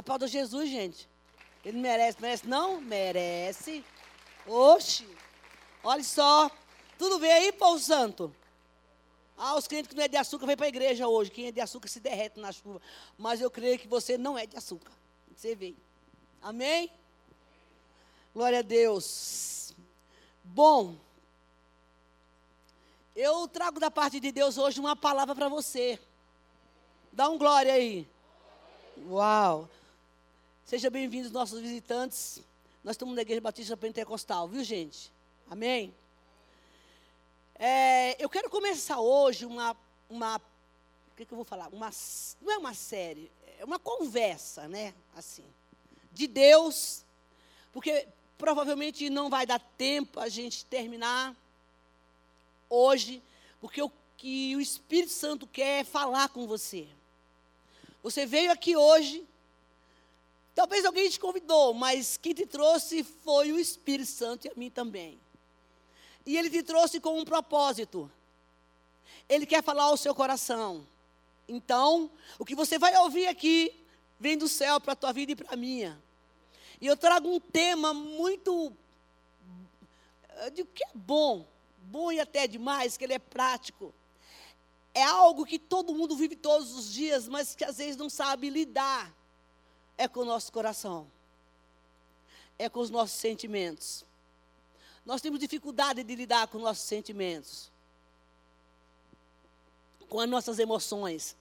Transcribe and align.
Aplauda 0.00 0.26
Jesus, 0.26 0.70
gente. 0.70 1.06
Ele 1.62 1.76
merece, 1.76 2.22
merece? 2.22 2.48
Não? 2.48 2.80
Merece. 2.80 3.84
Oxe. 4.46 5.06
Olha 5.84 6.02
só. 6.02 6.50
Tudo 6.96 7.18
bem 7.18 7.30
aí, 7.30 7.52
povo 7.52 7.78
santo? 7.78 8.34
Ah, 9.36 9.56
os 9.56 9.66
crentes 9.66 9.90
que 9.90 9.94
não 9.94 10.02
é 10.02 10.08
de 10.08 10.16
açúcar 10.16 10.46
vêm 10.46 10.56
para 10.56 10.64
a 10.64 10.70
igreja 10.70 11.06
hoje. 11.06 11.30
Quem 11.30 11.48
é 11.48 11.52
de 11.52 11.60
açúcar 11.60 11.86
se 11.88 12.00
derrete 12.00 12.40
na 12.40 12.50
chuva. 12.50 12.80
Mas 13.18 13.42
eu 13.42 13.50
creio 13.50 13.78
que 13.78 13.86
você 13.86 14.16
não 14.16 14.38
é 14.38 14.46
de 14.46 14.56
açúcar. 14.56 14.90
Você 15.36 15.54
vem. 15.54 15.76
Amém? 16.40 16.90
Glória 18.32 18.60
a 18.60 18.62
Deus. 18.62 19.74
Bom, 20.42 20.96
eu 23.14 23.46
trago 23.48 23.78
da 23.78 23.90
parte 23.90 24.18
de 24.18 24.32
Deus 24.32 24.56
hoje 24.56 24.80
uma 24.80 24.96
palavra 24.96 25.34
para 25.34 25.50
você. 25.50 26.00
Dá 27.12 27.28
um 27.28 27.36
glória 27.36 27.74
aí. 27.74 28.08
Uau. 29.06 29.68
Sejam 30.70 30.88
bem-vindos, 30.88 31.32
nossos 31.32 31.60
visitantes. 31.60 32.40
Nós 32.84 32.94
estamos 32.94 33.16
na 33.16 33.22
Igreja 33.22 33.40
Batista 33.40 33.76
Pentecostal, 33.76 34.46
viu, 34.46 34.62
gente? 34.62 35.10
Amém? 35.50 35.92
É, 37.56 38.14
eu 38.22 38.28
quero 38.30 38.48
começar 38.48 39.00
hoje 39.00 39.44
uma. 39.44 39.76
uma 40.08 40.36
o 40.36 41.16
que, 41.16 41.24
que 41.24 41.32
eu 41.32 41.36
vou 41.36 41.44
falar? 41.44 41.66
Uma, 41.70 41.90
não 42.40 42.52
é 42.52 42.56
uma 42.56 42.72
série, 42.72 43.32
é 43.58 43.64
uma 43.64 43.80
conversa, 43.80 44.68
né? 44.68 44.94
Assim. 45.16 45.42
De 46.12 46.28
Deus. 46.28 47.04
Porque 47.72 48.06
provavelmente 48.38 49.10
não 49.10 49.28
vai 49.28 49.44
dar 49.44 49.58
tempo 49.76 50.20
a 50.20 50.28
gente 50.28 50.64
terminar 50.66 51.34
hoje, 52.68 53.20
porque 53.60 53.82
o 53.82 53.90
que 54.16 54.54
o 54.54 54.60
Espírito 54.60 55.10
Santo 55.10 55.48
quer 55.48 55.80
é 55.80 55.84
falar 55.84 56.28
com 56.28 56.46
você. 56.46 56.86
Você 58.04 58.24
veio 58.24 58.52
aqui 58.52 58.76
hoje, 58.76 59.26
talvez 60.60 60.84
alguém 60.84 61.08
te 61.08 61.18
convidou, 61.18 61.72
mas 61.72 62.18
quem 62.18 62.34
te 62.34 62.44
trouxe 62.44 63.02
foi 63.02 63.50
o 63.50 63.58
Espírito 63.58 64.10
Santo 64.10 64.46
e 64.46 64.50
a 64.50 64.54
mim 64.54 64.68
também. 64.68 65.18
E 66.26 66.36
ele 66.36 66.50
te 66.50 66.62
trouxe 66.62 67.00
com 67.00 67.18
um 67.18 67.24
propósito. 67.24 68.12
Ele 69.26 69.46
quer 69.46 69.64
falar 69.64 69.84
ao 69.84 69.96
seu 69.96 70.14
coração. 70.14 70.86
Então, 71.48 72.10
o 72.38 72.44
que 72.44 72.54
você 72.54 72.78
vai 72.78 72.94
ouvir 72.98 73.26
aqui 73.26 73.74
vem 74.18 74.36
do 74.36 74.48
céu 74.48 74.78
para 74.78 74.92
a 74.92 74.96
tua 74.96 75.14
vida 75.14 75.32
e 75.32 75.34
para 75.34 75.54
a 75.54 75.56
minha. 75.56 75.98
E 76.78 76.86
eu 76.86 76.94
trago 76.94 77.26
um 77.26 77.40
tema 77.40 77.94
muito. 77.94 78.70
Eu 80.42 80.50
digo 80.50 80.68
que 80.74 80.84
é 80.84 80.90
bom, 80.92 81.46
bom 81.84 82.12
e 82.12 82.20
até 82.20 82.46
demais, 82.46 82.98
que 82.98 83.04
ele 83.04 83.14
é 83.14 83.18
prático. 83.18 83.94
É 84.92 85.04
algo 85.04 85.46
que 85.46 85.58
todo 85.58 85.94
mundo 85.94 86.14
vive 86.14 86.36
todos 86.36 86.74
os 86.74 86.92
dias, 86.92 87.26
mas 87.26 87.54
que 87.54 87.64
às 87.64 87.78
vezes 87.78 87.96
não 87.96 88.10
sabe 88.10 88.50
lidar. 88.50 89.19
É 90.00 90.08
com 90.08 90.20
o 90.20 90.24
nosso 90.24 90.50
coração. 90.50 91.06
É 92.58 92.70
com 92.70 92.80
os 92.80 92.88
nossos 92.88 93.18
sentimentos. 93.18 94.02
Nós 95.04 95.20
temos 95.20 95.38
dificuldade 95.38 96.02
de 96.02 96.14
lidar 96.14 96.46
com 96.48 96.58
nossos 96.58 96.84
sentimentos. 96.84 97.70
Com 100.08 100.18
as 100.18 100.30
nossas 100.30 100.58
emoções. 100.58 101.36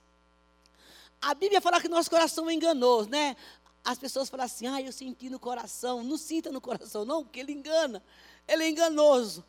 A 1.21 1.33
Bíblia 1.33 1.61
fala 1.61 1.80
que 1.80 1.87
nosso 1.87 2.09
coração 2.09 2.49
é 2.49 2.53
enganoso, 2.53 3.09
né? 3.09 3.37
As 3.81 3.97
pessoas 3.97 4.30
falam 4.30 4.45
assim, 4.45 4.67
ah, 4.67 4.81
eu 4.81 4.91
senti 4.91 5.30
no 5.30 5.39
coração. 5.39 6.03
Não 6.03 6.17
sinta 6.17 6.52
no 6.52 6.59
coração, 6.59 7.05
não, 7.05 7.23
porque 7.23 7.39
ele 7.39 7.53
engana. 7.53 8.03
Ele 8.45 8.65
é 8.65 8.69
enganoso. 8.69 9.41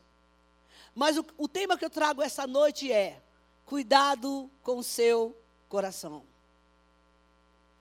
Mas 0.95 1.19
o, 1.19 1.27
o 1.37 1.49
tema 1.49 1.77
que 1.77 1.85
eu 1.85 1.91
trago 1.91 2.23
essa 2.23 2.47
noite 2.47 2.93
é: 2.93 3.21
cuidado 3.67 4.49
com 4.63 4.79
o 4.79 4.85
seu 4.85 5.37
coração. 5.69 6.23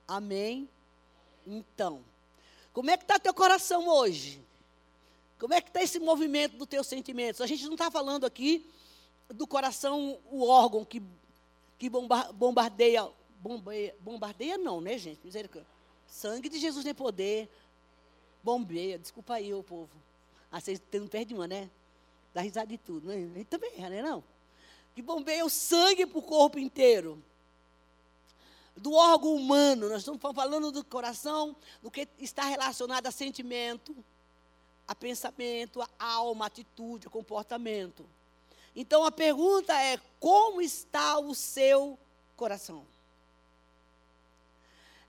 Amém? 0.08 0.68
Então, 1.46 2.04
como 2.72 2.90
é 2.90 2.96
que 2.96 3.04
está 3.04 3.18
teu 3.18 3.34
coração 3.34 3.88
hoje? 3.88 4.40
Como 5.38 5.54
é 5.54 5.60
que 5.60 5.68
está 5.68 5.82
esse 5.82 5.98
movimento 5.98 6.56
dos 6.56 6.68
teus 6.68 6.86
sentimentos? 6.86 7.40
A 7.40 7.46
gente 7.46 7.64
não 7.64 7.72
está 7.72 7.90
falando 7.90 8.26
aqui 8.26 8.68
do 9.28 9.46
coração, 9.46 10.18
o 10.30 10.46
órgão 10.46 10.84
que, 10.84 11.02
que 11.78 11.88
bombardeia, 11.88 13.08
bombeia, 13.40 13.96
bombardeia 14.00 14.58
não, 14.58 14.80
né, 14.80 14.98
gente? 14.98 15.20
Misericórdia. 15.24 15.66
Sangue 16.06 16.48
de 16.48 16.58
Jesus 16.58 16.84
tem 16.84 16.94
poder. 16.94 17.48
Bombeia, 18.42 18.98
desculpa 18.98 19.34
aí, 19.34 19.54
o 19.54 19.62
povo. 19.62 19.90
Ah, 20.50 20.60
vocês 20.60 20.80
não 20.92 21.06
perdem 21.06 21.36
uma, 21.36 21.46
né? 21.46 21.70
Dá 22.34 22.40
risada 22.40 22.66
de 22.66 22.78
tudo. 22.78 23.08
Né? 23.08 23.16
Ele 23.16 23.44
também 23.44 23.72
erra, 23.76 23.90
né? 23.90 24.02
Não? 24.02 24.22
Que 24.94 25.02
bombeia 25.02 25.44
o 25.44 25.50
sangue 25.50 26.04
para 26.04 26.18
o 26.18 26.22
corpo 26.22 26.58
inteiro. 26.58 27.22
Do 28.76 28.92
órgão 28.94 29.34
humano, 29.34 29.88
nós 29.88 29.98
estamos 29.98 30.20
falando 30.34 30.70
do 30.70 30.84
coração, 30.84 31.54
do 31.82 31.90
que 31.90 32.08
está 32.18 32.44
relacionado 32.44 33.06
a 33.06 33.10
sentimento, 33.10 33.94
a 34.86 34.94
pensamento, 34.94 35.82
a 35.82 35.88
alma, 35.98 36.46
a 36.46 36.48
atitude, 36.48 37.06
a 37.06 37.10
comportamento. 37.10 38.04
Então 38.74 39.04
a 39.04 39.10
pergunta 39.10 39.72
é: 39.80 40.00
como 40.18 40.60
está 40.60 41.18
o 41.18 41.34
seu 41.34 41.98
coração? 42.36 42.86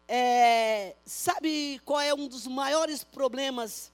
É, 0.08 0.96
sabe 1.06 1.80
qual 1.86 2.02
é 2.02 2.14
um 2.14 2.28
dos 2.28 2.46
maiores 2.46 3.04
problemas 3.04 3.92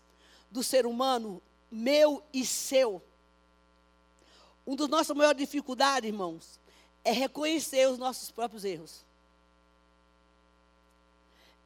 do 0.49 0.63
ser 0.63 0.85
humano, 0.85 1.41
meu 1.69 2.23
e 2.34 2.45
seu? 2.45 3.01
Um 4.66 4.75
dos 4.75 4.89
nossas 4.89 5.16
maiores 5.16 5.39
dificuldades, 5.39 6.09
irmãos, 6.09 6.59
é 7.03 7.11
reconhecer 7.11 7.88
os 7.88 7.97
nossos 7.97 8.31
próprios 8.31 8.66
erros. 8.66 9.05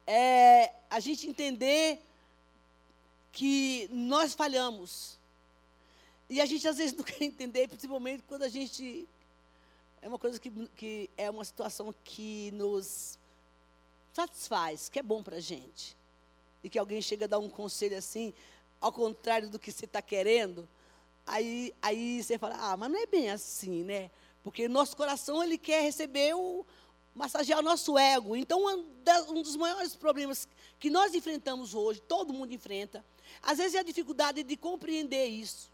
É 0.06 0.72
a 0.90 1.00
gente 1.00 1.28
entender 1.28 2.00
que 3.30 3.88
nós 3.90 4.34
falhamos. 4.34 5.18
E 6.28 6.40
a 6.40 6.46
gente 6.46 6.66
às 6.66 6.76
vezes 6.76 6.94
não 6.96 7.04
quer 7.04 7.24
entender, 7.24 7.68
principalmente 7.68 8.22
quando 8.24 8.42
a 8.42 8.48
gente. 8.48 9.08
É 10.00 10.08
uma 10.08 10.18
coisa 10.18 10.38
que, 10.40 10.50
que 10.76 11.10
é 11.16 11.30
uma 11.30 11.44
situação 11.44 11.94
que 12.04 12.50
nos 12.52 13.18
satisfaz, 14.12 14.88
que 14.88 14.98
é 14.98 15.02
bom 15.02 15.22
para 15.22 15.36
a 15.36 15.40
gente. 15.40 15.96
E 16.64 16.68
que 16.68 16.78
alguém 16.78 17.00
chega 17.00 17.24
a 17.24 17.28
dar 17.28 17.38
um 17.38 17.48
conselho 17.48 17.96
assim, 17.96 18.34
ao 18.80 18.92
contrário 18.92 19.48
do 19.48 19.58
que 19.58 19.70
você 19.70 19.84
está 19.84 20.02
querendo, 20.02 20.68
Aí, 21.26 21.72
aí 21.80 22.22
você 22.22 22.36
fala, 22.36 22.56
ah, 22.58 22.76
mas 22.76 22.90
não 22.90 23.00
é 23.00 23.06
bem 23.06 23.30
assim, 23.30 23.84
né? 23.84 24.10
Porque 24.42 24.68
nosso 24.68 24.96
coração, 24.96 25.42
ele 25.42 25.56
quer 25.56 25.82
receber 25.82 26.34
o, 26.34 26.66
massagear 27.14 27.58
o 27.58 27.62
nosso 27.62 27.98
ego. 27.98 28.36
Então, 28.36 28.64
um 29.28 29.42
dos 29.42 29.56
maiores 29.56 29.94
problemas 29.94 30.48
que 30.78 30.90
nós 30.90 31.14
enfrentamos 31.14 31.74
hoje, 31.74 32.00
todo 32.00 32.32
mundo 32.32 32.52
enfrenta, 32.52 33.04
às 33.42 33.58
vezes 33.58 33.74
é 33.74 33.80
a 33.80 33.82
dificuldade 33.82 34.42
de 34.42 34.56
compreender 34.56 35.26
isso, 35.26 35.70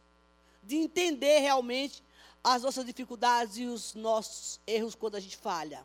de 0.62 0.76
entender 0.76 1.40
realmente 1.40 2.02
as 2.42 2.62
nossas 2.62 2.84
dificuldades 2.84 3.58
e 3.58 3.66
os 3.66 3.94
nossos 3.94 4.60
erros 4.66 4.94
quando 4.94 5.16
a 5.16 5.20
gente 5.20 5.36
falha. 5.36 5.84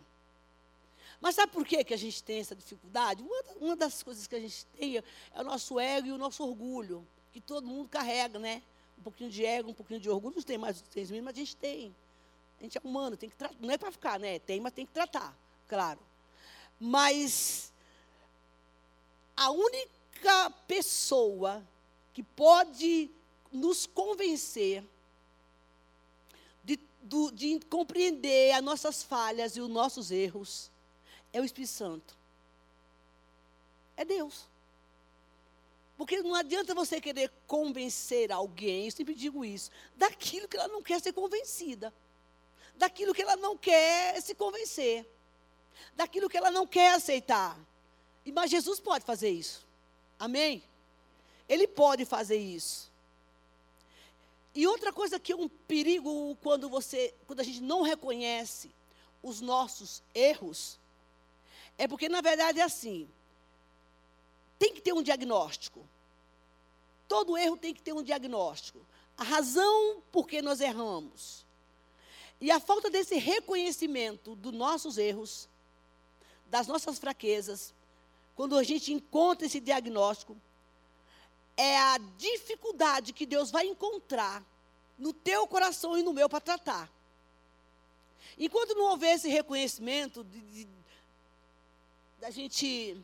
Mas 1.19 1.35
sabe 1.35 1.51
por 1.51 1.65
que, 1.65 1.83
que 1.83 1.93
a 1.93 1.97
gente 1.97 2.21
tem 2.21 2.39
essa 2.39 2.55
dificuldade? 2.55 3.23
Uma, 3.59 3.75
das 3.75 4.03
coisas 4.03 4.27
que 4.27 4.35
a 4.35 4.39
gente 4.39 4.65
tem 4.77 4.97
é 4.97 5.03
o 5.35 5.43
nosso 5.43 5.79
ego 5.79 6.07
e 6.07 6.11
o 6.11 6.17
nosso 6.17 6.43
orgulho, 6.43 7.07
que 7.31 7.39
todo 7.39 7.65
mundo 7.65 7.87
carrega, 7.87 8.37
né? 8.37 8.61
um 8.97 9.03
pouquinho 9.03 9.29
de 9.29 9.45
ego, 9.45 9.69
um 9.69 9.73
pouquinho 9.73 9.99
de 9.99 10.09
orgulho. 10.09 10.35
Não 10.35 10.43
tem 10.43 10.57
mais 10.57 10.81
tem 10.81 11.21
mas 11.21 11.35
a 11.35 11.39
gente 11.39 11.55
tem. 11.55 11.95
A 12.59 12.63
gente 12.63 12.77
é 12.77 12.81
humano, 12.83 13.17
tem 13.17 13.29
que 13.29 13.35
tratar. 13.35 13.55
Não 13.59 13.71
é 13.71 13.77
para 13.77 13.91
ficar, 13.91 14.19
né? 14.19 14.39
Tem, 14.39 14.59
mas 14.61 14.73
tem 14.73 14.85
que 14.85 14.93
tratar, 14.93 15.35
claro. 15.73 15.99
Mas 16.79 17.73
a 19.35 19.49
única 19.49 20.51
pessoa 20.67 21.63
que 22.13 22.21
pode 22.21 23.09
nos 23.51 23.87
convencer 23.87 24.83
de, 26.63 26.79
do, 27.01 27.31
de 27.31 27.59
compreender 27.61 28.51
as 28.51 28.63
nossas 28.63 29.01
falhas 29.01 29.57
e 29.57 29.61
os 29.61 29.69
nossos 29.69 30.11
erros 30.11 30.69
é 31.31 31.41
o 31.41 31.43
Espírito 31.43 31.71
Santo. 31.71 32.15
É 33.97 34.05
Deus. 34.05 34.45
Porque 35.97 36.21
não 36.21 36.35
adianta 36.35 36.75
você 36.75 37.01
querer 37.01 37.31
convencer 37.47 38.31
alguém, 38.31 38.85
eu 38.85 38.91
sempre 38.91 39.15
digo 39.15 39.43
isso, 39.43 39.71
daquilo 39.95 40.47
que 40.47 40.55
ela 40.57 40.67
não 40.67 40.83
quer 40.83 41.01
ser 41.01 41.13
convencida. 41.13 41.91
Daquilo 42.75 43.13
que 43.13 43.23
ela 43.23 43.35
não 43.35 43.57
quer 43.57 44.21
se 44.21 44.35
convencer. 44.35 45.07
Daquilo 45.95 46.29
que 46.29 46.37
ela 46.37 46.51
não 46.51 46.65
quer 46.65 46.93
aceitar. 46.95 47.57
Mas 48.33 48.51
Jesus 48.51 48.79
pode 48.79 49.05
fazer 49.05 49.29
isso. 49.29 49.65
Amém? 50.19 50.63
Ele 51.47 51.67
pode 51.67 52.05
fazer 52.05 52.37
isso. 52.37 52.91
E 54.55 54.67
outra 54.67 54.93
coisa 54.93 55.19
que 55.19 55.31
é 55.31 55.35
um 55.35 55.49
perigo 55.49 56.35
quando 56.41 56.69
você, 56.69 57.13
quando 57.25 57.39
a 57.39 57.43
gente 57.43 57.61
não 57.61 57.81
reconhece 57.81 58.71
os 59.21 59.41
nossos 59.41 60.03
erros, 60.13 60.79
é 61.77 61.87
porque 61.87 62.07
na 62.07 62.21
verdade 62.21 62.59
é 62.59 62.63
assim 62.63 63.09
tem 64.63 64.73
que 64.73 64.81
ter 64.81 64.93
um 64.93 65.03
diagnóstico. 65.03 65.85
Todo 67.05 67.37
erro 67.37 67.57
tem 67.57 67.73
que 67.73 67.81
ter 67.81 67.91
um 67.91 68.01
diagnóstico. 68.01 68.79
A 69.17 69.23
razão 69.23 70.01
por 70.09 70.25
que 70.25 70.41
nós 70.41 70.61
erramos. 70.61 71.45
E 72.39 72.49
a 72.49 72.61
falta 72.61 72.89
desse 72.89 73.15
reconhecimento 73.15 74.37
dos 74.37 74.53
nossos 74.53 74.97
erros, 74.97 75.49
das 76.53 76.67
nossas 76.67 76.99
fraquezas, 76.99 77.73
quando 78.35 78.55
a 78.55 78.61
gente 78.61 78.93
encontra 78.93 79.47
esse 79.47 79.59
diagnóstico, 79.59 80.37
é 81.57 81.79
a 81.79 81.97
dificuldade 82.15 83.11
que 83.11 83.25
Deus 83.25 83.49
vai 83.49 83.65
encontrar 83.65 84.45
no 84.95 85.11
teu 85.13 85.47
coração 85.47 85.97
e 85.97 86.03
no 86.03 86.13
meu 86.13 86.29
para 86.29 86.39
tratar. 86.39 86.91
Enquanto 88.37 88.75
não 88.75 88.91
houver 88.91 89.15
esse 89.15 89.29
reconhecimento 89.29 90.23
da 92.19 92.29
gente 92.29 93.03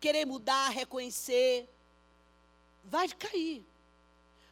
querer 0.00 0.24
mudar, 0.24 0.70
reconhecer, 0.70 1.68
vai 2.82 3.08
cair. 3.10 3.64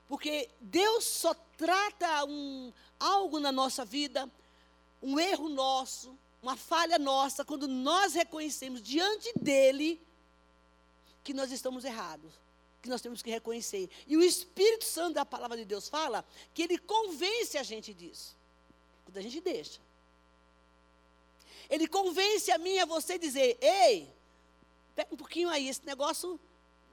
Porque 0.07 0.49
Deus 0.61 1.05
só 1.05 1.35
trata 1.57 2.25
um, 2.27 2.73
algo 3.01 3.41
na 3.41 3.51
nossa 3.51 3.85
vida, 3.85 4.31
um 5.03 5.19
erro 5.19 5.49
nosso, 5.49 6.17
uma 6.43 6.57
falha 6.57 6.99
nossa, 6.99 7.45
quando 7.45 7.67
nós 7.67 8.15
reconhecemos 8.15 8.83
diante 8.83 9.33
dEle 9.41 10.01
que 11.25 11.35
nós 11.35 11.51
estamos 11.51 11.85
errados, 11.85 12.33
que 12.81 12.89
nós 12.89 13.01
temos 13.01 13.23
que 13.23 13.31
reconhecer. 13.31 13.91
E 14.07 14.17
o 14.17 14.23
Espírito 14.23 14.85
Santo 14.85 15.15
da 15.15 15.27
palavra 15.27 15.57
de 15.57 15.65
Deus 15.65 15.89
fala 15.89 16.25
que 16.55 16.63
ele 16.63 16.79
convence 16.79 17.59
a 17.59 17.63
gente 17.63 17.93
disso, 17.93 18.37
quando 19.05 19.19
a 19.19 19.23
gente 19.23 19.41
deixa. 19.41 19.81
Ele 21.69 21.87
convence 21.87 22.51
a 22.51 22.59
mim 22.59 22.75
e 22.75 22.81
a 22.81 22.87
você 22.87 23.19
dizer: 23.19 23.59
ei, 23.61 24.09
pega 24.95 25.13
um 25.13 25.17
pouquinho 25.17 25.51
aí, 25.51 25.69
esse 25.69 25.85
negócio 25.85 26.41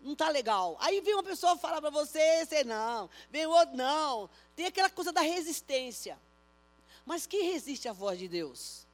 não 0.02 0.14
está 0.14 0.30
legal. 0.30 0.76
Aí 0.80 1.02
vem 1.02 1.14
uma 1.14 1.24
pessoa 1.24 1.58
falar 1.58 1.80
para 1.80 1.90
você, 1.90 2.46
você 2.46 2.64
não. 2.64 3.10
Vem 3.30 3.46
outro, 3.46 3.76
não. 3.76 4.30
Tem 4.56 4.66
aquela 4.66 4.90
coisa 4.90 5.12
da 5.12 5.22
resistência. 5.22 6.20
Mas 7.06 7.26
quem 7.26 7.52
resiste 7.52 7.88
à 7.88 7.94
voz 7.94 8.20
de 8.20 8.28
Deus? 8.28 8.85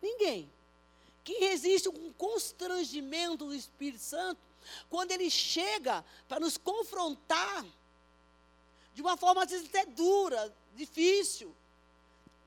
Ninguém. 0.00 0.50
Quem 1.24 1.40
resiste 1.40 1.90
com 1.90 2.12
constrangimento 2.14 3.46
do 3.46 3.54
Espírito 3.54 4.02
Santo, 4.02 4.40
quando 4.88 5.10
ele 5.10 5.30
chega 5.30 6.04
para 6.26 6.40
nos 6.40 6.56
confrontar 6.56 7.64
de 8.94 9.02
uma 9.02 9.16
forma 9.16 9.44
às 9.44 9.50
vezes 9.50 9.68
até 9.68 9.86
dura, 9.86 10.52
difícil, 10.74 11.54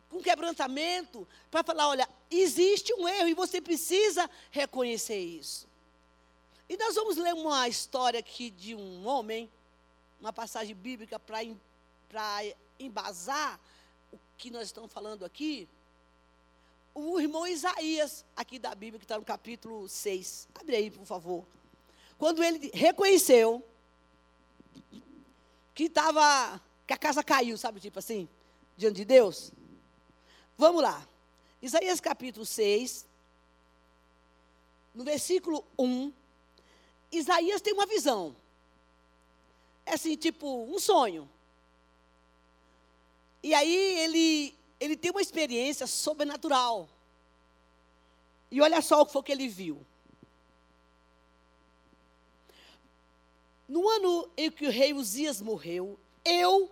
com 0.09 0.21
quebrantamento, 0.21 1.27
para 1.49 1.63
falar: 1.63 1.87
olha, 1.87 2.09
existe 2.29 2.93
um 2.93 3.07
erro 3.07 3.29
e 3.29 3.33
você 3.33 3.61
precisa 3.61 4.29
reconhecer 4.49 5.19
isso. 5.19 5.67
E 6.67 6.77
nós 6.77 6.95
vamos 6.95 7.17
ler 7.17 7.33
uma 7.33 7.67
história 7.67 8.19
aqui 8.19 8.49
de 8.49 8.75
um 8.75 9.05
homem, 9.07 9.49
uma 10.19 10.33
passagem 10.33 10.75
bíblica 10.75 11.19
para 11.19 11.39
embasar 12.79 13.59
o 14.11 14.17
que 14.37 14.49
nós 14.49 14.67
estamos 14.67 14.91
falando 14.91 15.23
aqui. 15.23 15.67
O 16.93 17.19
irmão 17.19 17.47
Isaías, 17.47 18.25
aqui 18.35 18.59
da 18.59 18.75
Bíblia, 18.75 18.99
que 18.99 19.05
está 19.05 19.17
no 19.17 19.23
capítulo 19.23 19.87
6. 19.87 20.47
Abre 20.55 20.75
aí, 20.75 20.91
por 20.91 21.05
favor. 21.05 21.45
Quando 22.17 22.43
ele 22.43 22.69
reconheceu 22.73 23.63
que 25.73 25.85
estava, 25.85 26.61
que 26.85 26.93
a 26.93 26.97
casa 26.97 27.23
caiu, 27.23 27.57
sabe, 27.57 27.79
tipo 27.79 27.97
assim, 27.97 28.27
diante 28.75 28.97
de 28.97 29.05
Deus. 29.05 29.51
Vamos 30.57 30.83
lá. 30.83 31.07
Isaías 31.61 32.01
capítulo 32.01 32.45
6, 32.45 33.05
no 34.93 35.03
versículo 35.03 35.63
1, 35.79 36.11
Isaías 37.11 37.61
tem 37.61 37.73
uma 37.73 37.85
visão. 37.85 38.35
É 39.85 39.93
assim, 39.93 40.15
tipo, 40.15 40.65
um 40.65 40.79
sonho. 40.79 41.29
E 43.43 43.53
aí 43.53 43.99
ele, 43.99 44.55
ele 44.81 44.97
tem 44.97 45.11
uma 45.11 45.21
experiência 45.21 45.85
sobrenatural. 45.85 46.89
E 48.49 48.59
olha 48.59 48.81
só 48.81 48.99
o 48.99 49.05
que 49.05 49.13
foi 49.13 49.21
que 49.21 49.31
ele 49.31 49.47
viu. 49.47 49.85
No 53.67 53.87
ano 53.87 54.29
em 54.35 54.49
que 54.49 54.65
o 54.65 54.71
rei 54.71 54.91
Uzias 54.91 55.39
morreu, 55.39 55.99
eu, 56.25 56.69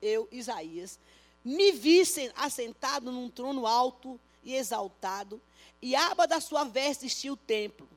eu, 0.00 0.28
Isaías, 0.30 1.00
me 1.44 1.72
vi 1.72 2.00
assentado 2.36 3.10
num 3.10 3.28
trono 3.28 3.66
alto 3.66 4.18
e 4.44 4.54
exaltado, 4.54 5.42
e 5.82 5.96
a 5.96 6.12
aba 6.12 6.28
da 6.28 6.40
sua 6.40 6.62
veste 6.62 7.06
enchia 7.06 7.32
o 7.32 7.36
templo. 7.36 7.88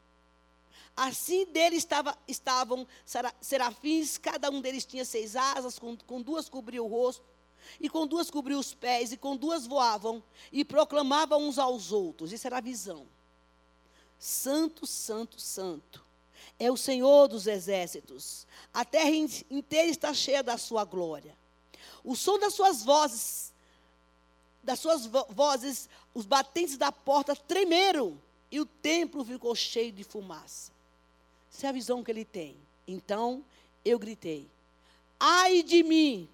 Assim 0.97 1.45
dele 1.45 1.75
estava, 1.75 2.17
estavam 2.27 2.87
serafins, 3.39 4.17
cada 4.17 4.49
um 4.49 4.59
deles 4.59 4.85
tinha 4.85 5.05
seis 5.05 5.35
asas, 5.35 5.77
com, 5.77 5.95
com 5.95 6.21
duas 6.21 6.49
cobriu 6.49 6.85
o 6.85 6.89
rosto, 6.89 7.23
e 7.79 7.89
com 7.89 8.07
duas 8.07 8.29
cobriu 8.29 8.59
os 8.59 8.73
pés, 8.73 9.11
e 9.11 9.17
com 9.17 9.35
duas 9.35 9.65
voavam, 9.65 10.23
e 10.51 10.63
proclamavam 10.63 11.47
uns 11.47 11.57
aos 11.57 11.91
outros. 11.91 12.31
Isso 12.31 12.47
era 12.47 12.57
a 12.57 12.61
visão. 12.61 13.05
Santo, 14.17 14.85
santo, 14.85 15.39
santo. 15.39 16.03
É 16.57 16.71
o 16.71 16.77
Senhor 16.77 17.27
dos 17.27 17.47
exércitos. 17.47 18.47
A 18.73 18.85
terra 18.85 19.09
inteira 19.49 19.89
está 19.89 20.13
cheia 20.13 20.41
da 20.41 20.57
sua 20.57 20.85
glória. 20.85 21.35
O 22.03 22.15
som 22.15 22.39
das 22.39 22.53
suas 22.53 22.83
vozes, 22.83 23.53
das 24.63 24.79
suas 24.79 25.05
vozes, 25.05 25.89
os 26.13 26.25
batentes 26.25 26.77
da 26.77 26.91
porta 26.91 27.35
tremeram, 27.35 28.19
e 28.51 28.59
o 28.59 28.65
templo 28.65 29.25
ficou 29.25 29.53
cheio 29.53 29.91
de 29.91 30.03
fumaça. 30.03 30.71
Essa 31.51 31.67
é 31.67 31.69
a 31.69 31.73
visão 31.73 32.03
que 32.03 32.11
ele 32.11 32.23
tem. 32.23 32.55
Então 32.87 33.43
eu 33.83 33.97
gritei: 33.99 34.49
Ai 35.19 35.63
de 35.63 35.83
mim, 35.83 36.29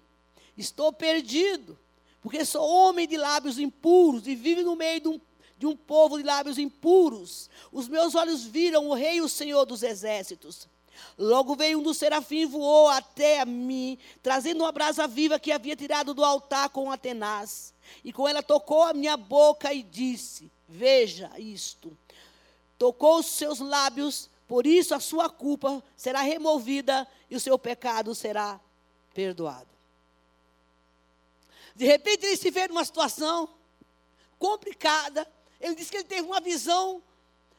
estou 0.56 0.92
perdido, 0.92 1.78
porque 2.20 2.44
sou 2.44 2.68
homem 2.68 3.06
de 3.06 3.16
lábios 3.16 3.58
impuros 3.58 4.26
e 4.26 4.34
vivo 4.34 4.62
no 4.62 4.76
meio 4.76 5.00
de 5.00 5.08
um, 5.08 5.20
de 5.58 5.66
um 5.66 5.76
povo 5.76 6.18
de 6.18 6.24
lábios 6.24 6.58
impuros. 6.58 7.50
Os 7.70 7.88
meus 7.88 8.14
olhos 8.14 8.44
viram 8.44 8.88
o 8.88 8.94
Rei, 8.94 9.20
o 9.20 9.28
Senhor 9.28 9.64
dos 9.64 9.82
exércitos. 9.82 10.68
Logo 11.18 11.56
veio 11.56 11.78
um 11.78 11.82
dos 11.82 11.96
serafins, 11.96 12.50
voou 12.50 12.88
até 12.88 13.40
a 13.40 13.46
mim, 13.46 13.98
trazendo 14.22 14.62
uma 14.62 14.72
brasa 14.72 15.08
viva 15.08 15.38
que 15.38 15.50
havia 15.50 15.74
tirado 15.74 16.14
do 16.14 16.24
altar 16.24 16.68
com 16.68 16.92
a 16.92 16.96
tenaz. 16.96 17.74
E 18.04 18.12
com 18.12 18.28
ela 18.28 18.42
tocou 18.42 18.82
a 18.82 18.94
minha 18.94 19.16
boca 19.16 19.72
e 19.72 19.82
disse: 19.82 20.50
Veja 20.68 21.30
isto. 21.38 21.96
Tocou 22.78 23.18
os 23.18 23.26
seus 23.26 23.58
lábios 23.58 24.30
por 24.52 24.66
isso 24.66 24.94
a 24.94 25.00
sua 25.00 25.30
culpa 25.30 25.82
será 25.96 26.20
removida 26.20 27.08
e 27.30 27.34
o 27.34 27.40
seu 27.40 27.58
pecado 27.58 28.14
será 28.14 28.60
perdoado. 29.14 29.71
De 31.74 31.84
repente 31.84 32.26
ele 32.26 32.36
se 32.36 32.50
vê 32.50 32.68
numa 32.68 32.84
situação 32.84 33.48
complicada. 34.38 35.30
Ele 35.60 35.74
disse 35.74 35.90
que 35.90 35.98
ele 35.98 36.04
teve 36.04 36.22
uma 36.22 36.40
visão 36.40 37.02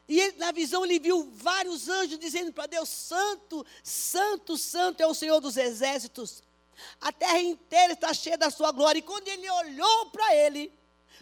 e 0.07 0.19
ele, 0.19 0.37
na 0.37 0.51
visão 0.51 0.83
ele 0.83 0.99
viu 0.99 1.29
vários 1.31 1.87
anjos 1.87 2.19
dizendo 2.19 2.51
para 2.51 2.67
Deus: 2.67 2.89
Santo, 2.89 3.65
Santo, 3.83 4.57
Santo 4.57 5.01
é 5.01 5.07
o 5.07 5.13
Senhor 5.13 5.39
dos 5.39 5.57
exércitos. 5.57 6.43
A 6.99 7.11
terra 7.11 7.39
inteira 7.39 7.93
está 7.93 8.13
cheia 8.13 8.37
da 8.37 8.49
sua 8.49 8.71
glória. 8.71 8.99
E 8.99 9.03
quando 9.03 9.27
ele 9.27 9.49
olhou 9.49 10.07
para 10.07 10.35
ele, 10.35 10.71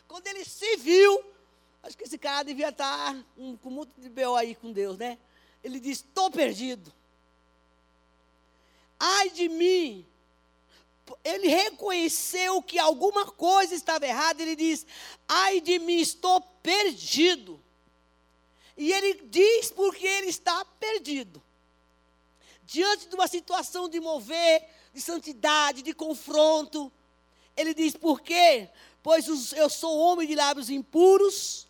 quando 0.07 0.25
ele 0.27 0.43
se 0.45 0.77
viu, 0.77 1.23
acho 1.83 1.97
que 1.97 2.05
esse 2.05 2.17
cara 2.17 2.43
devia 2.43 2.69
estar 2.69 3.15
um, 3.37 3.55
com 3.57 3.69
muito 3.69 3.99
de 3.99 4.09
B.O. 4.09 4.35
aí 4.35 4.55
com 4.55 4.71
Deus, 4.71 4.97
né? 4.97 5.17
Ele 5.63 5.79
diz: 5.79 5.99
Estou 5.99 6.31
perdido. 6.31 6.91
Ai 8.99 9.29
de 9.29 9.47
mim. 9.49 10.05
Ele 11.23 11.47
reconheceu 11.47 12.61
que 12.61 12.77
alguma 12.79 13.25
coisa 13.25 13.75
estava 13.75 14.05
errada. 14.05 14.41
Ele 14.41 14.55
diz: 14.55 14.85
Ai 15.27 15.61
de 15.61 15.79
mim, 15.79 15.99
estou 15.99 16.41
perdido. 16.61 17.59
E 18.77 18.91
ele 18.91 19.21
diz 19.25 19.71
porque 19.71 20.05
ele 20.05 20.27
está 20.27 20.63
perdido. 20.79 21.41
Diante 22.65 23.07
de 23.07 23.15
uma 23.15 23.27
situação 23.27 23.89
de 23.89 23.99
mover, 23.99 24.67
de 24.93 25.01
santidade, 25.01 25.81
de 25.81 25.93
confronto, 25.93 26.91
ele 27.55 27.73
diz: 27.73 27.95
Por 27.95 28.21
quê? 28.21 28.69
Pois 29.03 29.27
eu 29.53 29.69
sou 29.69 29.97
homem 29.97 30.27
de 30.27 30.35
lábios 30.35 30.69
impuros 30.69 31.67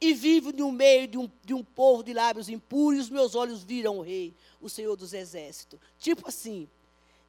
e 0.00 0.12
vivo 0.12 0.52
no 0.52 0.70
meio 0.70 1.08
de 1.08 1.18
um, 1.18 1.30
de 1.42 1.54
um 1.54 1.64
povo 1.64 2.02
de 2.02 2.12
lábios 2.12 2.48
impuros, 2.48 2.98
e 2.98 3.02
os 3.02 3.10
meus 3.10 3.34
olhos 3.34 3.62
viram 3.62 3.98
o 3.98 4.02
rei, 4.02 4.34
o 4.60 4.68
Senhor 4.68 4.96
dos 4.96 5.14
exércitos. 5.14 5.78
Tipo 5.98 6.28
assim, 6.28 6.68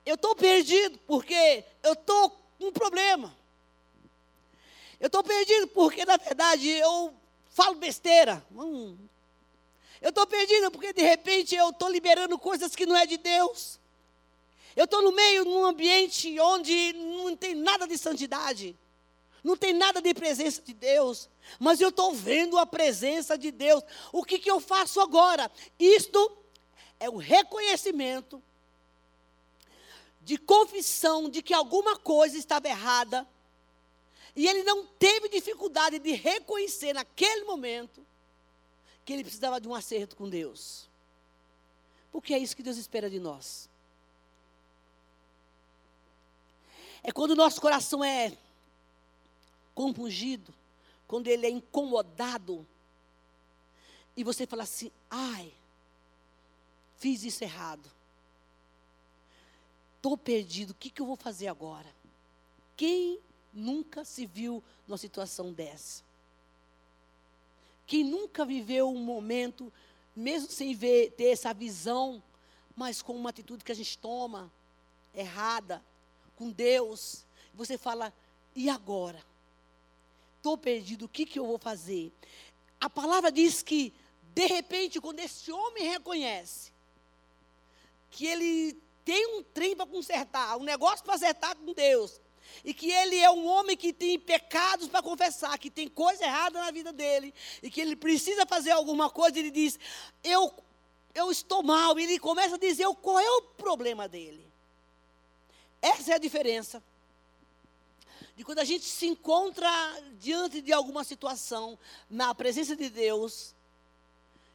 eu 0.06 0.16
estou 0.16 0.36
perdido 0.36 0.98
porque 1.08 1.64
eu 1.84 1.94
estou 1.94 2.30
com 2.30 2.68
um 2.68 2.72
problema. 2.72 3.36
Eu 5.00 5.08
estou 5.08 5.24
perdido 5.24 5.68
porque, 5.68 6.06
na 6.06 6.18
verdade, 6.18 6.70
eu 6.70 7.14
falo 7.50 7.76
besteira. 7.76 8.46
Hum. 8.52 8.98
Eu 10.02 10.10
estou 10.10 10.28
perdido 10.28 10.72
porque, 10.72 10.94
de 10.94 11.02
repente, 11.02 11.56
eu 11.56 11.70
estou 11.70 11.90
liberando 11.90 12.38
coisas 12.38 12.76
que 12.76 12.86
não 12.86 12.96
é 12.96 13.06
de 13.06 13.18
Deus. 13.18 13.80
Eu 14.76 14.86
estou 14.86 15.02
no 15.02 15.12
meio 15.12 15.44
de 15.44 15.50
um 15.50 15.66
ambiente 15.66 16.40
onde 16.40 16.94
não 16.94 17.36
tem 17.36 17.56
nada 17.56 17.88
de 17.88 17.98
santidade 17.98 18.78
não 19.46 19.56
tem 19.56 19.74
nada 19.74 20.02
de 20.02 20.12
presença 20.12 20.60
de 20.60 20.74
Deus, 20.74 21.30
mas 21.60 21.80
eu 21.80 21.90
estou 21.90 22.12
vendo 22.12 22.58
a 22.58 22.66
presença 22.66 23.38
de 23.38 23.52
Deus. 23.52 23.84
O 24.12 24.24
que, 24.24 24.40
que 24.40 24.50
eu 24.50 24.60
faço 24.60 25.00
agora? 25.00 25.52
Isto 25.80 26.36
é 27.00 27.08
o 27.08 27.18
reconhecimento 27.18 28.42
de 30.26 30.40
confissão 30.40 31.30
de 31.30 31.44
que 31.44 31.54
alguma 31.54 31.96
coisa 31.96 32.36
estava 32.36 32.68
errada. 32.68 33.28
E 34.36 34.48
ele 34.48 34.64
não 34.64 34.88
teve 34.88 35.30
dificuldade 35.30 36.00
de 36.00 36.14
reconhecer 36.14 36.94
naquele 36.94 37.46
momento 37.46 38.04
que 39.06 39.14
ele 39.14 39.24
precisava 39.24 39.62
de 39.62 39.68
um 39.68 39.76
acerto 39.76 40.16
com 40.16 40.28
Deus. 40.28 40.90
Porque 42.12 42.34
é 42.34 42.40
isso 42.40 42.56
que 42.56 42.64
Deus 42.64 42.76
espera 42.78 43.08
de 43.08 43.20
nós. 43.20 43.70
É 47.04 47.12
quando 47.12 47.32
o 47.32 47.36
nosso 47.36 47.62
coração 47.62 48.04
é 48.04 48.36
compungido, 49.76 50.52
quando 51.08 51.28
ele 51.28 51.46
é 51.46 51.50
incomodado, 51.52 52.66
e 54.18 54.24
você 54.24 54.48
fala 54.48 54.64
assim: 54.64 54.92
ai, 55.08 55.54
fiz 56.98 57.24
isso 57.24 57.44
errado. 57.44 57.95
Estou 60.06 60.20
perdido, 60.20 60.70
o 60.70 60.76
que, 60.76 60.92
que 60.92 61.02
eu 61.02 61.06
vou 61.08 61.16
fazer 61.16 61.48
agora? 61.48 61.92
Quem 62.78 63.20
nunca 63.52 64.06
se 64.06 64.28
viu 64.28 64.64
numa 64.88 65.00
situação 65.00 65.52
dessa? 65.52 66.04
Quem 67.88 68.04
nunca 68.04 68.46
viveu 68.46 68.88
um 68.88 69.04
momento, 69.04 69.74
mesmo 70.16 70.48
sem 70.52 70.76
ver, 70.76 71.10
ter 71.14 71.30
essa 71.30 71.52
visão, 71.56 72.22
mas 72.76 73.02
com 73.02 73.16
uma 73.16 73.32
atitude 73.32 73.64
que 73.64 73.72
a 73.72 73.76
gente 73.76 73.98
toma 73.98 74.54
errada, 75.12 75.84
com 76.36 76.52
Deus, 76.52 77.26
você 77.52 77.76
fala, 77.76 78.14
e 78.56 78.70
agora? 78.70 79.26
Estou 80.38 80.56
perdido, 80.56 81.06
o 81.06 81.10
que, 81.10 81.26
que 81.26 81.40
eu 81.40 81.48
vou 81.48 81.58
fazer? 81.58 82.14
A 82.80 82.92
palavra 82.92 83.32
diz 83.32 83.64
que, 83.64 83.92
de 84.36 84.46
repente, 84.46 85.02
quando 85.02 85.20
esse 85.20 85.52
homem 85.52 85.90
reconhece 85.90 86.72
que 88.12 88.28
ele 88.28 88.85
tem 89.06 89.38
um 89.38 89.44
trem 89.44 89.76
para 89.76 89.86
consertar, 89.86 90.58
um 90.58 90.64
negócio 90.64 91.06
para 91.06 91.14
acertar 91.14 91.56
com 91.56 91.72
Deus, 91.74 92.20
e 92.64 92.74
que 92.74 92.92
ele 92.92 93.18
é 93.18 93.30
um 93.30 93.46
homem 93.46 93.78
que 93.78 93.94
tem 93.94 94.20
pecados 94.20 94.88
para 94.88 95.04
confessar, 95.04 95.58
que 95.60 95.70
tem 95.70 95.88
coisa 95.88 96.24
errada 96.24 96.60
na 96.60 96.72
vida 96.72 96.92
dele, 96.92 97.34
e 97.62 97.70
que 97.70 97.80
ele 97.80 97.96
precisa 97.96 98.46
fazer 98.46 98.72
alguma 98.72 99.10
coisa, 99.10 99.38
ele 99.38 99.52
diz: 99.52 99.80
Eu, 100.24 100.52
eu 101.14 101.32
estou 101.32 101.62
mal. 101.62 102.00
E 102.00 102.04
ele 102.04 102.20
começa 102.20 102.56
a 102.56 102.60
dizer 102.60 102.88
qual 103.02 103.20
é 103.20 103.30
o 103.30 103.42
problema 103.42 104.08
dele. 104.08 104.46
Essa 105.82 106.14
é 106.14 106.16
a 106.16 106.20
diferença. 106.20 106.84
De 108.36 108.44
quando 108.44 108.60
a 108.60 108.66
gente 108.66 108.86
se 108.86 109.06
encontra 109.06 109.70
diante 110.20 110.62
de 110.62 110.74
alguma 110.74 111.04
situação, 111.04 111.78
na 112.10 112.34
presença 112.36 112.76
de 112.76 112.90
Deus, 112.90 113.56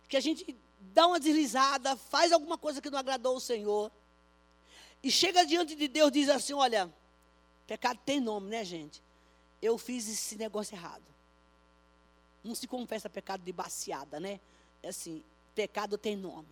que 0.09 0.17
a 0.17 0.21
gente 0.21 0.57
dá 0.81 1.07
uma 1.07 1.21
deslizada, 1.21 1.97
faz 1.97 2.33
alguma 2.33 2.59
coisa 2.59 2.81
que 2.83 2.91
não 2.91 2.99
agradou 2.99 3.37
o 3.37 3.41
Senhor, 3.41 3.91
e 5.03 5.11
chega 5.11 5.45
diante 5.45 5.75
de 5.75 5.89
Deus 5.89 6.09
e 6.09 6.13
diz 6.13 6.29
assim: 6.29 6.53
Olha, 6.53 6.93
pecado 7.67 7.99
tem 8.05 8.21
nome, 8.21 8.51
né, 8.51 8.65
gente? 8.65 9.03
Eu 9.61 9.79
fiz 9.79 10.09
esse 10.09 10.37
negócio 10.37 10.75
errado. 10.75 11.05
Não 12.43 12.55
se 12.55 12.67
confessa 12.67 13.09
pecado 13.09 13.43
de 13.43 13.53
baciada, 13.53 14.19
né? 14.19 14.41
É 14.83 14.89
assim, 14.89 15.23
pecado 15.55 15.99
tem 15.99 16.17
nome. 16.17 16.49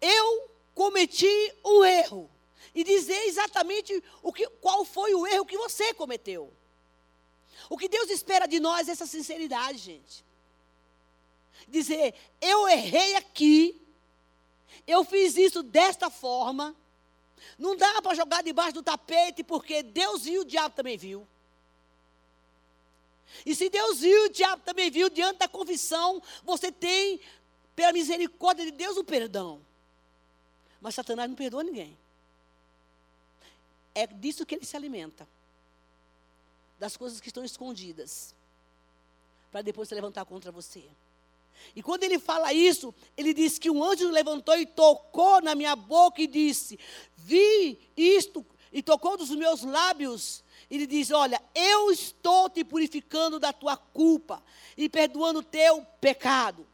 Eu 0.00 0.50
cometi 0.74 1.54
um 1.64 1.84
erro 1.84 2.30
e 2.74 2.84
dizer 2.84 3.26
exatamente 3.26 4.02
o 4.22 4.32
que, 4.32 4.46
qual 4.60 4.84
foi 4.84 5.14
o 5.14 5.26
erro 5.26 5.46
que 5.46 5.56
você 5.56 5.92
cometeu. 5.94 6.52
O 7.68 7.76
que 7.76 7.88
Deus 7.88 8.10
espera 8.10 8.46
de 8.46 8.60
nós 8.60 8.88
é 8.88 8.92
essa 8.92 9.06
sinceridade, 9.06 9.78
gente. 9.78 10.24
Dizer, 11.68 12.14
eu 12.40 12.68
errei 12.68 13.16
aqui, 13.16 13.80
eu 14.86 15.04
fiz 15.04 15.36
isso 15.36 15.62
desta 15.62 16.10
forma. 16.10 16.74
Não 17.58 17.76
dá 17.76 18.00
para 18.02 18.14
jogar 18.14 18.42
debaixo 18.42 18.74
do 18.74 18.82
tapete, 18.82 19.42
porque 19.42 19.82
Deus 19.82 20.24
viu, 20.24 20.42
o 20.42 20.44
diabo 20.44 20.74
também 20.74 20.96
viu. 20.96 21.26
E 23.44 23.54
se 23.54 23.68
Deus 23.68 24.00
viu, 24.00 24.24
o 24.24 24.28
diabo 24.28 24.62
também 24.62 24.90
viu, 24.90 25.08
diante 25.08 25.38
da 25.38 25.48
confissão, 25.48 26.22
você 26.44 26.70
tem, 26.72 27.20
pela 27.74 27.92
misericórdia 27.92 28.64
de 28.64 28.72
Deus, 28.72 28.96
o 28.96 29.04
perdão. 29.04 29.60
Mas 30.80 30.94
Satanás 30.94 31.28
não 31.28 31.36
perdoa 31.36 31.62
ninguém. 31.62 31.96
É 33.94 34.06
disso 34.06 34.46
que 34.46 34.54
ele 34.54 34.64
se 34.64 34.76
alimenta. 34.76 35.28
Das 36.78 36.96
coisas 36.96 37.20
que 37.20 37.28
estão 37.28 37.44
escondidas. 37.44 38.34
Para 39.50 39.62
depois 39.62 39.88
se 39.88 39.94
levantar 39.94 40.24
contra 40.24 40.50
você. 40.50 40.84
E 41.74 41.82
quando 41.82 42.02
ele 42.04 42.18
fala 42.18 42.52
isso, 42.52 42.94
ele 43.16 43.32
diz 43.32 43.58
que 43.58 43.70
um 43.70 43.82
anjo 43.82 44.08
levantou 44.10 44.56
e 44.56 44.66
tocou 44.66 45.40
na 45.40 45.54
minha 45.54 45.76
boca 45.76 46.20
e 46.20 46.26
disse: 46.26 46.78
Vi 47.16 47.78
isto, 47.96 48.44
e 48.72 48.82
tocou 48.82 49.16
dos 49.16 49.30
meus 49.30 49.62
lábios. 49.62 50.42
Ele 50.70 50.86
diz: 50.86 51.10
Olha, 51.10 51.40
eu 51.54 51.90
estou 51.90 52.48
te 52.48 52.64
purificando 52.64 53.38
da 53.38 53.52
tua 53.52 53.76
culpa 53.76 54.42
e 54.76 54.88
perdoando 54.88 55.40
o 55.40 55.44
teu 55.44 55.84
pecado. 56.00 56.66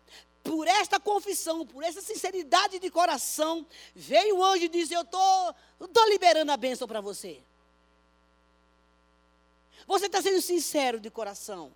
Por 0.42 0.68
esta 0.68 1.00
confissão, 1.00 1.66
por 1.66 1.82
essa 1.82 2.00
sinceridade 2.00 2.78
de 2.78 2.88
coração, 2.90 3.66
veio 3.94 4.38
o 4.38 4.44
anjo 4.44 4.64
e 4.64 4.68
disse: 4.68 4.94
Eu 4.94 5.02
estou 5.02 5.54
tô 5.92 6.04
liberando 6.06 6.52
a 6.52 6.56
bênção 6.56 6.86
para 6.86 7.00
você. 7.00 7.40
Você 9.86 10.06
está 10.06 10.20
sendo 10.20 10.40
sincero 10.40 10.98
de 10.98 11.10
coração. 11.10 11.72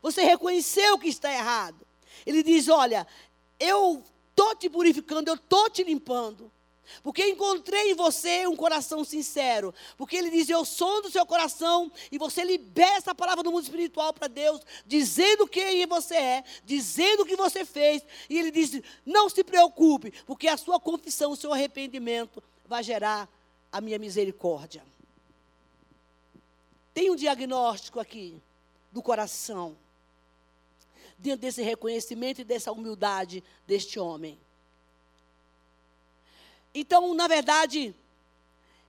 Você 0.00 0.22
reconheceu 0.22 0.98
que 0.98 1.08
está 1.08 1.30
errado. 1.30 1.86
Ele 2.26 2.42
diz: 2.42 2.68
Olha, 2.68 3.06
eu 3.58 4.02
estou 4.30 4.54
te 4.54 4.68
purificando, 4.68 5.30
eu 5.30 5.34
estou 5.34 5.70
te 5.70 5.82
limpando. 5.82 6.50
Porque 7.02 7.24
encontrei 7.26 7.92
em 7.92 7.94
você 7.94 8.46
um 8.46 8.56
coração 8.56 9.04
sincero. 9.04 9.74
Porque 9.96 10.16
ele 10.16 10.30
diz: 10.30 10.48
Eu 10.48 10.64
sou 10.64 11.02
do 11.02 11.10
seu 11.10 11.24
coração. 11.24 11.90
E 12.10 12.18
você 12.18 12.44
libera 12.44 12.96
essa 12.96 13.14
palavra 13.14 13.42
do 13.42 13.50
mundo 13.50 13.64
espiritual 13.64 14.12
para 14.12 14.28
Deus, 14.28 14.60
dizendo 14.86 15.46
quem 15.46 15.86
você 15.86 16.16
é, 16.16 16.44
dizendo 16.64 17.22
o 17.22 17.26
que 17.26 17.36
você 17.36 17.64
fez. 17.64 18.02
E 18.28 18.38
ele 18.38 18.50
diz: 18.50 18.82
Não 19.06 19.28
se 19.28 19.42
preocupe, 19.42 20.12
porque 20.26 20.48
a 20.48 20.56
sua 20.56 20.78
confissão, 20.78 21.32
o 21.32 21.36
seu 21.36 21.52
arrependimento 21.52 22.42
vai 22.66 22.82
gerar 22.82 23.28
a 23.70 23.80
minha 23.80 23.98
misericórdia. 23.98 24.84
Tem 26.92 27.10
um 27.10 27.16
diagnóstico 27.16 27.98
aqui 27.98 28.36
do 28.90 29.00
coração, 29.02 29.74
diante 31.22 31.40
desse 31.40 31.62
reconhecimento 31.62 32.40
e 32.40 32.44
dessa 32.44 32.72
humildade 32.72 33.44
deste 33.64 33.98
homem. 33.98 34.38
Então, 36.74 37.14
na 37.14 37.28
verdade, 37.28 37.94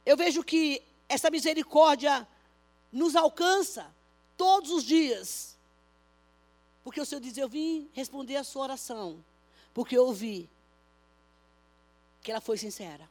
eu 0.04 0.18
vejo 0.18 0.44
que 0.44 0.82
essa 1.08 1.30
misericórdia 1.30 2.28
nos 2.92 3.16
alcança 3.16 3.94
todos 4.36 4.72
os 4.72 4.84
dias. 4.84 5.56
Porque 6.84 7.00
o 7.00 7.06
Senhor 7.06 7.22
diz: 7.22 7.38
Eu 7.38 7.48
vim 7.48 7.88
responder 7.94 8.36
a 8.36 8.44
sua 8.44 8.64
oração, 8.64 9.24
porque 9.74 9.96
eu 9.96 10.06
ouvi 10.06 10.50
que 12.24 12.32
ela 12.32 12.42
foi 12.42 12.58
sincera. 12.58 13.08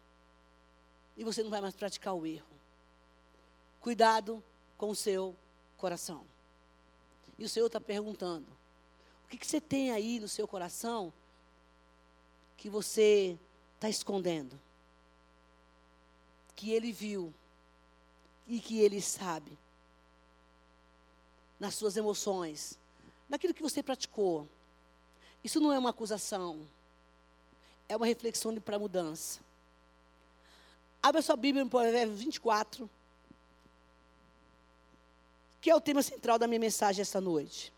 E 1.16 1.22
você 1.22 1.42
não 1.42 1.50
vai 1.50 1.60
mais 1.60 1.76
praticar 1.76 2.14
o 2.14 2.26
erro. 2.26 2.46
Cuidado 3.80 4.42
com 4.76 4.90
o 4.90 4.96
seu 4.96 5.36
coração. 5.76 6.24
E 7.38 7.44
o 7.44 7.48
Senhor 7.48 7.66
está 7.66 7.80
perguntando: 7.80 8.46
que, 9.32 9.38
que 9.38 9.46
você 9.46 9.60
tem 9.60 9.90
aí 9.90 10.20
no 10.20 10.28
seu 10.28 10.46
coração 10.46 11.10
que 12.54 12.68
você 12.68 13.38
está 13.76 13.88
escondendo. 13.88 14.60
Que 16.54 16.70
ele 16.70 16.92
viu 16.92 17.32
e 18.46 18.60
que 18.60 18.78
ele 18.80 19.00
sabe. 19.00 19.58
Nas 21.58 21.74
suas 21.74 21.96
emoções, 21.96 22.78
naquilo 23.28 23.54
que 23.54 23.62
você 23.62 23.82
praticou. 23.82 24.46
Isso 25.42 25.60
não 25.60 25.72
é 25.72 25.78
uma 25.78 25.90
acusação, 25.90 26.68
é 27.88 27.96
uma 27.96 28.06
reflexão 28.06 28.54
para 28.60 28.78
mudança. 28.78 29.40
Abra 31.02 31.22
sua 31.22 31.36
Bíblia 31.36 31.64
no 31.64 31.70
Provérbios 31.70 32.18
24, 32.18 32.90
que 35.60 35.70
é 35.70 35.74
o 35.74 35.80
tema 35.80 36.02
central 36.02 36.38
da 36.38 36.46
minha 36.46 36.60
mensagem 36.60 37.00
esta 37.00 37.20
noite. 37.20 37.72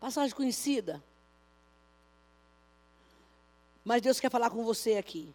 Passagem 0.00 0.34
conhecida. 0.34 1.04
Mas 3.84 4.00
Deus 4.00 4.18
quer 4.18 4.30
falar 4.30 4.48
com 4.50 4.64
você 4.64 4.96
aqui. 4.96 5.34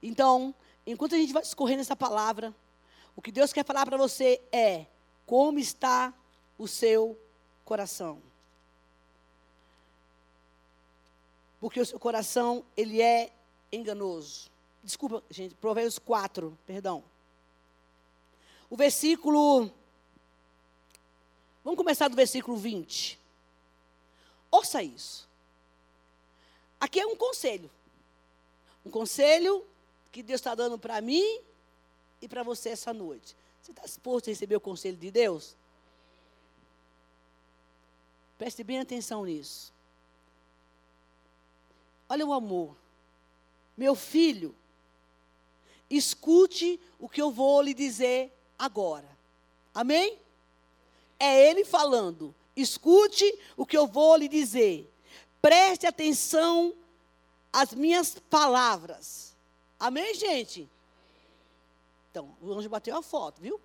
Então, 0.00 0.54
enquanto 0.86 1.16
a 1.16 1.18
gente 1.18 1.32
vai 1.32 1.42
escorrendo 1.42 1.80
essa 1.80 1.96
palavra, 1.96 2.54
o 3.16 3.20
que 3.20 3.32
Deus 3.32 3.52
quer 3.52 3.64
falar 3.64 3.84
para 3.84 3.96
você 3.96 4.40
é 4.52 4.86
como 5.26 5.58
está 5.58 6.14
o 6.56 6.68
seu 6.68 7.18
coração. 7.64 8.22
Porque 11.60 11.80
o 11.80 11.86
seu 11.86 11.98
coração, 11.98 12.64
ele 12.76 13.02
é 13.02 13.32
enganoso. 13.72 14.48
Desculpa, 14.84 15.22
gente, 15.28 15.54
Provérbios 15.56 15.98
4, 15.98 16.56
perdão. 16.64 17.02
O 18.70 18.76
versículo. 18.76 19.70
Vamos 21.64 21.76
começar 21.76 22.08
do 22.08 22.14
versículo 22.14 22.56
20. 22.56 23.18
Ouça 24.50 24.82
isso. 24.82 25.28
Aqui 26.80 27.00
é 27.00 27.06
um 27.06 27.16
conselho. 27.16 27.70
Um 28.84 28.90
conselho 28.90 29.64
que 30.10 30.22
Deus 30.22 30.40
está 30.40 30.54
dando 30.54 30.78
para 30.78 31.00
mim 31.00 31.40
e 32.20 32.28
para 32.28 32.42
você 32.42 32.70
essa 32.70 32.92
noite. 32.92 33.36
Você 33.62 33.72
está 33.72 33.82
disposto 33.82 34.28
a 34.28 34.30
receber 34.30 34.56
o 34.56 34.60
conselho 34.60 34.96
de 34.96 35.10
Deus? 35.10 35.54
Preste 38.38 38.62
bem 38.62 38.78
atenção 38.78 39.24
nisso. 39.24 39.72
Olha 42.08 42.24
o 42.24 42.32
amor. 42.32 42.74
Meu 43.76 43.94
filho, 43.94 44.54
escute 45.90 46.80
o 46.98 47.08
que 47.08 47.20
eu 47.20 47.30
vou 47.30 47.60
lhe 47.60 47.74
dizer 47.74 48.32
agora. 48.58 49.08
Amém? 49.74 50.18
É 51.18 51.48
ele 51.50 51.64
falando. 51.64 52.34
Escute 52.60 53.38
o 53.56 53.64
que 53.64 53.76
eu 53.76 53.86
vou 53.86 54.16
lhe 54.16 54.28
dizer. 54.28 54.92
Preste 55.40 55.86
atenção 55.86 56.74
às 57.52 57.72
minhas 57.72 58.16
palavras. 58.28 59.36
Amém, 59.78 60.12
gente? 60.14 60.68
Então, 62.10 62.36
o 62.42 62.52
anjo 62.52 62.68
bateu 62.68 62.96
a 62.96 63.02
foto, 63.02 63.40
viu? 63.40 63.60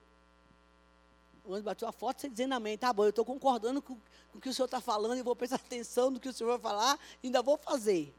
O 1.43 1.55
anjo 1.55 1.63
bateu 1.63 1.87
a 1.87 1.91
foto, 1.91 2.21
você 2.21 2.29
dizendo 2.29 2.53
amém. 2.53 2.77
Tá 2.77 2.93
bom, 2.93 3.03
eu 3.03 3.09
estou 3.09 3.25
concordando 3.25 3.81
com, 3.81 3.95
com 3.95 4.37
o 4.37 4.39
que 4.39 4.49
o 4.49 4.53
senhor 4.53 4.65
está 4.65 4.79
falando 4.79 5.17
e 5.17 5.23
vou 5.23 5.35
prestar 5.35 5.55
atenção 5.55 6.11
no 6.11 6.19
que 6.19 6.29
o 6.29 6.33
senhor 6.33 6.51
vai 6.51 6.59
falar 6.59 6.99
ainda 7.23 7.41
vou 7.41 7.57
fazer. 7.57 8.13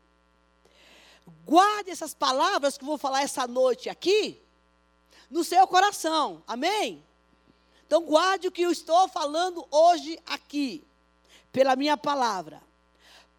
Guarde 1.47 1.91
essas 1.91 2.13
palavras 2.15 2.77
que 2.77 2.83
eu 2.83 2.89
vou 2.89 2.99
falar 2.99 3.23
essa 3.23 3.47
noite 3.47 3.89
aqui 3.89 4.43
no 5.31 5.45
seu 5.45 5.67
coração. 5.69 6.43
Amém? 6.49 7.03
Então, 7.87 8.03
guarde 8.03 8.49
o 8.49 8.53
que 8.53 8.63
eu 8.63 8.71
estou 8.71 9.09
falando 9.09 9.67
hoje 9.71 10.19
aqui, 10.27 10.85
pela 11.53 11.77
minha 11.77 11.97
palavra. 11.97 12.63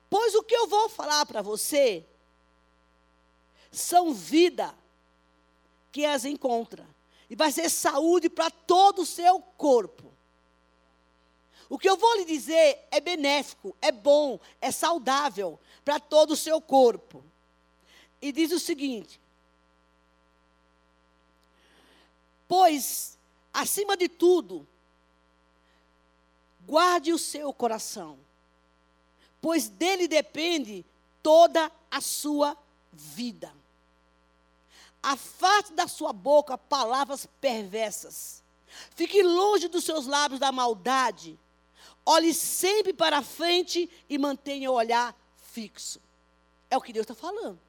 Pois 0.09 0.35
o 0.35 0.43
que 0.43 0.55
eu 0.55 0.67
vou 0.67 0.87
falar 0.87 1.25
para 1.25 1.41
você 1.41 2.05
são 3.71 4.13
vida 4.13 4.73
que 5.91 6.05
as 6.05 6.25
encontra. 6.25 6.85
E 7.29 7.35
vai 7.35 7.51
ser 7.51 7.69
saúde 7.69 8.29
para 8.29 8.51
todo 8.51 9.01
o 9.01 9.05
seu 9.05 9.39
corpo. 9.39 10.13
O 11.67 11.79
que 11.79 11.89
eu 11.89 11.97
vou 11.97 12.15
lhe 12.17 12.25
dizer 12.25 12.87
é 12.91 13.01
benéfico, 13.01 13.75
é 13.81 13.91
bom, 13.91 14.39
é 14.61 14.71
saudável 14.71 15.59
para 15.83 15.99
todo 15.99 16.31
o 16.31 16.37
seu 16.37 16.61
corpo. 16.61 17.23
E 18.21 18.31
diz 18.31 18.51
o 18.51 18.59
seguinte: 18.59 19.19
Pois, 22.47 23.14
acima 23.55 23.95
de 23.95 24.09
tudo, 24.09 24.67
guarde 26.67 27.13
o 27.13 27.17
seu 27.17 27.53
coração, 27.53 28.19
pois 29.41 29.69
dele 29.69 30.07
depende 30.07 30.85
toda 31.23 31.71
a 31.89 32.01
sua 32.01 32.57
vida. 32.91 33.51
Afaste 35.01 35.73
da 35.73 35.87
sua 35.87 36.11
boca 36.11 36.57
palavras 36.57 37.27
perversas. 37.39 38.43
Fique 38.95 39.23
longe 39.23 39.67
dos 39.67 39.85
seus 39.85 40.05
lábios 40.05 40.39
da 40.39 40.51
maldade. 40.51 41.39
Olhe 42.05 42.33
sempre 42.33 42.91
para 42.91 43.21
frente 43.21 43.89
e 44.09 44.17
mantenha 44.17 44.69
o 44.69 44.73
olhar 44.75 45.15
fixo. 45.37 46.01
É 46.69 46.75
o 46.75 46.81
que 46.81 46.91
Deus 46.91 47.05
está 47.05 47.15
falando. 47.15 47.59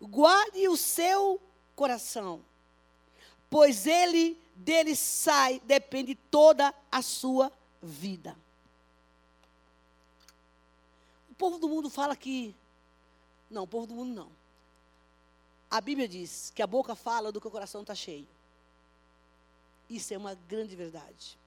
Guarde 0.00 0.68
o 0.68 0.76
seu 0.76 1.40
coração, 1.74 2.44
pois 3.50 3.86
ele 3.86 4.40
dele 4.54 4.96
sai, 4.96 5.60
depende 5.60 6.14
toda 6.14 6.74
a 6.90 7.00
sua 7.00 7.52
vida. 7.80 8.36
O 11.30 11.34
povo 11.34 11.58
do 11.58 11.68
mundo 11.68 11.88
fala 11.88 12.16
que. 12.16 12.54
Não, 13.50 13.62
o 13.62 13.66
povo 13.66 13.86
do 13.86 13.94
mundo 13.94 14.14
não. 14.14 14.30
A 15.70 15.80
Bíblia 15.80 16.08
diz 16.08 16.50
que 16.54 16.62
a 16.62 16.66
boca 16.66 16.94
fala 16.94 17.30
do 17.30 17.40
que 17.40 17.46
o 17.46 17.50
coração 17.50 17.82
está 17.82 17.94
cheio. 17.94 18.26
Isso 19.88 20.12
é 20.12 20.18
uma 20.18 20.34
grande 20.34 20.74
verdade. 20.74 21.38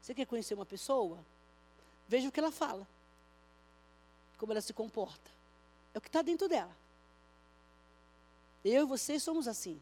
Você 0.00 0.14
quer 0.14 0.26
conhecer 0.26 0.54
uma 0.54 0.66
pessoa? 0.66 1.18
Veja 2.08 2.28
o 2.28 2.32
que 2.32 2.40
ela 2.40 2.52
fala. 2.52 2.86
Como 4.38 4.52
ela 4.52 4.60
se 4.60 4.72
comporta. 4.72 5.30
É 5.94 5.98
o 5.98 6.00
que 6.00 6.08
está 6.08 6.22
dentro 6.22 6.48
dela. 6.48 6.74
Eu 8.64 8.84
e 8.84 8.86
você 8.86 9.18
somos 9.18 9.48
assim. 9.48 9.80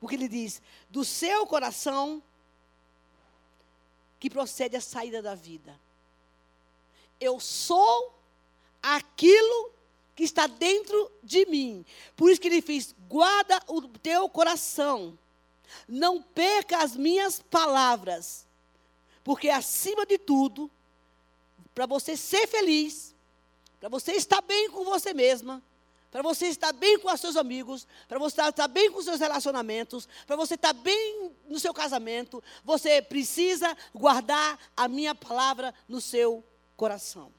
Porque 0.00 0.14
ele 0.14 0.28
diz: 0.28 0.60
do 0.90 1.04
seu 1.04 1.46
coração 1.46 2.22
que 4.18 4.30
procede 4.30 4.76
a 4.76 4.80
saída 4.80 5.22
da 5.22 5.34
vida. 5.34 5.78
Eu 7.20 7.40
sou 7.40 8.14
aquilo 8.82 9.72
que 10.14 10.24
está 10.24 10.46
dentro 10.46 11.10
de 11.22 11.46
mim. 11.46 11.84
Por 12.16 12.30
isso 12.30 12.40
que 12.40 12.48
ele 12.48 12.62
fez: 12.62 12.94
guarda 13.08 13.62
o 13.68 13.82
teu 13.82 14.28
coração. 14.28 15.18
Não 15.86 16.22
perca 16.22 16.78
as 16.78 16.96
minhas 16.96 17.40
palavras. 17.40 18.46
Porque 19.24 19.48
acima 19.48 20.06
de 20.06 20.18
tudo, 20.18 20.70
para 21.74 21.86
você 21.86 22.16
ser 22.16 22.46
feliz, 22.46 23.14
para 23.80 23.88
você 23.88 24.12
estar 24.12 24.40
bem 24.40 24.70
com 24.70 24.84
você 24.84 25.12
mesma, 25.12 25.62
para 26.10 26.22
você 26.22 26.46
estar 26.46 26.72
bem 26.72 26.98
com 26.98 27.12
os 27.12 27.20
seus 27.20 27.36
amigos, 27.36 27.86
para 28.08 28.18
você 28.18 28.40
estar 28.40 28.68
bem 28.68 28.90
com 28.90 28.98
os 28.98 29.04
seus 29.04 29.20
relacionamentos, 29.20 30.08
para 30.26 30.36
você 30.36 30.54
estar 30.54 30.72
bem 30.72 31.32
no 31.48 31.58
seu 31.58 31.74
casamento, 31.74 32.42
você 32.64 33.02
precisa 33.02 33.76
guardar 33.94 34.58
a 34.76 34.88
minha 34.88 35.14
palavra 35.14 35.74
no 35.88 36.00
seu 36.00 36.44
coração. 36.76 37.32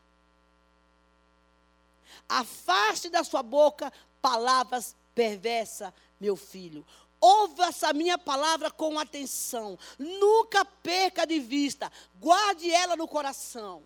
Afaste 2.27 3.09
da 3.09 3.23
sua 3.23 3.41
boca 3.41 3.91
palavras 4.21 4.95
perversas, 5.15 5.93
meu 6.19 6.35
filho. 6.35 6.85
Ouva 7.19 7.67
essa 7.67 7.91
minha 7.93 8.17
palavra 8.17 8.69
com 8.69 8.99
atenção. 8.99 9.77
Nunca 9.97 10.63
perca 10.63 11.25
de 11.25 11.39
vista. 11.39 11.91
Guarde 12.19 12.69
ela 12.71 12.95
no 12.95 13.07
coração. 13.07 13.81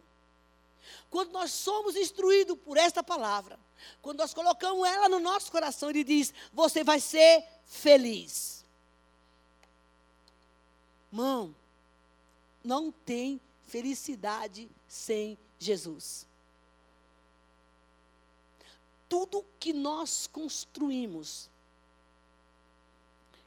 Quando 1.10 1.32
nós 1.32 1.52
somos 1.52 1.96
instruídos 1.96 2.58
por 2.58 2.78
esta 2.78 3.04
palavra, 3.04 3.60
quando 4.02 4.20
nós 4.20 4.34
colocamos 4.34 4.88
ela 4.88 5.08
no 5.10 5.20
nosso 5.20 5.52
coração, 5.52 5.90
ele 5.90 6.04
diz: 6.04 6.34
Você 6.54 6.84
vai 6.84 7.00
ser 7.00 7.46
feliz. 7.66 8.66
Mão, 11.12 11.54
não 12.64 12.92
tem 12.92 13.40
felicidade 13.68 14.70
sem 14.88 15.38
Jesus. 15.60 16.26
Tudo 19.10 19.46
que 19.60 19.74
nós 19.74 20.26
construímos, 20.28 21.50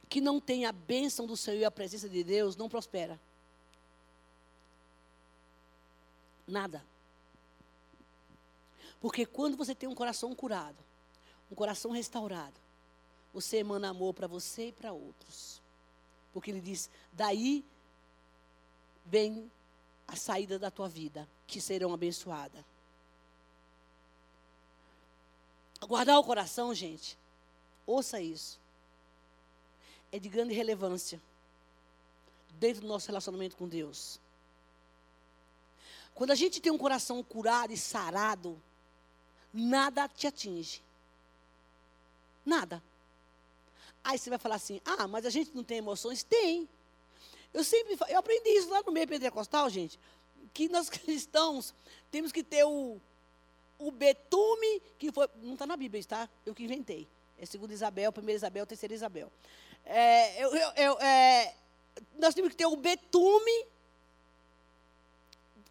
que 0.07 0.21
não 0.21 0.39
tem 0.39 0.65
a 0.65 0.71
bênção 0.71 1.25
do 1.25 1.35
Senhor 1.35 1.59
e 1.59 1.65
a 1.65 1.71
presença 1.71 2.07
de 2.07 2.23
Deus, 2.23 2.55
não 2.55 2.69
prospera. 2.69 3.19
Nada. 6.47 6.83
Porque 8.99 9.25
quando 9.25 9.57
você 9.57 9.75
tem 9.75 9.87
um 9.87 9.95
coração 9.95 10.33
curado, 10.35 10.77
um 11.51 11.55
coração 11.55 11.91
restaurado, 11.91 12.59
você 13.33 13.57
emana 13.57 13.89
amor 13.89 14.13
para 14.13 14.27
você 14.27 14.69
e 14.69 14.71
para 14.71 14.93
outros. 14.93 15.61
Porque 16.33 16.51
ele 16.51 16.61
diz: 16.61 16.89
daí 17.11 17.63
vem 19.05 19.51
a 20.07 20.15
saída 20.15 20.57
da 20.57 20.71
tua 20.71 20.87
vida, 20.87 21.27
que 21.45 21.59
serão 21.61 21.93
abençoadas. 21.93 22.63
Guardar 25.81 26.17
o 26.17 26.23
coração, 26.23 26.73
gente, 26.73 27.17
ouça 27.85 28.19
isso. 28.19 28.59
É 30.11 30.17
de 30.17 30.29
grande 30.29 30.53
relevância 30.53 31.21
dentro 32.59 32.81
do 32.81 32.87
nosso 32.87 33.07
relacionamento 33.07 33.55
com 33.55 33.67
Deus. 33.67 34.19
Quando 36.13 36.31
a 36.31 36.35
gente 36.35 36.61
tem 36.61 36.71
um 36.71 36.77
coração 36.77 37.21
curado 37.21 37.73
e 37.73 37.77
sarado, 37.77 38.59
nada 39.55 40.07
te 40.09 40.27
atinge. 40.27 40.83
Nada. 42.45 42.83
Aí 44.03 44.19
você 44.19 44.29
vai 44.29 44.37
falar 44.37 44.55
assim: 44.55 44.81
ah, 44.85 45.07
mas 45.07 45.25
a 45.25 45.29
gente 45.29 45.55
não 45.55 45.63
tem 45.63 45.77
emoções? 45.77 46.23
Tem. 46.23 46.67
Eu 47.53 47.63
sempre 47.63 47.97
eu 48.09 48.19
aprendi 48.19 48.49
isso 48.49 48.69
lá 48.69 48.83
no 48.83 48.91
meio 48.91 49.07
pentecostal, 49.07 49.69
gente, 49.69 49.97
que 50.53 50.67
nós 50.67 50.89
cristãos 50.91 51.73
temos 52.11 52.31
que 52.31 52.43
ter 52.43 52.65
o, 52.65 52.99
o 53.79 53.91
betume 53.91 54.81
que 54.99 55.11
foi. 55.11 55.27
Não 55.41 55.53
está 55.53 55.65
na 55.65 55.77
Bíblia, 55.77 55.99
está? 55.99 56.29
Eu 56.45 56.53
que 56.53 56.63
inventei. 56.63 57.07
É 57.39 57.45
segundo 57.45 57.71
Isabel, 57.71 58.11
primeira 58.11 58.37
Isabel, 58.37 58.65
terceira 58.65 58.93
Isabel. 58.93 59.31
É, 59.85 60.43
eu, 60.43 60.55
eu, 60.55 60.99
é, 60.99 61.55
nós 62.17 62.33
temos 62.33 62.51
que 62.51 62.57
ter 62.57 62.65
o 62.65 62.75
betume 62.75 63.65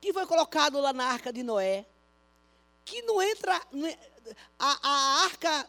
que 0.01 0.13
foi 0.13 0.27
colocado 0.27 0.81
lá 0.81 0.93
na 0.93 1.07
arca 1.07 1.33
de 1.33 1.43
Noé 1.43 1.87
que 2.85 3.03
não 3.03 3.21
entra. 3.23 3.61
A, 4.59 4.89
a 4.89 5.25
arca 5.25 5.69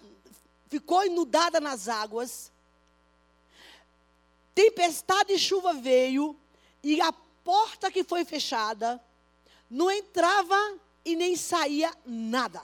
ficou 0.69 1.05
inundada 1.05 1.59
nas 1.59 1.87
águas. 1.87 2.51
Tempestade 4.53 5.33
e 5.33 5.39
chuva 5.39 5.73
veio. 5.73 6.35
E 6.83 7.01
a 7.01 7.11
porta 7.43 7.91
que 7.91 8.03
foi 8.03 8.25
fechada 8.25 9.01
não 9.69 9.89
entrava 9.89 10.55
e 11.03 11.15
nem 11.15 11.35
saía 11.35 11.93
nada. 12.05 12.61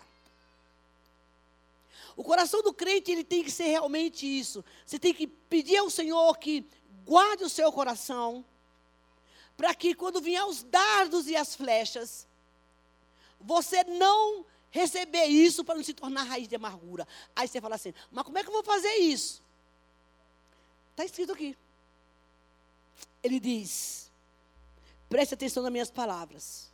O 2.15 2.23
coração 2.23 2.61
do 2.61 2.73
crente 2.73 3.11
ele 3.11 3.23
tem 3.23 3.43
que 3.43 3.51
ser 3.51 3.65
realmente 3.65 4.25
isso. 4.25 4.63
Você 4.85 4.99
tem 4.99 5.13
que 5.13 5.27
pedir 5.27 5.77
ao 5.77 5.89
Senhor 5.89 6.37
que 6.37 6.65
guarde 7.05 7.43
o 7.43 7.49
seu 7.49 7.71
coração, 7.71 8.45
para 9.57 9.73
que 9.73 9.93
quando 9.93 10.21
vier 10.21 10.45
os 10.45 10.63
dardos 10.63 11.27
e 11.27 11.35
as 11.35 11.55
flechas, 11.55 12.27
você 13.43 13.83
não 13.83 14.45
receber 14.71 15.25
isso 15.25 15.63
para 15.63 15.75
não 15.75 15.83
se 15.83 15.93
tornar 15.93 16.23
raiz 16.23 16.47
de 16.47 16.55
amargura. 16.55 17.07
Aí 17.35 17.47
você 17.47 17.61
fala 17.61 17.75
assim: 17.75 17.93
mas 18.11 18.23
como 18.23 18.37
é 18.37 18.43
que 18.43 18.49
eu 18.49 18.53
vou 18.53 18.63
fazer 18.63 18.93
isso? 18.95 19.43
Está 20.91 21.05
escrito 21.05 21.33
aqui. 21.33 21.57
Ele 23.21 23.39
diz: 23.39 24.11
preste 25.09 25.33
atenção 25.33 25.61
nas 25.61 25.71
minhas 25.71 25.91
palavras, 25.91 26.71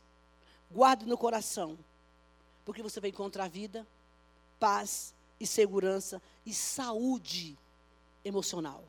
guarde 0.70 1.04
no 1.06 1.18
coração, 1.18 1.78
porque 2.64 2.82
você 2.82 3.00
vai 3.00 3.10
encontrar 3.10 3.48
vida, 3.48 3.86
paz 4.58 5.14
e 5.40 5.46
segurança 5.46 6.22
e 6.46 6.54
saúde 6.54 7.58
emocional. 8.24 8.84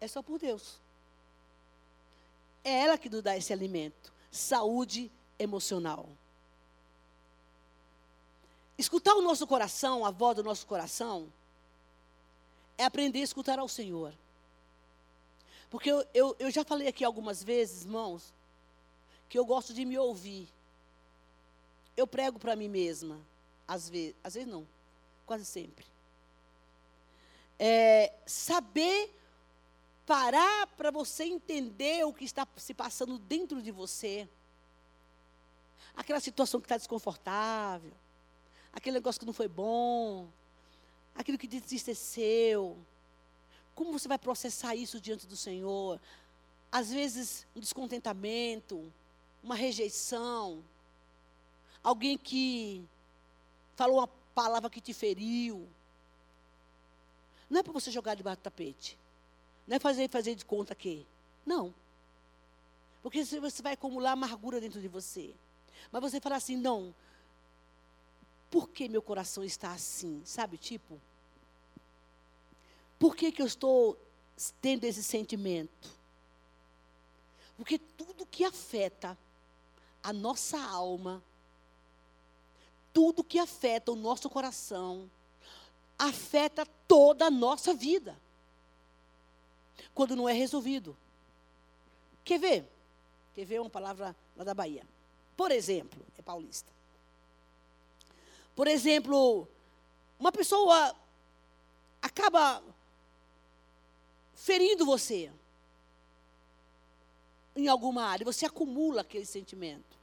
É 0.00 0.06
só 0.06 0.22
por 0.22 0.38
Deus. 0.38 0.78
É 2.62 2.70
ela 2.80 2.96
que 2.96 3.10
nos 3.10 3.22
dá 3.22 3.36
esse 3.36 3.52
alimento, 3.52 4.13
saúde 4.34 5.12
emocional. 5.38 6.08
Escutar 8.76 9.14
o 9.14 9.22
nosso 9.22 9.46
coração, 9.46 10.04
a 10.04 10.10
voz 10.10 10.36
do 10.36 10.42
nosso 10.42 10.66
coração, 10.66 11.32
é 12.76 12.84
aprender 12.84 13.20
a 13.20 13.24
escutar 13.24 13.60
ao 13.60 13.68
Senhor. 13.68 14.12
Porque 15.70 15.90
eu, 15.90 16.04
eu, 16.12 16.36
eu 16.40 16.50
já 16.50 16.64
falei 16.64 16.88
aqui 16.88 17.04
algumas 17.04 17.44
vezes, 17.44 17.84
irmãos, 17.84 18.34
que 19.28 19.38
eu 19.38 19.44
gosto 19.44 19.72
de 19.72 19.84
me 19.84 19.96
ouvir. 19.96 20.48
Eu 21.96 22.06
prego 22.06 22.38
para 22.38 22.56
mim 22.56 22.68
mesma, 22.68 23.20
às 23.68 23.88
vezes, 23.88 24.16
às 24.24 24.34
vezes 24.34 24.48
não, 24.48 24.66
quase 25.24 25.44
sempre. 25.44 25.86
É, 27.56 28.12
saber 28.26 29.14
parar 30.06 30.66
para 30.68 30.90
você 30.90 31.24
entender 31.24 32.04
o 32.04 32.12
que 32.12 32.24
está 32.24 32.46
se 32.56 32.74
passando 32.74 33.18
dentro 33.18 33.62
de 33.62 33.70
você. 33.70 34.28
Aquela 35.96 36.20
situação 36.20 36.60
que 36.60 36.66
está 36.66 36.76
desconfortável, 36.76 37.92
aquele 38.72 38.94
negócio 38.94 39.18
que 39.18 39.26
não 39.26 39.32
foi 39.32 39.48
bom, 39.48 40.28
aquilo 41.14 41.38
que 41.38 41.46
desisteceu. 41.46 42.76
Como 43.74 43.92
você 43.92 44.08
vai 44.08 44.18
processar 44.18 44.74
isso 44.74 45.00
diante 45.00 45.26
do 45.26 45.36
Senhor? 45.36 46.00
Às 46.70 46.90
vezes, 46.90 47.46
um 47.54 47.60
descontentamento, 47.60 48.92
uma 49.42 49.54
rejeição, 49.54 50.64
alguém 51.82 52.18
que 52.18 52.84
falou 53.76 53.98
uma 53.98 54.08
palavra 54.34 54.68
que 54.68 54.80
te 54.80 54.92
feriu. 54.92 55.68
Não 57.48 57.60
é 57.60 57.62
para 57.62 57.72
você 57.72 57.90
jogar 57.90 58.14
debaixo 58.14 58.40
do 58.40 58.42
tapete. 58.42 58.98
Não 59.66 59.76
é 59.76 59.78
fazer, 59.78 60.08
fazer 60.10 60.34
de 60.34 60.44
conta 60.44 60.74
que. 60.74 61.06
Não. 61.44 61.74
Porque 63.02 63.24
você 63.24 63.62
vai 63.62 63.74
acumular 63.74 64.12
amargura 64.12 64.60
dentro 64.60 64.80
de 64.80 64.88
você. 64.88 65.34
Mas 65.90 66.02
você 66.02 66.20
fala 66.20 66.36
assim, 66.36 66.56
não. 66.56 66.94
Por 68.50 68.68
que 68.68 68.88
meu 68.88 69.02
coração 69.02 69.42
está 69.42 69.72
assim? 69.72 70.22
Sabe, 70.24 70.56
tipo? 70.56 71.00
Por 72.98 73.16
que, 73.16 73.32
que 73.32 73.42
eu 73.42 73.46
estou 73.46 73.98
tendo 74.60 74.84
esse 74.84 75.02
sentimento? 75.02 75.90
Porque 77.56 77.78
tudo 77.78 78.26
que 78.26 78.44
afeta 78.44 79.18
a 80.02 80.12
nossa 80.12 80.58
alma, 80.58 81.22
tudo 82.92 83.24
que 83.24 83.38
afeta 83.38 83.92
o 83.92 83.96
nosso 83.96 84.28
coração, 84.28 85.10
afeta 85.98 86.66
toda 86.86 87.26
a 87.26 87.30
nossa 87.30 87.74
vida 87.74 88.16
quando 89.94 90.16
não 90.16 90.28
é 90.28 90.32
resolvido. 90.32 90.96
Quer 92.24 92.38
ver? 92.38 92.70
Quer 93.34 93.44
ver 93.44 93.60
uma 93.60 93.70
palavra 93.70 94.14
lá 94.36 94.44
da 94.44 94.54
Bahia? 94.54 94.86
Por 95.36 95.50
exemplo, 95.50 96.04
é 96.18 96.22
paulista. 96.22 96.70
Por 98.54 98.66
exemplo, 98.66 99.48
uma 100.18 100.30
pessoa 100.30 100.94
acaba 102.00 102.62
ferindo 104.34 104.86
você 104.86 105.32
em 107.56 107.68
alguma 107.68 108.04
área, 108.04 108.24
você 108.24 108.46
acumula 108.46 109.00
aquele 109.00 109.26
sentimento. 109.26 109.98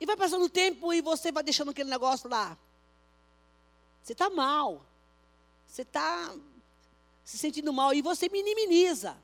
E 0.00 0.06
vai 0.06 0.16
passando 0.16 0.44
o 0.44 0.50
tempo 0.50 0.92
e 0.92 1.00
você 1.00 1.32
vai 1.32 1.42
deixando 1.42 1.70
aquele 1.70 1.90
negócio 1.90 2.28
lá. 2.28 2.56
Você 4.02 4.12
está 4.12 4.30
mal. 4.30 4.84
Você 5.66 5.82
está 5.82 6.34
se 7.28 7.36
sentindo 7.36 7.74
mal 7.74 7.92
e 7.92 8.00
você 8.00 8.26
minimiza. 8.30 9.14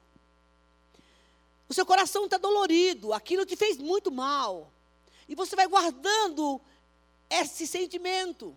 O 1.66 1.72
seu 1.72 1.86
coração 1.86 2.26
está 2.26 2.36
dolorido, 2.36 3.14
aquilo 3.14 3.46
te 3.46 3.56
fez 3.56 3.78
muito 3.78 4.12
mal. 4.12 4.70
E 5.26 5.34
você 5.34 5.56
vai 5.56 5.66
guardando 5.66 6.60
esse 7.30 7.66
sentimento. 7.66 8.54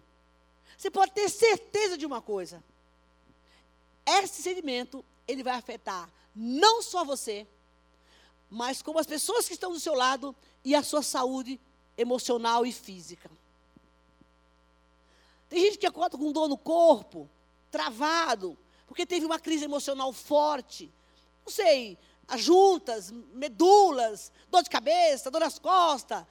Você 0.78 0.92
pode 0.92 1.14
ter 1.14 1.30
certeza 1.30 1.98
de 1.98 2.06
uma 2.06 2.22
coisa. 2.22 2.62
Esse 4.06 4.42
sentimento, 4.42 5.04
ele 5.26 5.44
vai 5.44 5.54
afetar 5.54 6.12
não 6.36 6.82
só 6.82 7.06
você, 7.06 7.48
mas 8.50 8.82
como 8.82 9.00
as 9.00 9.08
pessoas 9.08 9.48
que 9.48 9.54
estão 9.54 9.72
do 9.72 9.80
seu 9.80 9.94
lado 9.94 10.36
e 10.62 10.76
a 10.76 10.84
sua 10.84 11.02
saúde 11.02 11.58
emocional 11.98 12.66
e 12.66 12.74
física. 12.74 13.32
Tem 15.48 15.62
gente 15.62 15.78
que 15.78 15.88
acorda 15.88 16.18
com 16.18 16.34
dor 16.34 16.50
no 16.50 16.58
corpo, 16.58 17.30
travado, 17.72 18.58
porque 18.88 19.06
teve 19.06 19.26
uma 19.26 19.40
crise 19.40 19.66
emocional 19.66 20.12
forte. 20.14 20.92
Não 21.46 21.52
sei, 21.52 22.00
as 22.28 22.42
juntas, 22.42 23.12
medulas, 23.12 24.32
dor 24.50 24.64
de 24.64 24.70
cabeça, 24.70 25.30
dor 25.30 25.42
nas 25.42 25.60
costas, 25.60 26.26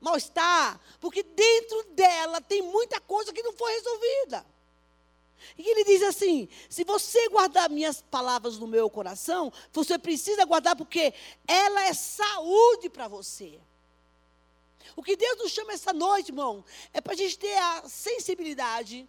mal-estar. 0.00 0.80
Porque 1.00 1.22
dentro 1.22 1.84
dela 1.92 2.40
tem 2.40 2.60
muita 2.60 3.00
coisa 3.00 3.32
que 3.32 3.42
não 3.42 3.52
foi 3.52 3.72
resolvida. 3.72 4.44
E 5.56 5.68
ele 5.70 5.84
diz 5.84 6.02
assim: 6.02 6.48
se 6.68 6.84
você 6.84 7.28
guardar 7.28 7.70
minhas 7.70 8.02
palavras 8.02 8.58
no 8.58 8.66
meu 8.66 8.90
coração, 8.90 9.52
você 9.72 9.98
precisa 9.98 10.44
guardar 10.44 10.76
porque 10.76 11.14
ela 11.46 11.84
é 11.84 11.94
saúde 11.94 12.90
para 12.90 13.08
você. 13.08 13.58
O 14.96 15.02
que 15.02 15.16
Deus 15.16 15.38
nos 15.38 15.52
chama 15.52 15.72
essa 15.72 15.92
noite, 15.92 16.30
irmão, 16.30 16.64
é 16.92 17.00
para 17.00 17.12
a 17.12 17.16
gente 17.16 17.38
ter 17.38 17.56
a 17.56 17.88
sensibilidade 17.88 19.08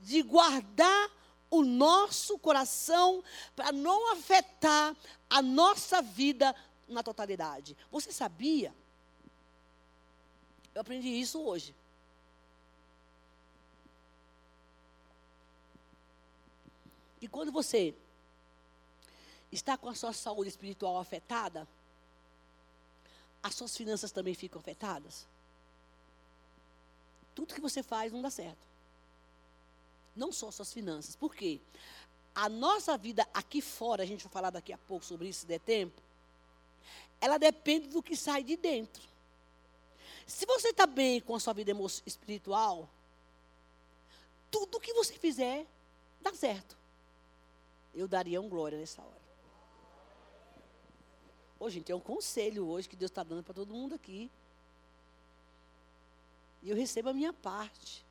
de 0.00 0.22
guardar 0.22 1.19
o 1.50 1.64
nosso 1.64 2.38
coração 2.38 3.22
para 3.56 3.72
não 3.72 4.12
afetar 4.12 4.96
a 5.28 5.42
nossa 5.42 6.00
vida 6.00 6.54
na 6.86 7.02
totalidade. 7.02 7.76
Você 7.90 8.12
sabia? 8.12 8.74
Eu 10.74 10.80
aprendi 10.80 11.08
isso 11.08 11.40
hoje. 11.40 11.74
E 17.20 17.28
quando 17.28 17.52
você 17.52 17.94
está 19.50 19.76
com 19.76 19.88
a 19.88 19.94
sua 19.94 20.12
saúde 20.12 20.48
espiritual 20.48 20.98
afetada, 20.98 21.68
as 23.42 23.54
suas 23.54 23.76
finanças 23.76 24.12
também 24.12 24.34
ficam 24.34 24.60
afetadas. 24.60 25.26
Tudo 27.34 27.54
que 27.54 27.60
você 27.60 27.82
faz 27.82 28.12
não 28.12 28.22
dá 28.22 28.30
certo 28.30 28.69
não 30.14 30.32
só 30.32 30.50
suas 30.50 30.72
finanças. 30.72 31.16
Por 31.16 31.34
quê? 31.34 31.60
A 32.34 32.48
nossa 32.48 32.96
vida 32.96 33.26
aqui 33.34 33.60
fora, 33.60 34.02
a 34.02 34.06
gente 34.06 34.24
vai 34.24 34.32
falar 34.32 34.50
daqui 34.50 34.72
a 34.72 34.78
pouco 34.78 35.04
sobre 35.04 35.28
isso, 35.28 35.40
se 35.40 35.46
der 35.46 35.60
tempo, 35.60 36.00
ela 37.20 37.38
depende 37.38 37.88
do 37.88 38.02
que 38.02 38.16
sai 38.16 38.42
de 38.42 38.56
dentro. 38.56 39.02
Se 40.26 40.46
você 40.46 40.68
está 40.68 40.86
bem 40.86 41.20
com 41.20 41.34
a 41.34 41.40
sua 41.40 41.52
vida 41.52 41.72
espiritual, 42.06 42.88
tudo 44.50 44.80
que 44.80 44.92
você 44.92 45.14
fizer 45.14 45.66
dá 46.20 46.32
certo. 46.34 46.76
Eu 47.94 48.06
daria 48.06 48.40
um 48.40 48.48
glória 48.48 48.78
nessa 48.78 49.02
hora. 49.02 49.20
Hoje, 51.58 51.74
gente, 51.74 51.92
é 51.92 51.94
um 51.94 52.00
conselho 52.00 52.66
hoje 52.66 52.88
que 52.88 52.96
Deus 52.96 53.10
está 53.10 53.22
dando 53.22 53.42
para 53.42 53.52
todo 53.52 53.74
mundo 53.74 53.94
aqui. 53.94 54.30
E 56.62 56.70
eu 56.70 56.76
recebo 56.76 57.10
a 57.10 57.12
minha 57.12 57.32
parte. 57.32 58.04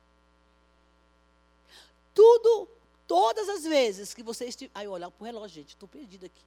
Tudo, 2.20 2.68
todas 3.06 3.48
as 3.48 3.64
vezes 3.64 4.12
que 4.12 4.22
você 4.22 4.44
estiver. 4.44 4.70
Aí 4.74 4.84
eu 4.84 4.92
olhar 4.92 5.10
para 5.10 5.22
o 5.22 5.24
relógio, 5.24 5.62
gente, 5.62 5.70
estou 5.70 5.88
perdida 5.88 6.26
aqui. 6.26 6.42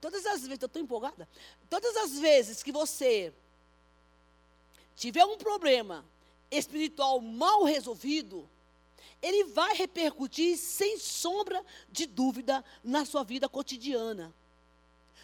Todas 0.00 0.26
as 0.26 0.42
vezes, 0.42 0.60
estou 0.60 0.82
empolgada. 0.82 1.28
Todas 1.70 1.96
as 1.98 2.18
vezes 2.18 2.60
que 2.60 2.72
você 2.72 3.32
tiver 4.96 5.24
um 5.24 5.38
problema 5.38 6.04
espiritual 6.50 7.20
mal 7.20 7.62
resolvido, 7.62 8.50
ele 9.22 9.44
vai 9.44 9.76
repercutir 9.76 10.58
sem 10.58 10.98
sombra 10.98 11.64
de 11.88 12.04
dúvida 12.04 12.64
na 12.82 13.04
sua 13.04 13.22
vida 13.22 13.48
cotidiana, 13.48 14.34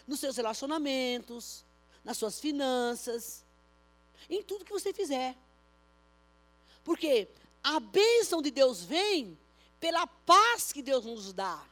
nos 0.07 0.21
seus 0.21 0.37
relacionamentos, 0.37 1.65
nas 2.05 2.15
suas 2.15 2.39
finanças, 2.39 3.43
em 4.29 4.41
tudo 4.41 4.63
que 4.63 4.71
você 4.71 4.93
fizer. 4.93 5.35
Porque 6.85 7.27
a 7.61 7.81
bênção 7.81 8.41
de 8.41 8.49
Deus 8.49 8.81
vem 8.81 9.37
pela 9.79 10.05
paz 10.05 10.71
que 10.71 10.81
Deus 10.81 11.05
nos 11.05 11.33
dá, 11.33 11.65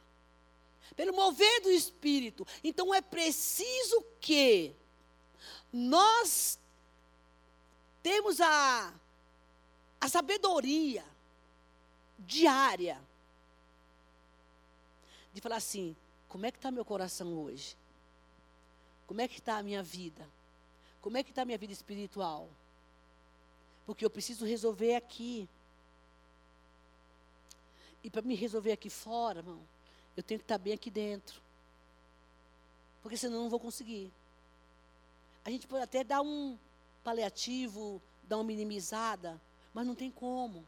pelo 0.96 1.12
mover 1.12 1.62
do 1.62 1.70
Espírito. 1.70 2.46
Então 2.64 2.94
é 2.94 3.00
preciso 3.00 4.02
que 4.20 4.74
nós 5.72 6.58
termos 8.02 8.40
a, 8.40 8.94
a 10.00 10.08
sabedoria 10.08 11.04
diária 12.18 13.00
de 15.32 15.40
falar 15.40 15.56
assim: 15.56 15.94
como 16.28 16.46
é 16.46 16.50
que 16.50 16.58
está 16.58 16.70
meu 16.70 16.84
coração 16.84 17.38
hoje? 17.42 17.76
Como 19.06 19.20
é 19.20 19.28
que 19.28 19.38
está 19.38 19.58
a 19.58 19.62
minha 19.62 19.82
vida? 19.82 20.28
Como 21.00 21.16
é 21.16 21.22
que 21.22 21.30
está 21.30 21.42
a 21.42 21.44
minha 21.44 21.56
vida 21.56 21.72
espiritual? 21.72 22.48
Porque 23.86 24.04
eu 24.04 24.10
preciso 24.10 24.44
resolver 24.44 24.94
aqui. 24.96 25.48
E 28.02 28.10
para 28.10 28.22
me 28.22 28.34
resolver 28.34 28.72
aqui 28.72 28.88
fora, 28.88 29.40
irmão, 29.40 29.60
eu 30.16 30.22
tenho 30.22 30.38
que 30.38 30.44
estar 30.44 30.58
tá 30.58 30.62
bem 30.62 30.72
aqui 30.72 30.90
dentro. 30.90 31.40
Porque 33.02 33.16
senão 33.16 33.36
eu 33.36 33.42
não 33.42 33.50
vou 33.50 33.60
conseguir. 33.60 34.12
A 35.44 35.50
gente 35.50 35.66
pode 35.66 35.82
até 35.82 36.04
dar 36.04 36.20
um 36.20 36.58
paliativo, 37.02 38.02
dar 38.24 38.36
uma 38.36 38.44
minimizada, 38.44 39.40
mas 39.72 39.86
não 39.86 39.94
tem 39.94 40.10
como. 40.10 40.64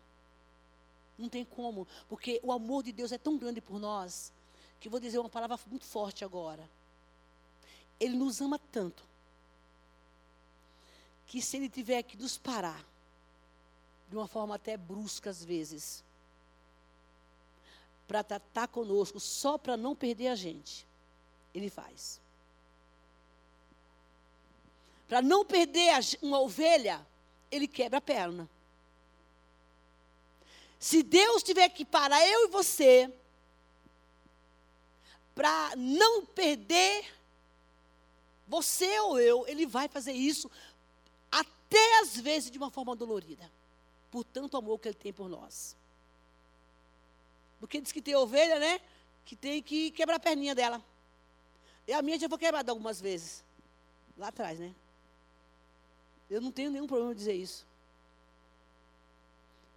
Não 1.19 1.29
tem 1.29 1.45
como. 1.45 1.87
Porque 2.09 2.41
o 2.43 2.53
amor 2.53 2.83
de 2.83 2.93
Deus 2.93 3.13
é 3.13 3.19
tão 3.19 3.37
grande 3.37 3.61
por 3.61 3.79
nós, 3.79 4.33
que 4.81 4.89
vou 4.89 4.99
dizer 4.99 5.19
uma 5.19 5.29
palavra 5.29 5.59
muito 5.69 5.85
forte 5.85 6.25
agora. 6.25 6.69
Ele 7.99 8.17
nos 8.17 8.41
ama 8.41 8.59
tanto, 8.59 9.05
que 11.27 11.43
se 11.43 11.59
Ele 11.59 11.69
tiver 11.69 12.03
que 12.03 12.17
nos 12.17 12.39
parar, 12.39 12.83
de 14.09 14.17
uma 14.17 14.27
forma 14.27 14.55
até 14.55 14.77
brusca 14.77 15.29
às 15.29 15.45
vezes, 15.45 16.03
para 18.11 18.25
tratar 18.25 18.67
conosco, 18.67 19.21
só 19.21 19.57
para 19.57 19.77
não 19.77 19.95
perder 19.95 20.27
a 20.27 20.35
gente, 20.35 20.85
Ele 21.55 21.71
faz. 21.71 22.21
Para 25.07 25.23
não 25.23 25.45
perder 25.45 25.93
uma 26.21 26.41
ovelha, 26.41 27.07
Ele 27.53 27.69
quebra 27.69 27.99
a 27.99 28.01
perna. 28.01 28.51
Se 30.77 31.05
Deus 31.05 31.45
tiver 31.45 31.69
que 31.69 31.85
parar 31.85 32.27
eu 32.27 32.47
e 32.47 32.51
você, 32.51 33.09
para 35.33 35.77
não 35.77 36.27
perder 36.27 37.15
você 38.49 38.99
ou 39.03 39.21
eu, 39.21 39.47
Ele 39.47 39.67
vai 39.67 39.87
fazer 39.87 40.15
isso 40.15 40.51
até 41.31 42.01
às 42.01 42.17
vezes 42.17 42.51
de 42.51 42.59
uma 42.59 42.73
forma 42.73 42.97
dolorida, 42.97 43.49
por 44.11 44.25
tanto 44.25 44.57
amor 44.57 44.81
que 44.81 44.89
Ele 44.89 44.97
tem 44.97 45.13
por 45.13 45.29
nós. 45.29 45.79
Porque 47.61 47.81
diz 47.81 47.93
que 47.93 48.03
tem 48.03 48.17
ovelha, 48.17 48.59
né? 48.59 48.81
Que 49.25 49.37
tem 49.37 49.63
que 49.63 49.91
quebrar 49.93 50.17
a 50.17 50.21
perninha 50.21 50.55
dela. 50.55 50.83
E 51.87 51.93
a 51.93 52.03
minha 52.03 52.19
já 52.19 52.29
foi 52.29 52.39
quebrada 52.39 52.73
algumas 52.73 53.01
vezes. 53.01 53.45
Lá 54.17 54.29
atrás, 54.29 54.59
né? 54.59 54.75
Eu 56.29 56.41
não 56.41 56.51
tenho 56.51 56.71
nenhum 56.71 56.87
problema 56.87 57.13
de 57.13 57.19
dizer 57.19 57.35
isso. 57.35 57.67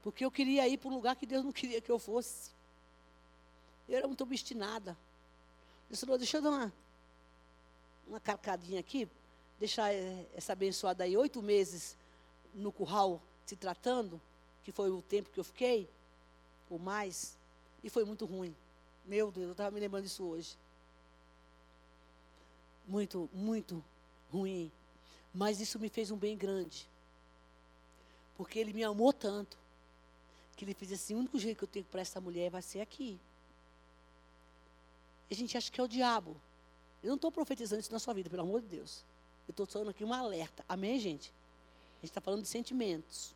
Porque 0.02 0.24
eu 0.24 0.32
queria 0.32 0.68
ir 0.68 0.78
para 0.78 0.90
um 0.90 0.94
lugar 0.96 1.16
que 1.16 1.26
Deus 1.26 1.44
não 1.44 1.52
queria 1.54 1.82
que 1.82 1.92
eu 1.92 2.00
fosse. 2.00 2.52
Eu 3.88 3.98
era 3.98 4.08
muito 4.08 4.24
obstinada. 4.24 4.98
Eu 5.90 5.94
disse, 5.94 6.06
deixa 6.06 6.38
eu 6.38 6.42
dar 6.42 6.50
uma, 6.50 6.74
uma 8.08 8.20
carcadinha 8.20 8.80
aqui, 8.80 9.08
deixar 9.60 9.94
eh, 9.94 10.26
essa 10.34 10.54
abençoada 10.54 11.04
aí 11.04 11.16
oito 11.18 11.42
meses 11.42 11.98
no 12.54 12.72
curral 12.72 13.22
se 13.46 13.56
tratando, 13.56 14.22
que 14.64 14.72
foi 14.72 14.90
o 14.90 15.02
tempo 15.02 15.30
que 15.30 15.40
eu 15.40 15.44
fiquei, 15.44 15.90
ou 16.70 16.80
mais, 16.80 17.38
e 17.84 17.90
foi 17.90 18.06
muito 18.06 18.26
ruim. 18.26 18.56
Meu 19.06 19.32
Deus, 19.32 19.48
eu 19.48 19.52
estava 19.52 19.72
me 19.72 19.80
lembrando 19.80 20.04
disso 20.04 20.24
hoje. 20.24 20.58
Muito, 22.88 23.30
muito 23.34 23.84
ruim. 24.32 24.72
Mas 25.34 25.60
isso 25.60 25.78
me 25.80 25.90
fez 25.90 26.10
um 26.10 26.18
bem 26.18 26.38
grande. 26.38 26.90
Porque 28.36 28.58
ele 28.58 28.74
me 28.74 28.84
amou 28.84 29.12
tanto 29.12 29.58
que 30.56 30.64
ele 30.64 30.74
fez 30.74 30.92
assim: 30.92 31.16
o 31.16 31.20
único 31.20 31.38
jeito 31.38 31.58
que 31.58 31.64
eu 31.64 31.68
tenho 31.68 31.86
para 31.86 32.02
essa 32.02 32.22
mulher 32.22 32.50
vai 32.50 32.62
ser 32.62 32.82
aqui. 32.82 33.20
E 35.30 35.34
a 35.34 35.38
gente 35.38 35.58
acha 35.58 35.72
que 35.72 35.80
é 35.80 35.84
o 35.84 35.88
diabo. 35.88 36.40
Eu 37.02 37.10
não 37.10 37.16
estou 37.16 37.32
profetizando 37.32 37.82
isso 37.82 37.92
na 37.92 38.00
sua 38.00 38.14
vida, 38.14 38.30
pelo 38.30 38.44
amor 38.44 38.62
de 38.62 38.68
Deus. 38.68 39.04
Eu 39.48 39.52
estou 39.52 39.66
falando 39.66 39.90
aqui 39.90 40.06
um 40.06 40.14
alerta. 40.14 40.64
Amém, 40.70 40.98
gente? 41.00 41.34
A 41.98 42.06
gente 42.06 42.12
está 42.12 42.22
falando 42.22 42.44
de 42.44 42.48
sentimentos, 42.48 43.36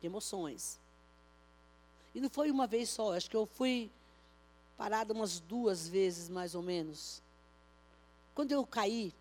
de 0.00 0.06
emoções. 0.06 0.78
E 2.18 2.20
não 2.20 2.28
foi 2.28 2.50
uma 2.50 2.66
vez 2.66 2.88
só, 2.88 3.14
acho 3.14 3.30
que 3.30 3.36
eu 3.36 3.46
fui 3.46 3.92
parada 4.76 5.14
umas 5.14 5.38
duas 5.38 5.86
vezes, 5.86 6.28
mais 6.28 6.52
ou 6.52 6.60
menos. 6.60 7.22
Quando 8.34 8.50
eu 8.50 8.66
caí, 8.66 9.14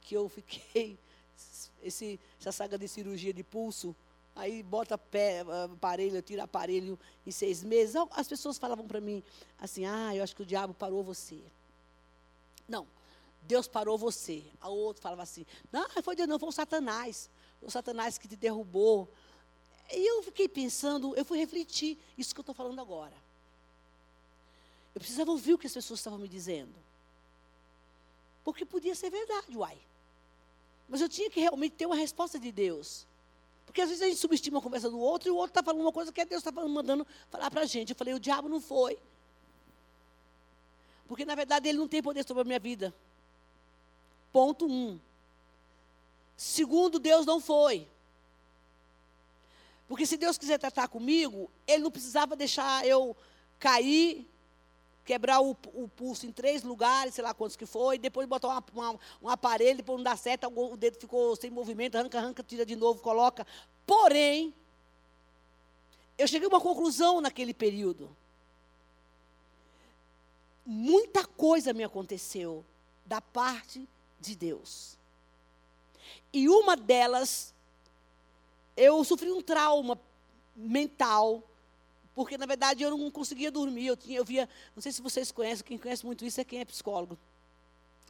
que 0.00 0.16
eu 0.16 0.26
fiquei, 0.26 0.98
esse, 1.84 2.18
essa 2.40 2.52
saga 2.52 2.78
de 2.78 2.88
cirurgia 2.88 3.34
de 3.34 3.44
pulso, 3.44 3.94
aí 4.34 4.62
bota 4.62 4.96
pé, 4.96 5.44
aparelho, 5.74 6.22
tira 6.22 6.44
aparelho 6.44 6.98
em 7.26 7.30
seis 7.30 7.62
meses. 7.62 7.94
As 8.12 8.26
pessoas 8.26 8.56
falavam 8.56 8.88
para 8.88 8.98
mim 8.98 9.22
assim: 9.58 9.84
ah, 9.84 10.16
eu 10.16 10.22
acho 10.22 10.34
que 10.34 10.42
o 10.42 10.46
diabo 10.46 10.72
parou 10.72 11.04
você. 11.04 11.38
Não, 12.66 12.86
Deus 13.42 13.68
parou 13.68 13.98
você. 13.98 14.42
A 14.58 14.70
outro 14.70 15.02
falava 15.02 15.22
assim: 15.22 15.44
não, 15.70 15.86
foi 16.02 16.16
Deus, 16.16 16.26
não, 16.26 16.38
foi 16.38 16.48
o 16.48 16.52
Satanás. 16.52 17.28
O 17.60 17.70
Satanás 17.70 18.16
que 18.16 18.26
te 18.26 18.36
derrubou. 18.36 19.06
E 19.92 20.06
eu 20.06 20.22
fiquei 20.22 20.48
pensando, 20.48 21.14
eu 21.16 21.24
fui 21.24 21.38
refletir 21.38 21.98
isso 22.16 22.34
que 22.34 22.40
eu 22.40 22.42
estou 22.42 22.54
falando 22.54 22.80
agora. 22.80 23.14
Eu 24.94 25.00
precisava 25.00 25.30
ouvir 25.30 25.54
o 25.54 25.58
que 25.58 25.66
as 25.66 25.72
pessoas 25.72 26.00
estavam 26.00 26.18
me 26.18 26.28
dizendo. 26.28 26.74
Porque 28.44 28.64
podia 28.64 28.94
ser 28.94 29.10
verdade, 29.10 29.56
uai. 29.56 29.78
Mas 30.88 31.00
eu 31.00 31.08
tinha 31.08 31.30
que 31.30 31.40
realmente 31.40 31.76
ter 31.76 31.86
uma 31.86 31.96
resposta 31.96 32.38
de 32.38 32.50
Deus. 32.50 33.06
Porque 33.66 33.80
às 33.80 33.88
vezes 33.88 34.02
a 34.02 34.08
gente 34.08 34.18
subestima 34.18 34.58
a 34.58 34.62
conversa 34.62 34.90
do 34.90 34.98
outro 34.98 35.28
e 35.28 35.30
o 35.30 35.36
outro 35.36 35.50
está 35.50 35.62
falando 35.62 35.82
uma 35.82 35.92
coisa 35.92 36.12
que 36.12 36.20
é 36.20 36.24
Deus 36.24 36.44
está 36.44 36.50
mandando 36.50 37.06
falar 37.30 37.50
para 37.50 37.60
a 37.60 37.66
gente. 37.66 37.90
Eu 37.90 37.96
falei, 37.96 38.14
o 38.14 38.20
diabo 38.20 38.48
não 38.48 38.60
foi. 38.60 38.98
Porque 41.06 41.24
na 41.24 41.34
verdade 41.34 41.68
ele 41.68 41.78
não 41.78 41.86
tem 41.86 42.02
poder 42.02 42.26
sobre 42.26 42.42
a 42.42 42.44
minha 42.44 42.58
vida. 42.58 42.94
Ponto 44.32 44.66
um. 44.66 44.98
Segundo, 46.36 46.98
Deus 46.98 47.26
não 47.26 47.40
foi. 47.40 47.86
Porque 49.90 50.06
se 50.06 50.16
Deus 50.16 50.38
quiser 50.38 50.56
tratar 50.56 50.86
comigo, 50.86 51.50
Ele 51.66 51.82
não 51.82 51.90
precisava 51.90 52.36
deixar 52.36 52.86
eu 52.86 53.16
cair 53.58 54.24
quebrar 55.04 55.40
o, 55.40 55.50
o, 55.74 55.88
pulso 55.88 56.24
em 56.24 56.30
três 56.30 56.62
lugares, 56.62 57.14
sei 57.14 57.24
lá 57.24 57.34
quantos 57.34 57.56
que 57.56 57.66
foi, 57.66 57.98
depois 57.98 58.28
botar 58.28 58.46
uma, 58.46 58.64
uma, 58.72 59.00
um 59.20 59.28
aparelho, 59.28 59.78
depois 59.78 59.96
não 59.98 60.04
dá 60.04 60.16
certo, 60.16 60.46
o 60.46 60.76
dedo 60.76 61.00
ficou 61.00 61.34
sem 61.34 61.50
movimento, 61.50 61.96
arranca, 61.96 62.18
arranca, 62.18 62.44
tira 62.44 62.64
de 62.64 62.76
novo, 62.76 63.00
coloca. 63.00 63.44
Porém, 63.84 64.54
eu 66.16 66.28
cheguei 66.28 66.46
a 66.46 66.48
uma 66.48 66.60
conclusão 66.60 67.20
naquele 67.20 67.52
período. 67.52 68.16
Muita 70.64 71.26
coisa 71.26 71.72
me 71.72 71.82
aconteceu 71.82 72.64
da 73.04 73.20
parte 73.20 73.88
de 74.20 74.36
Deus. 74.36 74.96
E 76.32 76.48
uma 76.48 76.76
delas, 76.76 77.52
eu 78.76 79.02
sofri 79.04 79.30
um 79.30 79.42
trauma 79.42 79.98
mental 80.54 81.42
porque, 82.14 82.36
na 82.36 82.46
verdade, 82.46 82.82
eu 82.82 82.90
não 82.90 83.10
conseguia 83.10 83.50
dormir. 83.50 83.86
Eu, 83.86 83.96
tinha, 83.96 84.18
eu 84.18 84.24
via, 84.24 84.48
não 84.74 84.82
sei 84.82 84.92
se 84.92 85.00
vocês 85.00 85.30
conhecem, 85.30 85.64
quem 85.64 85.78
conhece 85.78 86.04
muito 86.04 86.24
isso 86.24 86.40
é 86.40 86.44
quem 86.44 86.60
é 86.60 86.64
psicólogo. 86.64 87.16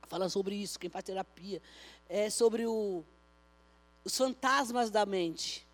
Fala 0.08 0.28
sobre 0.28 0.56
isso, 0.56 0.78
quem 0.78 0.90
faz 0.90 1.04
terapia. 1.04 1.62
É 2.08 2.28
sobre 2.30 2.66
o, 2.66 3.04
os 4.04 4.16
fantasmas 4.16 4.90
da 4.90 5.06
mente. 5.06 5.66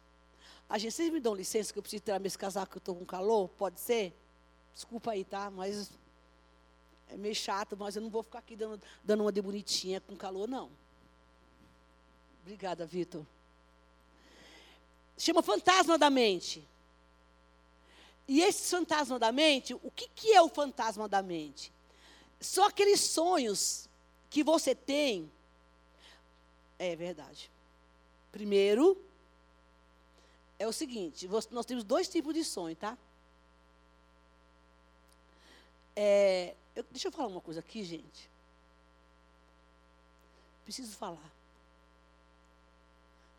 A 0.69 0.77
gente, 0.77 0.93
vocês 0.93 1.11
me 1.11 1.21
dão 1.21 1.35
licença 1.35 1.73
que 1.73 1.79
eu 1.79 1.83
preciso 1.83 2.03
tirar 2.03 2.19
meu 2.19 2.31
casaco 2.33 2.73
que 2.73 2.77
eu 2.77 2.81
estou 2.81 2.95
com 2.97 3.07
calor? 3.07 3.49
Pode 3.51 3.81
ser? 3.81 4.13
Desculpa 4.75 5.13
aí, 5.13 5.25
tá? 5.25 5.51
Mas 5.51 5.91
é 7.09 7.17
meio 7.17 7.35
chato, 7.35 7.77
mas 7.77 7.97
eu 7.97 8.03
não 8.03 8.11
vou 8.11 8.23
ficar 8.23 8.41
aqui 8.41 8.57
dando, 8.57 8.83
dando 9.03 9.23
uma 9.23 9.33
de 9.33 9.41
bonitinha 9.41 10.01
com 10.01 10.17
calor, 10.17 10.49
não. 10.49 10.71
Obrigada, 12.43 12.85
Vitor. 12.85 13.25
Chama 15.19 15.43
fantasma 15.43 15.97
da 15.97 16.11
mente. 16.11 16.67
E 18.29 18.41
esse 18.43 18.71
fantasma 18.71 19.19
da 19.19 19.31
mente, 19.31 19.75
o 19.75 19.91
que, 19.91 20.09
que 20.09 20.33
é 20.33 20.43
o 20.43 20.49
fantasma 20.49 21.09
da 21.09 21.23
mente? 21.23 21.73
São 22.41 22.65
aqueles 22.65 23.01
sonhos 23.01 23.89
que 24.29 24.43
você 24.43 24.75
tem. 24.75 25.31
É 26.79 26.95
verdade. 26.97 27.51
Primeiro, 28.33 29.01
é 30.59 30.67
o 30.67 30.73
seguinte: 30.73 31.29
nós 31.51 31.65
temos 31.65 31.85
dois 31.85 32.09
tipos 32.09 32.35
de 32.35 32.45
sonho, 32.45 32.77
tá? 32.77 32.99
É, 35.95 36.55
eu, 36.75 36.85
deixa 36.91 37.09
eu 37.09 37.13
falar 37.13 37.29
uma 37.29 37.41
coisa 37.41 37.61
aqui, 37.61 37.83
gente. 37.83 38.29
Preciso 40.65 40.95
falar. 40.97 41.36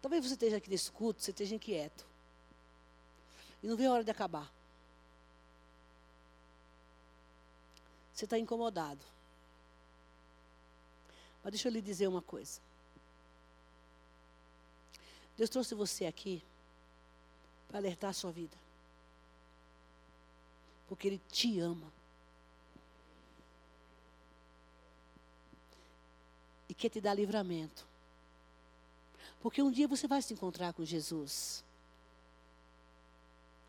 Talvez 0.01 0.25
você 0.25 0.33
esteja 0.33 0.57
aqui 0.57 0.69
nesse 0.69 0.91
culto, 0.91 1.21
você 1.21 1.31
esteja 1.31 1.55
inquieto. 1.55 2.05
E 3.61 3.67
não 3.67 3.75
vê 3.75 3.85
a 3.85 3.91
hora 3.91 4.03
de 4.03 4.11
acabar. 4.11 4.51
Você 8.13 8.25
está 8.25 8.37
incomodado. 8.37 9.03
Mas 11.43 11.51
deixa 11.51 11.67
eu 11.67 11.71
lhe 11.71 11.81
dizer 11.81 12.07
uma 12.07 12.21
coisa. 12.21 12.59
Deus 15.37 15.49
trouxe 15.49 15.75
você 15.75 16.05
aqui 16.05 16.43
para 17.67 17.77
alertar 17.77 18.09
a 18.09 18.13
sua 18.13 18.31
vida. 18.31 18.57
Porque 20.87 21.07
Ele 21.07 21.21
te 21.31 21.59
ama. 21.59 21.91
E 26.67 26.73
quer 26.73 26.89
te 26.89 26.99
dar 26.99 27.13
livramento. 27.13 27.86
Porque 29.41 29.61
um 29.61 29.71
dia 29.71 29.87
você 29.87 30.07
vai 30.07 30.21
se 30.21 30.33
encontrar 30.33 30.73
com 30.73 30.83
Jesus. 30.83 31.63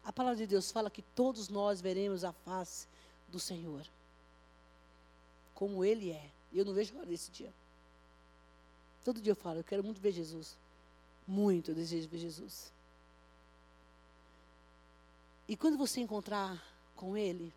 A 0.04 0.12
palavra 0.12 0.36
de 0.38 0.46
Deus 0.46 0.70
fala 0.70 0.90
que 0.90 1.02
todos 1.02 1.48
nós 1.48 1.80
veremos 1.80 2.24
a 2.24 2.32
face 2.32 2.86
do 3.28 3.38
Senhor. 3.38 3.86
Como 5.54 5.84
Ele 5.84 6.10
é. 6.10 6.30
Eu 6.52 6.64
não 6.64 6.72
vejo 6.72 6.94
a 6.94 7.00
hora 7.00 7.06
desse 7.06 7.30
dia. 7.30 7.52
Todo 9.04 9.20
dia 9.20 9.32
eu 9.32 9.36
falo, 9.36 9.58
eu 9.58 9.64
quero 9.64 9.84
muito 9.84 10.00
ver 10.00 10.12
Jesus. 10.12 10.56
Muito 11.26 11.70
eu 11.70 11.74
desejo 11.74 12.08
ver 12.08 12.18
Jesus. 12.18 12.72
E 15.46 15.56
quando 15.56 15.78
você 15.78 16.00
encontrar 16.00 16.62
com 16.94 17.16
Ele, 17.16 17.52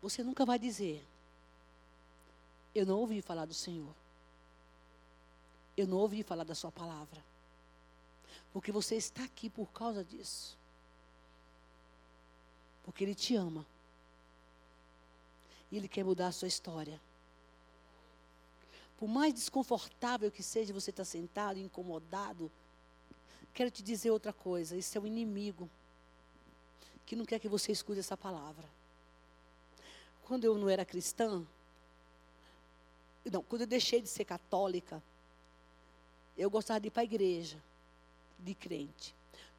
você 0.00 0.22
nunca 0.22 0.44
vai 0.44 0.58
dizer: 0.58 1.04
Eu 2.74 2.84
não 2.84 2.98
ouvi 2.98 3.20
falar 3.22 3.44
do 3.44 3.54
Senhor. 3.54 3.94
Eu 5.76 5.86
não 5.86 5.98
ouvi 5.98 6.22
falar 6.22 6.44
da 6.44 6.54
Sua 6.54 6.70
palavra. 6.70 7.22
Porque 8.52 8.70
você 8.70 8.96
está 8.96 9.24
aqui 9.24 9.48
por 9.48 9.70
causa 9.72 10.04
disso. 10.04 10.56
Porque 12.84 13.04
Ele 13.04 13.14
te 13.14 13.34
ama. 13.34 13.66
E 15.70 15.76
Ele 15.76 15.88
quer 15.88 16.04
mudar 16.04 16.28
a 16.28 16.32
sua 16.32 16.48
história. 16.48 17.00
Por 18.98 19.08
mais 19.08 19.34
desconfortável 19.34 20.30
que 20.30 20.42
seja 20.42 20.72
você 20.72 20.90
estar 20.90 21.04
sentado, 21.04 21.58
incomodado, 21.58 22.52
quero 23.54 23.70
te 23.70 23.82
dizer 23.82 24.10
outra 24.10 24.32
coisa: 24.32 24.76
esse 24.76 24.96
é 24.96 25.00
o 25.00 25.06
inimigo 25.06 25.68
que 27.06 27.16
não 27.16 27.24
quer 27.24 27.38
que 27.38 27.48
você 27.48 27.72
escute 27.72 28.00
essa 28.00 28.16
palavra. 28.16 28.68
Quando 30.24 30.44
eu 30.44 30.56
não 30.56 30.68
era 30.68 30.84
cristã, 30.84 31.44
não, 33.24 33.42
quando 33.42 33.62
eu 33.62 33.66
deixei 33.66 34.00
de 34.00 34.08
ser 34.08 34.24
católica, 34.24 35.02
eu 36.42 36.50
gostava 36.50 36.80
de 36.80 36.88
ir 36.88 36.90
para 36.90 37.02
a 37.02 37.04
igreja, 37.04 37.56
de 38.38 38.54
crente. 38.54 39.14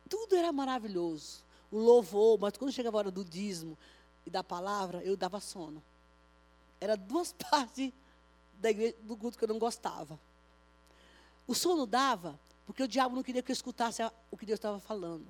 Tudo 0.10 0.36
era 0.36 0.52
maravilhoso. 0.52 1.42
O 1.72 1.78
louvor, 1.78 2.38
mas 2.40 2.58
quando 2.58 2.72
chegava 2.72 2.98
a 2.98 3.00
hora 3.00 3.12
do 3.12 3.24
dízimo 3.24 3.78
e 4.26 4.30
da 4.30 4.44
palavra, 4.44 5.02
eu 5.04 5.16
dava 5.16 5.40
sono. 5.40 5.82
Era 6.80 6.96
duas 6.96 7.32
partes 7.50 7.92
da 8.60 8.70
igreja, 8.70 8.96
do 9.02 9.16
culto 9.16 9.38
que 9.38 9.44
eu 9.44 9.48
não 9.48 9.58
gostava. 9.58 10.20
O 11.48 11.56
sono 11.56 11.86
dava 11.86 12.40
porque 12.66 12.84
o 12.84 12.88
diabo 12.88 13.16
não 13.16 13.24
queria 13.24 13.42
que 13.42 13.52
eu 13.52 13.54
escutasse 13.54 14.02
o 14.32 14.38
que 14.38 14.46
Deus 14.46 14.58
estava 14.58 14.80
falando. 14.80 15.28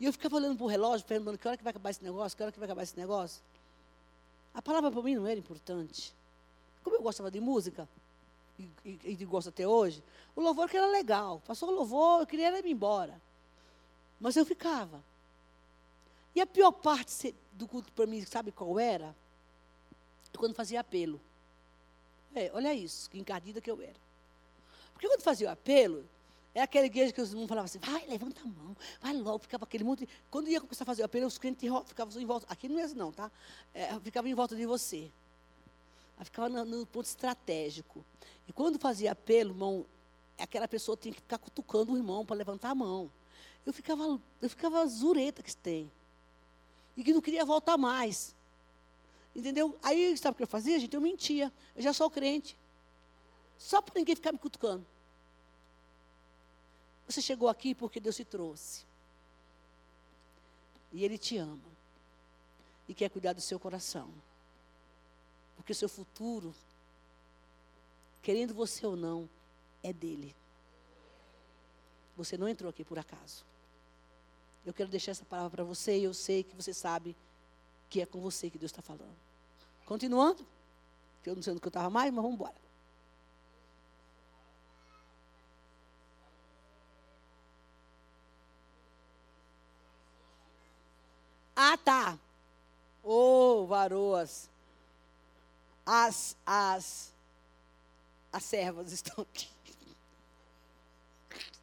E 0.00 0.06
eu 0.06 0.12
ficava 0.12 0.36
olhando 0.36 0.56
para 0.56 0.64
o 0.64 0.68
relógio, 0.68 1.06
perguntando 1.06 1.38
que 1.38 1.46
hora 1.46 1.56
que 1.56 1.62
vai 1.62 1.70
acabar 1.70 1.90
esse 1.90 2.02
negócio, 2.02 2.36
que 2.36 2.42
hora 2.42 2.52
que 2.52 2.58
vai 2.58 2.66
acabar 2.66 2.82
esse 2.82 2.96
negócio. 2.96 3.42
A 4.52 4.60
palavra 4.60 4.90
para 4.90 5.02
mim 5.02 5.14
não 5.14 5.26
era 5.26 5.38
importante. 5.38 6.14
Como 6.82 6.96
eu 6.96 7.02
gostava 7.02 7.30
de 7.30 7.40
música, 7.40 7.88
e, 8.58 8.70
e, 8.84 9.00
e 9.04 9.24
gosto 9.24 9.48
até 9.48 9.66
hoje, 9.66 10.02
o 10.34 10.40
louvor 10.40 10.68
que 10.68 10.76
era 10.76 10.86
legal. 10.86 11.42
Passou 11.46 11.68
o 11.68 11.72
louvor, 11.72 12.20
eu 12.20 12.26
queria 12.26 12.58
ir 12.58 12.66
embora. 12.66 13.20
Mas 14.20 14.36
eu 14.36 14.44
ficava. 14.44 15.02
E 16.34 16.40
a 16.40 16.46
pior 16.46 16.72
parte 16.72 17.34
do 17.52 17.66
culto 17.66 17.92
para 17.92 18.06
mim, 18.06 18.24
sabe 18.24 18.52
qual 18.52 18.78
era? 18.78 19.14
Quando 20.36 20.54
fazia 20.54 20.80
apelo. 20.80 21.20
É, 22.34 22.50
olha 22.54 22.74
isso, 22.74 23.08
que 23.10 23.18
encardida 23.18 23.60
que 23.60 23.70
eu 23.70 23.80
era. 23.80 23.96
Porque 24.92 25.08
quando 25.08 25.22
fazia 25.22 25.48
o 25.48 25.50
apelo, 25.50 26.04
é 26.54 26.62
aquela 26.62 26.86
igreja 26.86 27.12
que 27.12 27.20
os 27.20 27.30
irmãos 27.30 27.46
falavam 27.46 27.66
assim, 27.66 27.78
vai, 27.78 28.06
levanta 28.06 28.40
a 28.40 28.44
mão, 28.44 28.76
vai 29.00 29.12
logo, 29.14 29.38
ficava 29.38 29.64
aquele 29.64 29.84
monte. 29.84 30.08
Quando 30.30 30.48
ia 30.48 30.60
começar 30.60 30.84
a 30.84 30.86
fazer 30.86 31.02
o 31.02 31.04
apelo, 31.04 31.26
os 31.26 31.38
crentes 31.38 31.70
ficavam 31.86 32.20
em 32.20 32.26
volta. 32.26 32.46
Aqui 32.48 32.68
não 32.68 32.78
é 32.78 32.82
assim, 32.82 32.96
não, 32.96 33.12
tá? 33.12 33.30
É, 33.72 33.98
ficava 34.00 34.28
em 34.28 34.34
volta 34.34 34.56
de 34.56 34.66
você. 34.66 35.10
Ficava 36.24 36.48
no, 36.48 36.64
no, 36.64 36.86
ponto 36.86 37.06
estratégico. 37.06 38.04
E 38.46 38.52
quando 38.52 38.78
fazia 38.78 39.12
apelo, 39.12 39.50
irmão, 39.50 39.86
aquela 40.38 40.66
pessoa 40.66 40.96
tinha 40.96 41.14
que 41.14 41.20
ficar 41.20 41.38
cutucando 41.38 41.92
o 41.92 41.96
irmão 41.96 42.24
para 42.24 42.36
levantar 42.36 42.70
a 42.70 42.74
mão. 42.74 43.10
Eu 43.64 43.72
ficava, 43.72 44.20
eu 44.40 44.50
ficava 44.50 44.86
zureta 44.86 45.42
que 45.42 45.54
tem. 45.56 45.90
E 46.96 47.04
que 47.04 47.12
não 47.12 47.20
queria 47.20 47.44
voltar 47.44 47.76
mais. 47.76 48.34
Entendeu? 49.34 49.78
Aí, 49.82 50.16
sabe 50.16 50.32
o 50.32 50.36
que 50.36 50.42
eu 50.42 50.48
fazia, 50.48 50.78
gente? 50.80 50.94
Eu 50.94 51.00
mentia. 51.00 51.52
Eu 51.76 51.82
já 51.82 51.92
sou 51.92 52.10
crente. 52.10 52.58
Só 53.56 53.80
para 53.80 53.94
ninguém 53.98 54.16
ficar 54.16 54.32
me 54.32 54.38
cutucando. 54.38 54.84
Você 57.06 57.22
chegou 57.22 57.48
aqui 57.48 57.74
porque 57.74 58.00
Deus 58.00 58.16
te 58.16 58.24
trouxe. 58.24 58.84
E 60.92 61.04
Ele 61.04 61.18
te 61.18 61.36
ama. 61.36 61.58
E 62.88 62.94
quer 62.94 63.10
cuidar 63.10 63.32
do 63.32 63.40
seu 63.40 63.58
coração. 63.60 64.10
Porque 65.68 65.76
o 65.76 65.86
seu 65.86 65.88
futuro, 65.90 66.54
querendo 68.22 68.54
você 68.54 68.86
ou 68.86 68.96
não, 68.96 69.28
é 69.82 69.92
dele. 69.92 70.34
Você 72.16 72.38
não 72.38 72.48
entrou 72.48 72.70
aqui 72.70 72.82
por 72.82 72.98
acaso. 72.98 73.44
Eu 74.64 74.72
quero 74.72 74.88
deixar 74.88 75.10
essa 75.10 75.26
palavra 75.26 75.50
para 75.50 75.64
você 75.64 75.98
e 75.98 76.04
eu 76.04 76.14
sei 76.14 76.42
que 76.42 76.56
você 76.56 76.72
sabe 76.72 77.14
que 77.90 78.00
é 78.00 78.06
com 78.06 78.18
você 78.18 78.48
que 78.48 78.56
Deus 78.56 78.72
está 78.72 78.80
falando. 78.80 79.14
Continuando, 79.84 80.42
que 81.22 81.28
eu 81.28 81.36
não 81.36 81.42
sei 81.42 81.52
onde 81.52 81.62
eu 81.62 81.68
estava 81.68 81.90
mais, 81.90 82.10
mas 82.10 82.22
vamos 82.22 82.36
embora. 82.36 82.56
Ah, 91.54 91.76
tá. 91.76 92.18
Ô, 93.04 93.64
oh, 93.64 93.66
varoas. 93.66 94.48
As, 95.90 96.36
as, 96.44 97.14
as 98.30 98.44
servas 98.44 98.92
estão 98.92 99.22
aqui. 99.22 99.48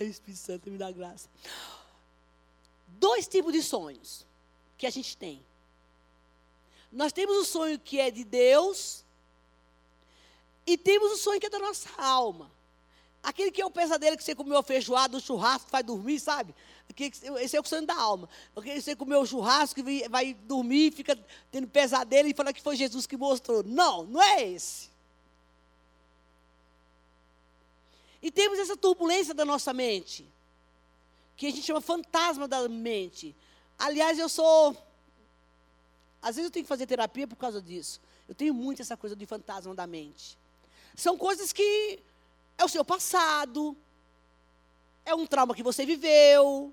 Ai, 0.00 0.06
Espírito 0.06 0.38
Santo, 0.40 0.70
me 0.70 0.78
dá 0.78 0.90
graça. 0.90 1.28
Dois 2.88 3.28
tipos 3.28 3.52
de 3.52 3.62
sonhos 3.62 4.26
que 4.78 4.86
a 4.86 4.90
gente 4.90 5.14
tem. 5.18 5.44
Nós 6.90 7.12
temos 7.12 7.36
o 7.36 7.44
sonho 7.44 7.78
que 7.78 8.00
é 8.00 8.10
de 8.10 8.24
Deus 8.24 9.04
e 10.66 10.78
temos 10.78 11.12
o 11.12 11.18
sonho 11.18 11.38
que 11.38 11.46
é 11.46 11.50
da 11.50 11.58
nossa 11.58 11.90
alma. 12.00 12.50
Aquele 13.24 13.50
que 13.50 13.62
é 13.62 13.64
o 13.64 13.70
pesadelo 13.70 14.18
que 14.18 14.22
você 14.22 14.34
comeu 14.34 14.58
a 14.58 14.62
feijoada, 14.62 15.16
o 15.16 15.20
churrasco, 15.20 15.70
vai 15.70 15.82
dormir, 15.82 16.20
sabe? 16.20 16.54
Esse 17.40 17.56
é 17.56 17.60
o 17.60 17.64
sonho 17.64 17.86
da 17.86 17.98
alma. 17.98 18.28
Porque 18.54 18.78
você 18.78 18.94
comeu 18.94 19.22
o 19.22 19.26
churrasco 19.26 19.80
vai 20.10 20.34
dormir, 20.34 20.92
fica 20.92 21.18
tendo 21.50 21.66
pesadelo 21.66 22.28
e 22.28 22.34
fala 22.34 22.52
que 22.52 22.60
foi 22.60 22.76
Jesus 22.76 23.06
que 23.06 23.16
mostrou. 23.16 23.62
Não, 23.62 24.04
não 24.04 24.22
é 24.22 24.46
esse. 24.46 24.90
E 28.20 28.30
temos 28.30 28.58
essa 28.58 28.76
turbulência 28.76 29.32
da 29.32 29.44
nossa 29.46 29.72
mente, 29.72 30.30
que 31.34 31.46
a 31.46 31.50
gente 31.50 31.62
chama 31.62 31.80
fantasma 31.80 32.46
da 32.46 32.68
mente. 32.68 33.34
Aliás, 33.78 34.18
eu 34.18 34.28
sou. 34.28 34.76
Às 36.20 36.36
vezes 36.36 36.48
eu 36.48 36.52
tenho 36.52 36.64
que 36.64 36.68
fazer 36.68 36.86
terapia 36.86 37.26
por 37.26 37.36
causa 37.36 37.60
disso. 37.62 38.02
Eu 38.28 38.34
tenho 38.34 38.52
muito 38.52 38.82
essa 38.82 38.98
coisa 38.98 39.16
de 39.16 39.24
fantasma 39.24 39.74
da 39.74 39.86
mente. 39.86 40.36
São 40.94 41.16
coisas 41.16 41.54
que 41.54 42.02
é 42.56 42.64
o 42.64 42.68
seu 42.68 42.84
passado, 42.84 43.76
é 45.04 45.14
um 45.14 45.26
trauma 45.26 45.54
que 45.54 45.62
você 45.62 45.84
viveu, 45.84 46.72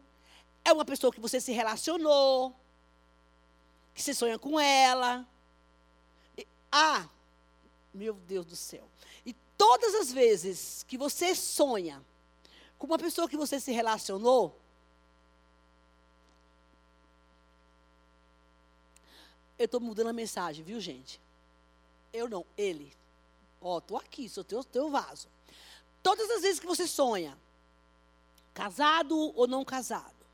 é 0.64 0.72
uma 0.72 0.86
pessoa 0.86 1.12
que 1.12 1.20
você 1.20 1.42
se 1.42 1.52
relacionou, 1.52 2.56
que 3.94 4.02
você 4.02 4.14
sonha 4.14 4.40
com 4.40 4.60
ela. 4.60 5.28
E, 6.38 6.48
ah, 6.72 7.08
meu 7.94 8.14
Deus 8.14 8.46
do 8.46 8.56
céu. 8.56 8.88
E 9.26 9.34
todas 9.58 9.96
as 9.96 10.12
vezes 10.12 10.84
que 10.88 10.98
você 10.98 11.36
sonha 11.36 12.04
com 12.78 12.88
uma 12.88 12.98
pessoa 12.98 13.30
que 13.30 13.38
você 13.38 13.60
se 13.60 13.72
relacionou, 13.72 14.58
eu 19.58 19.66
estou 19.66 19.80
mudando 19.80 20.08
a 20.08 20.14
mensagem, 20.14 20.64
viu, 20.64 20.80
gente? 20.80 21.22
Eu 22.12 22.28
não, 22.28 22.46
ele. 22.58 22.92
Ó, 23.62 23.80
oh, 23.90 23.98
aqui, 23.98 24.28
sou 24.28 24.44
teu, 24.44 24.64
teu 24.64 24.90
vaso. 24.90 25.28
Todas 26.04 26.30
as 26.30 26.42
vezes 26.42 26.60
que 26.60 26.66
você 26.66 26.88
sonha, 26.88 27.38
casado 28.54 29.18
ou 29.36 29.48
não 29.48 29.64
casado, 29.64 30.26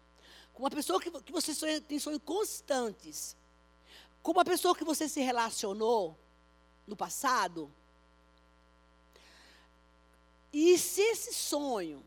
com 0.54 0.64
uma 0.64 0.72
pessoa 0.72 1.00
que, 1.00 1.12
que 1.12 1.32
você 1.32 1.54
sonha, 1.54 1.80
tem 1.82 2.00
sonhos 2.00 2.22
constantes, 2.24 3.36
com 4.24 4.32
uma 4.32 4.46
pessoa 4.46 4.76
que 4.76 4.84
você 4.84 5.08
se 5.08 5.22
relacionou 5.22 6.18
no 6.88 6.96
passado, 6.96 7.72
e 10.52 10.78
se 10.78 11.02
esse 11.02 11.34
sonho 11.34 12.04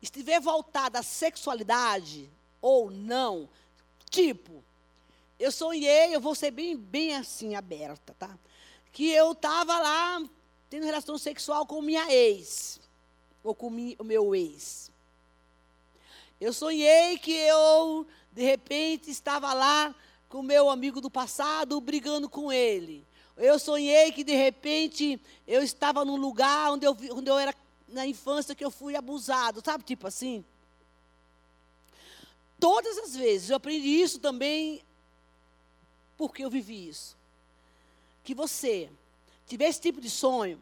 estiver 0.00 0.40
voltado 0.40 0.98
à 0.98 1.02
sexualidade 1.02 2.28
ou 2.60 2.90
não, 2.90 3.48
tipo, 4.10 4.64
eu 5.38 5.52
sonhei, 5.52 6.14
eu 6.14 6.20
vou 6.20 6.34
ser 6.34 6.50
bem, 6.50 6.76
bem 6.76 7.14
assim, 7.14 7.54
aberta, 7.54 8.14
tá? 8.18 8.36
Que 8.92 9.10
eu 9.10 9.32
estava 9.32 9.78
lá 9.78 10.22
tendo 10.68 10.84
relação 10.84 11.18
sexual 11.18 11.66
com 11.66 11.82
minha 11.82 12.12
ex, 12.12 12.80
ou 13.42 13.54
com 13.54 13.68
o 13.68 14.04
meu 14.04 14.34
ex. 14.34 14.90
Eu 16.40 16.52
sonhei 16.52 17.18
que 17.18 17.32
eu, 17.32 18.06
de 18.32 18.42
repente, 18.42 19.10
estava 19.10 19.52
lá 19.52 19.94
com 20.28 20.40
o 20.40 20.42
meu 20.42 20.70
amigo 20.70 21.00
do 21.00 21.10
passado, 21.10 21.80
brigando 21.80 22.28
com 22.28 22.52
ele. 22.52 23.06
Eu 23.36 23.58
sonhei 23.58 24.12
que, 24.12 24.24
de 24.24 24.34
repente, 24.34 25.20
eu 25.46 25.62
estava 25.62 26.04
num 26.04 26.16
lugar 26.16 26.72
onde 26.72 26.86
eu, 26.86 26.96
onde 27.12 27.30
eu 27.30 27.38
era 27.38 27.54
na 27.88 28.06
infância 28.06 28.54
que 28.54 28.64
eu 28.64 28.70
fui 28.70 28.96
abusado, 28.96 29.62
sabe? 29.64 29.84
Tipo 29.84 30.06
assim. 30.06 30.44
Todas 32.58 32.96
as 32.98 33.16
vezes, 33.16 33.50
eu 33.50 33.56
aprendi 33.56 33.88
isso 33.88 34.18
também 34.18 34.82
porque 36.16 36.44
eu 36.44 36.50
vivi 36.50 36.88
isso. 36.88 37.16
Que 38.22 38.34
você 38.34 38.88
tiver 39.46 39.66
esse 39.66 39.80
tipo 39.80 40.00
de 40.00 40.08
sonho, 40.08 40.60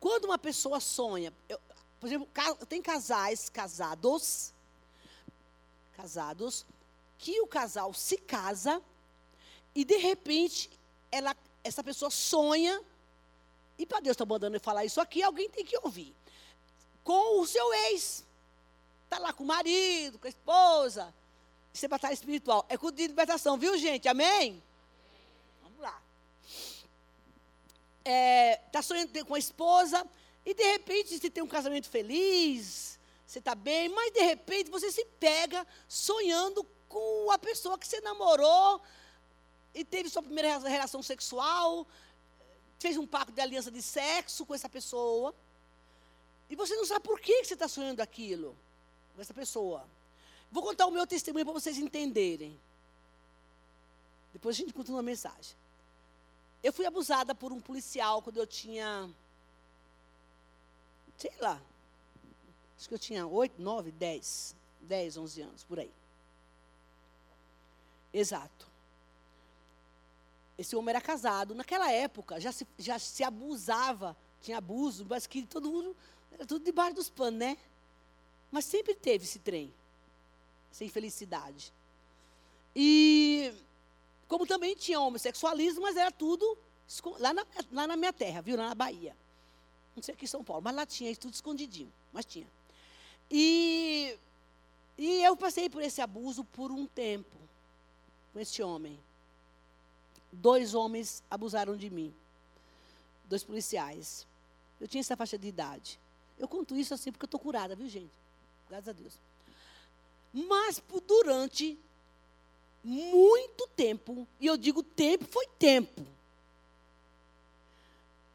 quando 0.00 0.24
uma 0.24 0.38
pessoa 0.38 0.80
sonha, 0.80 1.32
eu, 1.48 1.60
por 2.00 2.06
exemplo, 2.06 2.28
tem 2.68 2.80
casais 2.80 3.48
casados, 3.48 4.52
casados, 5.96 6.64
que 7.18 7.40
o 7.40 7.46
casal 7.46 7.92
se 7.92 8.16
casa 8.16 8.82
e 9.74 9.84
de 9.84 9.96
repente 9.96 10.70
ela, 11.10 11.36
essa 11.64 11.82
pessoa 11.82 12.10
sonha, 12.10 12.80
e 13.78 13.86
para 13.86 14.00
Deus 14.00 14.14
estar 14.14 14.26
tá 14.26 14.28
mandando 14.28 14.56
eu 14.56 14.60
falar 14.60 14.84
isso 14.84 15.00
aqui, 15.00 15.22
alguém 15.22 15.48
tem 15.48 15.64
que 15.64 15.78
ouvir. 15.78 16.14
Com 17.04 17.40
o 17.40 17.46
seu 17.46 17.72
ex. 17.72 18.24
Está 19.04 19.18
lá 19.18 19.32
com 19.32 19.44
o 19.44 19.46
marido, 19.46 20.18
com 20.18 20.26
a 20.26 20.30
esposa. 20.30 21.14
Isso 21.72 21.84
é 21.84 21.88
batalha 21.88 22.12
espiritual. 22.12 22.66
É 22.68 22.76
culto 22.76 22.96
de 22.96 23.06
libertação, 23.06 23.56
viu, 23.56 23.78
gente? 23.78 24.08
Amém? 24.08 24.62
Vamos 25.62 25.78
lá. 25.80 26.02
Está 27.98 28.10
é, 28.10 28.56
tá 28.72 28.82
sonhando 28.82 29.24
com 29.24 29.34
a 29.34 29.38
esposa, 29.38 30.04
e 30.48 30.54
de 30.54 30.62
repente 30.62 31.18
você 31.18 31.28
tem 31.28 31.42
um 31.42 31.46
casamento 31.46 31.90
feliz, 31.90 32.98
você 33.26 33.38
está 33.38 33.54
bem, 33.54 33.90
mas 33.90 34.10
de 34.14 34.20
repente 34.20 34.70
você 34.70 34.90
se 34.90 35.04
pega 35.20 35.66
sonhando 35.86 36.64
com 36.88 37.30
a 37.30 37.38
pessoa 37.38 37.78
que 37.78 37.86
você 37.86 38.00
namorou 38.00 38.80
e 39.74 39.84
teve 39.84 40.08
sua 40.08 40.22
primeira 40.22 40.58
relação 40.60 41.02
sexual, 41.02 41.86
fez 42.78 42.96
um 42.96 43.06
pacto 43.06 43.30
de 43.30 43.42
aliança 43.42 43.70
de 43.70 43.82
sexo 43.82 44.46
com 44.46 44.54
essa 44.54 44.70
pessoa, 44.70 45.34
e 46.48 46.56
você 46.56 46.74
não 46.76 46.86
sabe 46.86 47.04
por 47.04 47.20
que 47.20 47.44
você 47.44 47.52
está 47.52 47.68
sonhando 47.68 48.00
aquilo 48.00 48.56
com 49.14 49.20
essa 49.20 49.34
pessoa. 49.34 49.86
Vou 50.50 50.62
contar 50.62 50.86
o 50.86 50.90
meu 50.90 51.06
testemunho 51.06 51.44
para 51.44 51.52
vocês 51.52 51.76
entenderem. 51.76 52.58
Depois 54.32 54.56
a 54.56 54.60
gente 54.60 54.72
continua 54.72 55.00
a 55.00 55.02
mensagem. 55.02 55.54
Eu 56.62 56.72
fui 56.72 56.86
abusada 56.86 57.34
por 57.34 57.52
um 57.52 57.60
policial 57.60 58.22
quando 58.22 58.38
eu 58.38 58.46
tinha, 58.46 59.10
sei 61.18 61.32
lá, 61.40 61.60
acho 62.76 62.88
que 62.88 62.94
eu 62.94 62.98
tinha 62.98 63.26
8, 63.26 63.60
9, 63.60 63.90
10, 63.90 64.56
10, 64.80 65.16
11 65.16 65.42
anos, 65.42 65.64
por 65.64 65.80
aí. 65.80 65.92
Exato. 68.12 68.68
Esse 70.56 70.76
homem 70.76 70.90
era 70.90 71.00
casado. 71.00 71.54
Naquela 71.54 71.90
época 71.90 72.40
já 72.40 72.52
se, 72.52 72.66
já 72.78 72.98
se 72.98 73.22
abusava, 73.24 74.16
tinha 74.40 74.58
abuso, 74.58 75.04
mas 75.08 75.26
que 75.26 75.44
todo 75.44 75.70
mundo, 75.70 75.96
era 76.32 76.46
tudo 76.46 76.64
debaixo 76.64 76.94
dos 76.94 77.10
panos, 77.10 77.38
né? 77.38 77.58
Mas 78.50 78.64
sempre 78.64 78.94
teve 78.94 79.24
esse 79.24 79.40
trem, 79.40 79.74
essa 80.70 80.84
infelicidade. 80.84 81.72
E 82.74 83.52
como 84.28 84.46
também 84.46 84.76
tinha 84.76 85.00
homossexualismo, 85.00 85.82
mas 85.82 85.96
era 85.96 86.12
tudo 86.12 86.56
lá 87.18 87.32
na, 87.34 87.46
lá 87.72 87.86
na 87.86 87.96
minha 87.96 88.12
terra, 88.12 88.40
viu? 88.40 88.56
Lá 88.56 88.68
na 88.68 88.74
Bahia. 88.74 89.16
Não 89.98 90.02
sei 90.02 90.14
aqui 90.14 90.26
em 90.26 90.28
São 90.28 90.44
Paulo, 90.44 90.62
mas 90.62 90.76
lá 90.76 90.86
tinha 90.86 91.14
tudo 91.16 91.34
escondidinho, 91.34 91.92
mas 92.12 92.24
tinha. 92.24 92.46
E, 93.28 94.16
e 94.96 95.22
eu 95.24 95.36
passei 95.36 95.68
por 95.68 95.82
esse 95.82 96.00
abuso 96.00 96.44
por 96.44 96.70
um 96.70 96.86
tempo 96.86 97.36
com 98.32 98.38
esse 98.38 98.62
homem. 98.62 98.96
Dois 100.30 100.72
homens 100.72 101.20
abusaram 101.28 101.76
de 101.76 101.90
mim. 101.90 102.14
Dois 103.24 103.42
policiais. 103.42 104.24
Eu 104.80 104.86
tinha 104.86 105.00
essa 105.00 105.16
faixa 105.16 105.36
de 105.36 105.48
idade. 105.48 105.98
Eu 106.38 106.46
conto 106.46 106.76
isso 106.76 106.94
assim 106.94 107.10
porque 107.10 107.24
eu 107.24 107.26
estou 107.28 107.40
curada, 107.40 107.74
viu, 107.74 107.88
gente? 107.88 108.12
Graças 108.68 108.88
a 108.88 108.92
Deus. 108.92 109.14
Mas 110.32 110.78
por, 110.78 111.00
durante 111.00 111.76
muito 112.84 113.66
tempo, 113.74 114.28
e 114.38 114.46
eu 114.46 114.56
digo 114.56 114.80
tempo, 114.80 115.24
foi 115.24 115.48
tempo. 115.58 116.06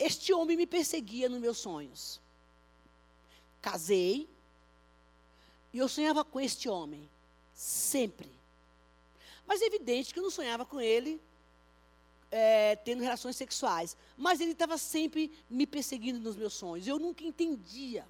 Este 0.03 0.33
homem 0.33 0.57
me 0.57 0.67
perseguia 0.67 1.29
nos 1.29 1.39
meus 1.39 1.57
sonhos. 1.59 2.19
Casei, 3.61 4.27
e 5.71 5.77
eu 5.77 5.87
sonhava 5.87 6.25
com 6.25 6.41
este 6.41 6.67
homem, 6.67 7.09
sempre. 7.53 8.29
Mas 9.47 9.61
é 9.61 9.65
evidente 9.65 10.13
que 10.13 10.19
eu 10.19 10.23
não 10.23 10.29
sonhava 10.29 10.65
com 10.65 10.81
ele 10.81 11.21
é, 12.29 12.75
tendo 12.75 13.01
relações 13.01 13.37
sexuais. 13.37 13.95
Mas 14.17 14.41
ele 14.41 14.51
estava 14.51 14.77
sempre 14.77 15.31
me 15.49 15.65
perseguindo 15.65 16.19
nos 16.19 16.35
meus 16.35 16.53
sonhos. 16.53 16.85
Eu 16.85 16.99
nunca 16.99 17.23
entendia. 17.23 18.05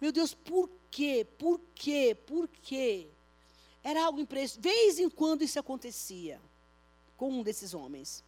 Meu 0.00 0.10
Deus, 0.10 0.32
por 0.32 0.70
quê? 0.90 1.26
Por 1.38 1.60
quê? 1.74 2.16
Por 2.26 2.48
quê? 2.48 3.08
Era 3.82 4.06
algo 4.06 4.20
impressionante. 4.20 4.62
Vez 4.62 4.98
em 4.98 5.10
quando 5.10 5.42
isso 5.42 5.60
acontecia 5.60 6.40
com 7.14 7.30
um 7.30 7.42
desses 7.42 7.74
homens. 7.74 8.24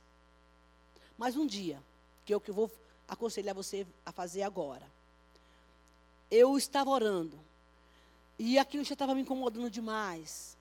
Mas 1.16 1.36
um 1.36 1.46
dia, 1.46 1.82
que 2.26 2.32
é 2.32 2.36
o 2.36 2.40
que 2.40 2.50
eu 2.50 2.54
vou 2.54 2.70
aconselhar 3.06 3.54
você 3.54 3.86
a 4.04 4.10
fazer 4.10 4.42
agora. 4.42 4.84
Eu 6.28 6.58
estava 6.58 6.90
orando. 6.90 7.38
E 8.36 8.58
aquilo 8.58 8.84
já 8.84 8.94
estava 8.94 9.14
me 9.14 9.22
incomodando 9.22 9.70
demais. 9.70 10.58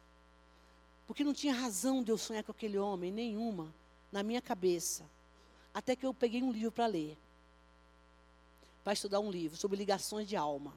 Porque 1.07 1.23
não 1.23 1.33
tinha 1.33 1.53
razão 1.53 2.03
de 2.03 2.11
eu 2.11 2.17
sonhar 2.19 2.43
com 2.43 2.51
aquele 2.51 2.77
homem, 2.77 3.11
nenhuma, 3.11 3.73
na 4.11 4.21
minha 4.21 4.41
cabeça. 4.41 5.03
Até 5.73 5.95
que 5.95 6.05
eu 6.05 6.13
peguei 6.13 6.43
um 6.43 6.51
livro 6.51 6.71
para 6.71 6.85
ler. 6.85 7.17
Para 8.83 8.93
estudar 8.93 9.19
um 9.19 9.31
livro 9.31 9.57
sobre 9.57 9.75
ligações 9.75 10.27
de 10.27 10.35
alma. 10.35 10.71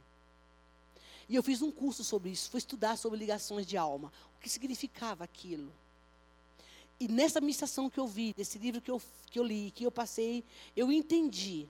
E 1.29 1.37
eu 1.37 1.43
fiz 1.43 1.61
um 1.61 1.71
curso 1.71 2.03
sobre 2.03 2.31
isso, 2.31 2.51
fui 2.51 2.59
estudar 2.59 2.97
sobre 2.97 3.19
ligações 3.19 3.67
de 3.67 3.77
alma. 3.77 4.11
O 4.37 4.41
que 4.41 4.49
significava 4.49 5.23
aquilo. 5.23 5.71
E 7.01 7.07
nessa 7.07 7.41
ministração 7.41 7.89
que 7.89 7.99
eu 7.99 8.07
vi, 8.07 8.35
desse 8.35 8.59
livro 8.59 8.81
que 8.81 8.91
eu, 8.91 9.01
que 9.31 9.39
eu 9.39 9.45
li, 9.45 9.71
que 9.71 9.85
eu 9.85 9.91
passei, 9.91 10.45
eu 10.77 10.91
entendi 10.91 11.69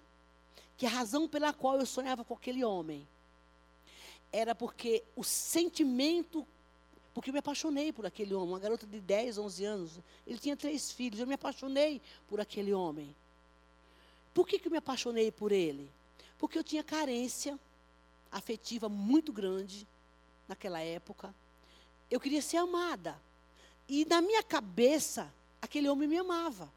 que 0.76 0.86
a 0.86 0.90
razão 0.90 1.28
pela 1.28 1.52
qual 1.52 1.78
eu 1.78 1.86
sonhava 1.86 2.24
com 2.24 2.34
aquele 2.34 2.64
homem 2.64 3.06
era 4.32 4.54
porque 4.54 5.02
o 5.16 5.24
sentimento 5.24 6.46
porque 7.18 7.30
eu 7.30 7.32
me 7.32 7.40
apaixonei 7.40 7.92
por 7.92 8.06
aquele 8.06 8.32
homem, 8.32 8.50
uma 8.50 8.60
garota 8.60 8.86
de 8.86 9.00
10, 9.00 9.38
11 9.38 9.64
anos. 9.64 9.92
Ele 10.24 10.38
tinha 10.38 10.56
três 10.56 10.92
filhos, 10.92 11.18
eu 11.18 11.26
me 11.26 11.34
apaixonei 11.34 12.00
por 12.28 12.40
aquele 12.40 12.72
homem. 12.72 13.12
Por 14.32 14.46
que, 14.46 14.56
que 14.56 14.68
eu 14.68 14.70
me 14.70 14.78
apaixonei 14.78 15.32
por 15.32 15.50
ele? 15.50 15.90
Porque 16.38 16.56
eu 16.56 16.62
tinha 16.62 16.84
carência 16.84 17.58
afetiva 18.30 18.88
muito 18.88 19.32
grande 19.32 19.84
naquela 20.46 20.78
época. 20.78 21.34
Eu 22.08 22.20
queria 22.20 22.40
ser 22.40 22.58
amada. 22.58 23.20
E 23.88 24.04
na 24.04 24.20
minha 24.20 24.42
cabeça, 24.42 25.32
aquele 25.62 25.88
homem 25.88 26.06
me 26.06 26.18
amava. 26.18 26.70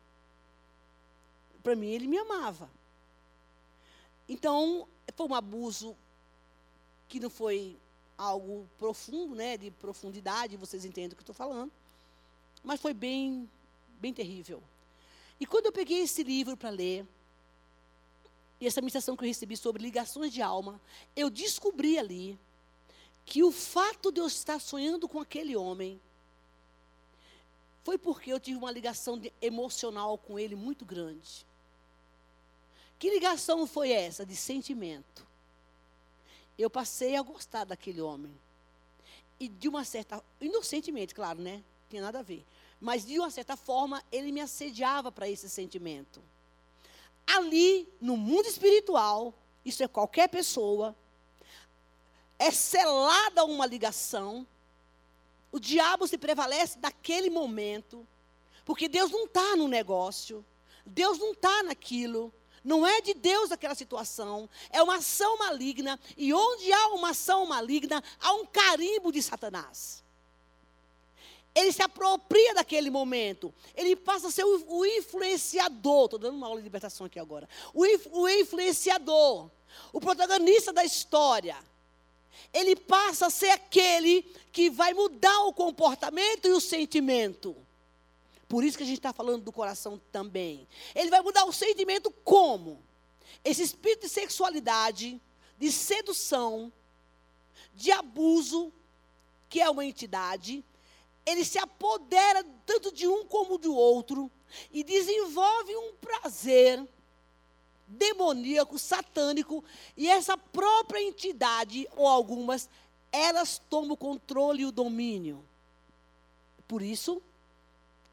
Para 1.61 1.75
mim, 1.75 1.89
ele 1.89 2.07
me 2.07 2.17
amava. 2.17 2.69
Então, 4.29 4.87
foi 5.15 5.27
um 5.27 5.35
abuso 5.35 5.95
que 7.09 7.19
não 7.19 7.29
foi 7.29 7.77
algo 8.17 8.67
profundo, 8.77 9.35
né, 9.35 9.57
de 9.57 9.71
profundidade, 9.71 10.55
vocês 10.55 10.85
entendem 10.85 11.13
o 11.13 11.15
que 11.15 11.21
estou 11.21 11.35
falando. 11.35 11.71
Mas 12.63 12.79
foi 12.79 12.93
bem, 12.93 13.49
bem 13.99 14.13
terrível. 14.13 14.63
E 15.39 15.45
quando 15.45 15.65
eu 15.65 15.71
peguei 15.71 16.01
esse 16.01 16.23
livro 16.23 16.55
para 16.55 16.69
ler, 16.69 17.05
e 18.59 18.67
essa 18.67 18.79
meditação 18.79 19.17
que 19.17 19.23
eu 19.23 19.27
recebi 19.27 19.57
sobre 19.57 19.81
ligações 19.81 20.31
de 20.31 20.41
alma, 20.41 20.79
eu 21.15 21.29
descobri 21.29 21.97
ali 21.97 22.39
que 23.25 23.43
o 23.43 23.51
fato 23.51 24.11
de 24.11 24.21
eu 24.21 24.27
estar 24.27 24.61
sonhando 24.61 25.09
com 25.09 25.19
aquele 25.19 25.55
homem 25.55 25.99
foi 27.83 27.97
porque 27.97 28.31
eu 28.31 28.39
tive 28.39 28.57
uma 28.57 28.71
ligação 28.71 29.17
de, 29.17 29.33
emocional 29.41 30.17
com 30.17 30.37
ele 30.37 30.55
muito 30.55 30.85
grande. 30.85 31.45
Que 32.99 33.09
ligação 33.09 33.65
foi 33.65 33.91
essa? 33.91 34.25
De 34.25 34.35
sentimento 34.35 35.31
eu 36.63 36.69
passei 36.69 37.15
a 37.15 37.21
gostar 37.21 37.63
daquele 37.63 38.01
homem. 38.01 38.31
E 39.39 39.47
de 39.47 39.67
uma 39.67 39.83
certa, 39.83 40.23
inocentemente, 40.39 41.15
claro, 41.15 41.41
né? 41.41 41.55
Não 41.55 41.89
tinha 41.89 42.01
nada 42.01 42.19
a 42.19 42.23
ver. 42.23 42.45
Mas 42.79 43.05
de 43.05 43.19
uma 43.19 43.31
certa 43.31 43.57
forma, 43.57 44.03
ele 44.11 44.31
me 44.31 44.41
assediava 44.41 45.11
para 45.11 45.27
esse 45.27 45.49
sentimento. 45.49 46.21
Ali, 47.25 47.87
no 47.99 48.17
mundo 48.17 48.45
espiritual, 48.45 49.33
isso 49.63 49.83
é 49.83 49.87
qualquer 49.87 50.27
pessoa, 50.27 50.95
é 52.37 52.51
selada 52.51 53.45
uma 53.45 53.65
ligação, 53.65 54.45
o 55.51 55.59
diabo 55.59 56.07
se 56.07 56.17
prevalece 56.17 56.79
daquele 56.79 57.29
momento, 57.29 58.07
porque 58.63 58.87
Deus 58.87 59.11
não 59.11 59.25
está 59.25 59.55
no 59.55 59.67
negócio, 59.67 60.45
Deus 60.85 61.17
não 61.17 61.31
está 61.31 61.63
naquilo, 61.63 62.33
Não 62.63 62.85
é 62.85 63.01
de 63.01 63.13
Deus 63.13 63.51
aquela 63.51 63.73
situação, 63.73 64.47
é 64.69 64.81
uma 64.83 64.97
ação 64.97 65.37
maligna, 65.37 65.99
e 66.15 66.33
onde 66.33 66.71
há 66.71 66.87
uma 66.89 67.09
ação 67.09 67.45
maligna, 67.45 68.03
há 68.19 68.33
um 68.33 68.45
carimbo 68.45 69.11
de 69.11 69.21
Satanás. 69.21 70.03
Ele 71.53 71.71
se 71.71 71.81
apropria 71.81 72.53
daquele 72.53 72.89
momento, 72.89 73.53
ele 73.75 73.95
passa 73.95 74.27
a 74.27 74.31
ser 74.31 74.45
o, 74.45 74.63
o 74.67 74.85
influenciador. 74.85 76.05
Estou 76.05 76.19
dando 76.19 76.37
uma 76.37 76.47
aula 76.47 76.59
de 76.59 76.63
libertação 76.63 77.05
aqui 77.07 77.19
agora. 77.19 77.49
O, 77.73 77.83
o 78.21 78.29
influenciador, 78.29 79.49
o 79.91 79.99
protagonista 79.99 80.71
da 80.71 80.85
história. 80.85 81.57
Ele 82.53 82.75
passa 82.75 83.27
a 83.27 83.29
ser 83.29 83.49
aquele 83.49 84.23
que 84.51 84.69
vai 84.69 84.93
mudar 84.93 85.45
o 85.45 85.53
comportamento 85.53 86.47
e 86.47 86.51
o 86.51 86.59
sentimento. 86.61 87.55
Por 88.47 88.63
isso 88.63 88.77
que 88.77 88.83
a 88.83 88.85
gente 88.85 88.97
está 88.97 89.13
falando 89.13 89.43
do 89.43 89.51
coração 89.51 90.01
também. 90.11 90.67
Ele 90.93 91.09
vai 91.09 91.21
mudar 91.21 91.45
o 91.45 91.53
sentimento 91.53 92.11
como? 92.23 92.81
Esse 93.43 93.63
espírito 93.63 94.01
de 94.01 94.09
sexualidade, 94.09 95.21
de 95.57 95.71
sedução, 95.71 96.71
de 97.73 97.91
abuso, 97.91 98.71
que 99.49 99.61
é 99.61 99.69
uma 99.69 99.85
entidade, 99.85 100.63
ele 101.25 101.45
se 101.45 101.59
apodera 101.59 102.43
tanto 102.65 102.91
de 102.91 103.07
um 103.07 103.25
como 103.25 103.57
do 103.57 103.75
outro 103.75 104.29
e 104.71 104.83
desenvolve 104.83 105.75
um 105.75 105.93
prazer 105.95 106.85
demoníaco, 107.91 108.79
satânico, 108.79 109.63
e 109.95 110.09
essa 110.09 110.37
própria 110.37 111.01
entidade, 111.01 111.87
ou 111.95 112.07
algumas, 112.07 112.69
elas 113.11 113.59
tomam 113.69 113.91
o 113.91 113.97
controle 113.97 114.61
e 114.61 114.65
o 114.65 114.71
domínio. 114.71 115.43
Por 116.67 116.81
isso, 116.81 117.21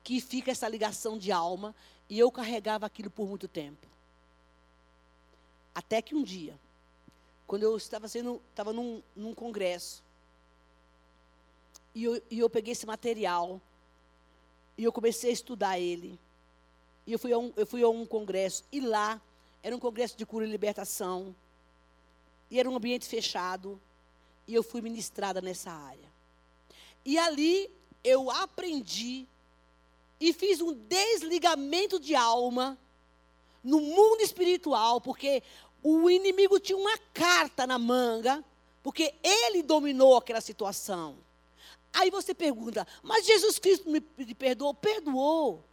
que 0.02 0.20
fica 0.20 0.50
essa 0.50 0.68
ligação 0.68 1.16
de 1.16 1.30
alma, 1.30 1.74
e 2.08 2.18
eu 2.18 2.30
carregava 2.30 2.86
aquilo 2.86 3.10
por 3.10 3.28
muito 3.28 3.46
tempo. 3.46 3.86
Até 5.74 6.02
que 6.02 6.14
um 6.14 6.22
dia, 6.22 6.58
quando 7.46 7.62
eu 7.62 7.76
estava 7.76 8.08
sendo, 8.08 8.40
estava 8.50 8.72
num, 8.72 9.02
num 9.14 9.34
congresso, 9.34 10.02
e 11.94 12.04
eu, 12.04 12.22
e 12.30 12.38
eu 12.38 12.50
peguei 12.50 12.72
esse 12.72 12.86
material, 12.86 13.60
e 14.76 14.84
eu 14.84 14.92
comecei 14.92 15.30
a 15.30 15.32
estudar 15.32 15.78
ele. 15.78 16.18
E 17.06 17.12
eu 17.12 17.18
fui, 17.18 17.32
a 17.32 17.38
um, 17.38 17.52
eu 17.56 17.66
fui 17.66 17.82
a 17.82 17.88
um 17.88 18.04
congresso, 18.04 18.64
e 18.72 18.80
lá 18.80 19.20
era 19.62 19.74
um 19.74 19.78
congresso 19.78 20.16
de 20.16 20.24
cura 20.24 20.46
e 20.46 20.50
libertação, 20.50 21.34
e 22.50 22.58
era 22.58 22.68
um 22.68 22.76
ambiente 22.76 23.06
fechado, 23.06 23.80
e 24.46 24.54
eu 24.54 24.62
fui 24.62 24.80
ministrada 24.80 25.40
nessa 25.40 25.70
área. 25.70 26.08
E 27.04 27.18
ali 27.18 27.70
eu 28.02 28.30
aprendi 28.30 29.26
e 30.20 30.32
fiz 30.32 30.60
um 30.60 30.72
desligamento 30.72 32.00
de 32.00 32.14
alma 32.14 32.78
no 33.62 33.80
mundo 33.80 34.20
espiritual, 34.20 35.00
porque 35.00 35.42
o 35.82 36.10
inimigo 36.10 36.58
tinha 36.58 36.78
uma 36.78 36.96
carta 37.12 37.66
na 37.66 37.78
manga, 37.78 38.44
porque 38.82 39.14
ele 39.22 39.62
dominou 39.62 40.16
aquela 40.16 40.40
situação. 40.40 41.16
Aí 41.92 42.10
você 42.10 42.34
pergunta, 42.34 42.86
mas 43.02 43.26
Jesus 43.26 43.58
Cristo 43.58 43.88
me 43.90 44.00
perdoou? 44.00 44.74
Perdoou. 44.74 45.64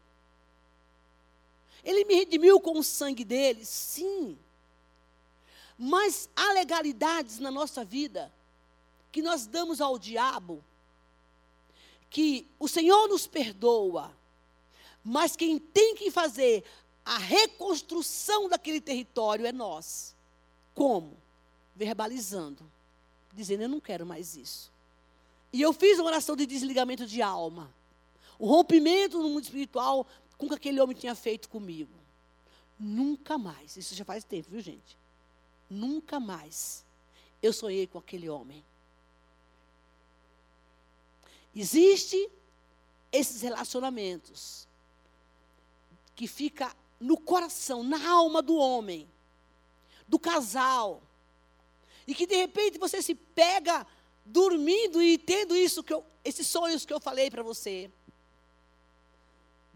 Ele 1.85 2.03
me 2.03 2.15
redimiu 2.15 2.59
com 2.59 2.79
o 2.79 2.83
sangue 2.83 3.23
dele? 3.23 3.63
Sim. 3.63 4.37
Mas 5.77 6.27
há 6.35 6.51
legalidades 6.53 7.37
na 7.37 7.51
nossa 7.51 7.85
vida 7.85 8.33
que 9.11 9.21
nós 9.21 9.45
damos 9.45 9.79
ao 9.79 9.99
diabo, 9.99 10.63
que 12.09 12.47
o 12.59 12.67
Senhor 12.67 13.07
nos 13.07 13.27
perdoa, 13.27 14.11
mas 15.03 15.35
quem 15.35 15.59
tem 15.59 15.95
que 15.95 16.09
fazer 16.09 16.63
a 17.05 17.17
reconstrução 17.17 18.49
daquele 18.49 18.81
território 18.81 19.45
é 19.45 19.51
nós. 19.51 20.15
Como? 20.73 21.15
Verbalizando, 21.75 22.69
dizendo: 23.33 23.63
Eu 23.63 23.69
não 23.69 23.79
quero 23.79 24.05
mais 24.05 24.35
isso. 24.35 24.71
E 25.53 25.61
eu 25.61 25.71
fiz 25.71 25.99
uma 25.99 26.07
oração 26.07 26.35
de 26.35 26.45
desligamento 26.45 27.05
de 27.05 27.21
alma. 27.21 27.71
O 28.37 28.47
rompimento 28.47 29.21
no 29.21 29.29
mundo 29.29 29.43
espiritual 29.43 30.05
com 30.37 30.45
o 30.45 30.49
que 30.49 30.55
aquele 30.55 30.79
homem 30.79 30.95
tinha 30.95 31.15
feito 31.15 31.49
comigo. 31.49 31.93
Nunca 32.79 33.37
mais, 33.37 33.77
isso 33.77 33.95
já 33.95 34.03
faz 34.03 34.23
tempo, 34.23 34.49
viu 34.49 34.59
gente? 34.59 34.97
Nunca 35.69 36.19
mais 36.19 36.85
eu 37.41 37.53
sonhei 37.53 37.87
com 37.87 37.97
aquele 37.97 38.29
homem. 38.29 38.63
Existe 41.55 42.29
esses 43.11 43.41
relacionamentos 43.41 44.67
que 46.15 46.27
fica 46.27 46.75
no 46.99 47.17
coração, 47.17 47.83
na 47.83 48.09
alma 48.09 48.41
do 48.41 48.55
homem, 48.55 49.09
do 50.07 50.19
casal. 50.19 51.01
E 52.05 52.13
que 52.13 52.27
de 52.27 52.35
repente 52.35 52.77
você 52.77 53.01
se 53.01 53.15
pega 53.15 53.87
dormindo 54.25 55.01
e 55.01 55.17
tendo 55.17 55.55
isso 55.55 55.83
que 55.83 55.93
eu, 55.93 56.03
esses 56.23 56.47
sonhos 56.47 56.85
que 56.85 56.93
eu 56.93 56.99
falei 56.99 57.29
para 57.29 57.43
você. 57.43 57.89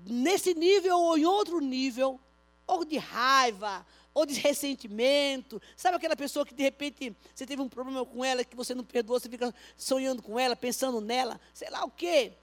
Nesse 0.05 0.53
nível 0.53 0.97
ou 0.97 1.17
em 1.17 1.25
outro 1.25 1.59
nível, 1.59 2.19
ou 2.65 2.85
de 2.85 2.97
raiva, 2.97 3.85
ou 4.13 4.25
de 4.25 4.33
ressentimento. 4.35 5.61
Sabe 5.75 5.97
aquela 5.97 6.15
pessoa 6.15 6.45
que 6.45 6.53
de 6.53 6.63
repente 6.63 7.15
você 7.33 7.45
teve 7.45 7.61
um 7.61 7.69
problema 7.69 8.05
com 8.05 8.23
ela 8.23 8.43
que 8.43 8.55
você 8.55 8.75
não 8.75 8.83
perdoou, 8.83 9.19
você 9.19 9.29
fica 9.29 9.53
sonhando 9.77 10.21
com 10.21 10.39
ela, 10.39 10.55
pensando 10.55 10.99
nela, 10.99 11.39
sei 11.53 11.69
lá 11.69 11.83
o 11.85 11.91
quê. 11.91 12.33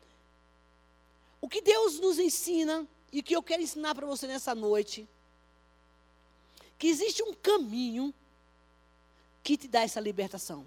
O 1.41 1.49
que 1.49 1.61
Deus 1.61 2.01
nos 2.01 2.19
ensina 2.19 2.87
e 3.13 3.23
que 3.23 3.37
eu 3.37 3.43
quero 3.43 3.63
ensinar 3.63 3.95
para 3.95 4.07
você 4.07 4.27
nessa 4.27 4.55
noite, 4.55 5.09
que 6.79 6.89
existe 6.89 7.23
um 7.23 7.33
caminho 7.33 8.13
que 9.43 9.57
te 9.57 9.69
dá 9.69 9.83
essa 9.83 10.01
libertação. 10.01 10.67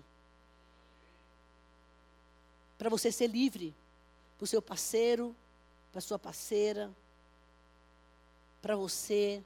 Para 2.77 2.89
você 2.89 3.11
ser 3.11 3.27
livre, 3.27 3.75
para 4.37 4.45
o 4.45 4.47
seu 4.47 4.61
parceiro, 4.61 5.35
para 5.91 6.01
sua 6.01 6.19
parceira, 6.19 6.91
para 8.61 8.75
você. 8.75 9.43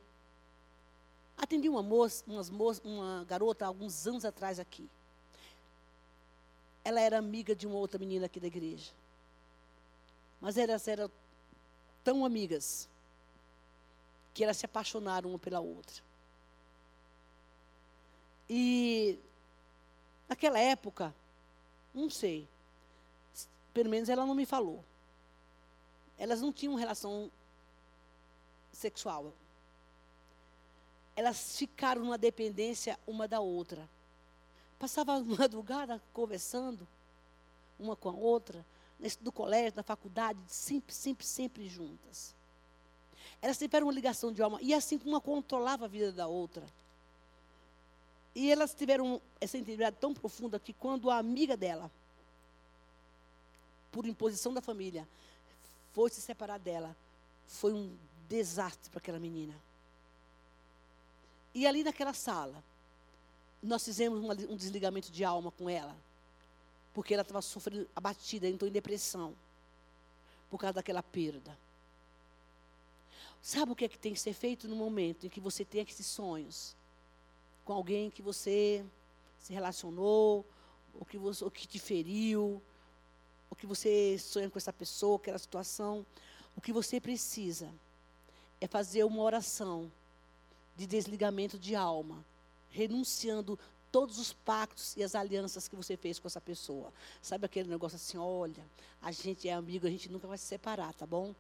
Atendi 1.38 1.68
uma 1.70 1.84
moça, 1.84 2.24
umas 2.28 2.50
moça, 2.50 2.82
uma 2.84 3.26
garota 3.26 3.66
alguns 3.66 4.06
anos 4.08 4.26
atrás 4.26 4.60
aqui. 4.60 4.90
Ela 6.84 7.00
era 7.00 7.18
amiga 7.18 7.56
de 7.56 7.66
uma 7.66 7.78
outra 7.78 7.98
menina 7.98 8.26
aqui 8.26 8.40
da 8.40 8.48
igreja. 8.48 8.92
Mas 10.40 10.58
elas 10.58 10.88
eram 10.88 11.10
tão 12.04 12.26
amigas 12.26 12.90
que 14.34 14.44
elas 14.44 14.58
se 14.58 14.66
apaixonaram 14.66 15.30
uma 15.30 15.40
pela 15.40 15.60
outra. 15.60 16.04
E 18.50 19.18
naquela 20.28 20.60
época, 20.60 21.16
não 21.94 22.10
sei, 22.10 22.48
pelo 23.74 23.90
menos 23.90 24.10
ela 24.10 24.26
não 24.26 24.36
me 24.36 24.46
falou. 24.46 24.84
Elas 26.18 26.42
não 26.42 26.54
tinham 26.54 26.76
relação 26.76 27.32
sexual. 28.72 29.34
Elas 31.16 31.58
ficaram 31.58 32.02
numa 32.02 32.18
dependência 32.18 33.00
uma 33.06 33.28
da 33.28 33.40
outra. 33.40 33.90
Passava 34.80 35.14
a 35.16 35.20
madrugada 35.24 36.02
conversando, 36.12 36.88
uma 37.80 37.96
com 37.96 38.10
a 38.10 38.14
outra, 38.14 38.66
do 39.22 39.32
colégio, 39.32 39.74
da 39.74 39.84
faculdade, 39.84 40.40
sempre, 40.48 40.94
sempre, 40.94 41.26
sempre 41.26 41.68
juntas. 41.68 42.34
Elas 43.42 43.58
tiveram 43.58 43.88
uma 43.88 43.94
ligação 43.94 44.32
de 44.32 44.42
alma. 44.42 44.60
E 44.62 44.74
assim 44.74 45.00
uma 45.06 45.20
controlava 45.20 45.86
a 45.86 45.88
vida 45.88 46.12
da 46.12 46.28
outra. 46.28 46.66
E 48.36 48.52
elas 48.52 48.74
tiveram 48.74 49.22
essa 49.40 49.58
intimidade 49.58 49.98
tão 50.00 50.14
profunda 50.14 50.60
que 50.60 50.74
quando 50.74 51.10
a 51.10 51.18
amiga 51.18 51.56
dela, 51.56 51.92
por 53.92 54.06
imposição 54.08 54.54
da 54.54 54.62
família, 54.62 55.08
foi 55.94 56.10
se 56.10 56.22
separar 56.22 56.60
dela, 56.60 56.96
foi 57.48 57.72
um 57.72 57.96
desastre 58.28 58.90
para 58.90 58.98
aquela 58.98 59.20
menina. 59.20 59.56
E 61.54 61.68
ali 61.68 61.84
naquela 61.84 62.14
sala, 62.14 62.64
nós 63.62 63.86
fizemos 63.86 64.20
uma, 64.20 64.34
um 64.34 64.58
desligamento 64.58 65.12
de 65.12 65.24
alma 65.24 65.52
com 65.52 65.70
ela, 65.70 65.96
porque 66.94 67.14
ela 67.14 67.22
estava 67.22 67.42
sofrendo 67.42 67.88
abatida, 67.96 68.48
entrou 68.48 68.68
em 68.68 68.74
depressão, 68.74 69.36
por 70.50 70.60
causa 70.60 70.74
daquela 70.74 71.04
perda. 71.04 71.58
Sabe 73.42 73.72
o 73.72 73.76
que 73.76 73.86
é 73.86 73.88
que 73.88 74.00
tem 74.00 74.14
que 74.14 74.20
ser 74.20 74.34
feito 74.34 74.68
no 74.68 74.76
momento 74.76 75.26
em 75.26 75.30
que 75.30 75.40
você 75.40 75.64
tem 75.64 75.82
esses 75.82 76.06
sonhos? 76.06 76.76
Com 77.66 77.74
alguém 77.74 78.10
que 78.10 78.22
você 78.22 78.84
se 79.40 79.54
relacionou, 79.54 80.46
ou 80.94 81.06
que, 81.06 81.18
você, 81.18 81.44
ou 81.44 81.52
que 81.52 81.68
te 81.68 81.78
feriu, 81.80 82.62
ou 83.54 83.56
que 83.56 83.68
você 83.68 84.18
sonha 84.18 84.50
com 84.50 84.58
essa 84.58 84.74
pessoa, 84.74 85.18
aquela 85.18 85.38
situação. 85.38 86.04
O 86.58 86.62
que 86.62 86.74
você 86.74 87.00
precisa 87.00 87.70
é 88.60 88.66
fazer 88.66 89.04
uma 89.04 89.22
oração 89.22 89.92
de 90.76 90.88
desligamento 90.88 91.60
de 91.60 91.76
alma, 91.76 92.26
renunciando 92.72 93.60
todos 93.92 94.18
os 94.18 94.34
pactos 94.34 94.98
e 94.98 95.04
as 95.04 95.14
alianças 95.14 95.68
que 95.68 95.76
você 95.76 95.96
fez 95.96 96.18
com 96.18 96.28
essa 96.28 96.42
pessoa. 96.42 96.92
Sabe 97.22 97.46
aquele 97.46 97.70
negócio 97.70 97.96
assim, 97.96 98.18
olha, 98.18 98.66
a 99.00 99.12
gente 99.12 99.48
é 99.48 99.54
amigo, 99.54 99.86
a 99.86 99.90
gente 99.92 100.12
nunca 100.12 100.28
vai 100.28 100.40
se 100.40 100.46
separar, 100.46 100.92
tá 100.96 101.06
bom? 101.06 101.36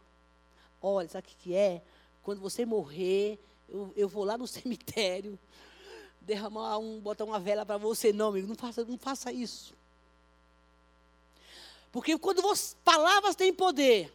Olha, 0.80 1.10
sabe 1.10 1.26
o 1.26 1.30
que, 1.32 1.36
que 1.36 1.56
é? 1.56 1.82
Quando 2.22 2.40
você 2.42 2.64
morrer, 2.64 3.40
eu, 3.68 3.92
eu 3.96 4.08
vou 4.08 4.24
lá 4.24 4.38
no 4.38 4.46
cemitério, 4.48 5.40
derramar 6.22 6.78
um, 6.78 7.00
botar 7.00 7.26
uma 7.26 7.40
vela 7.40 7.66
para 7.66 7.78
você. 7.78 8.14
Não, 8.14 8.30
amigo, 8.30 8.48
não 8.48 8.56
faça, 8.56 8.86
não 8.86 9.00
faça 9.00 9.32
isso. 9.32 9.74
Porque 11.94 12.18
quando 12.18 12.42
você, 12.42 12.76
palavras 12.84 13.36
têm 13.36 13.54
poder, 13.54 14.12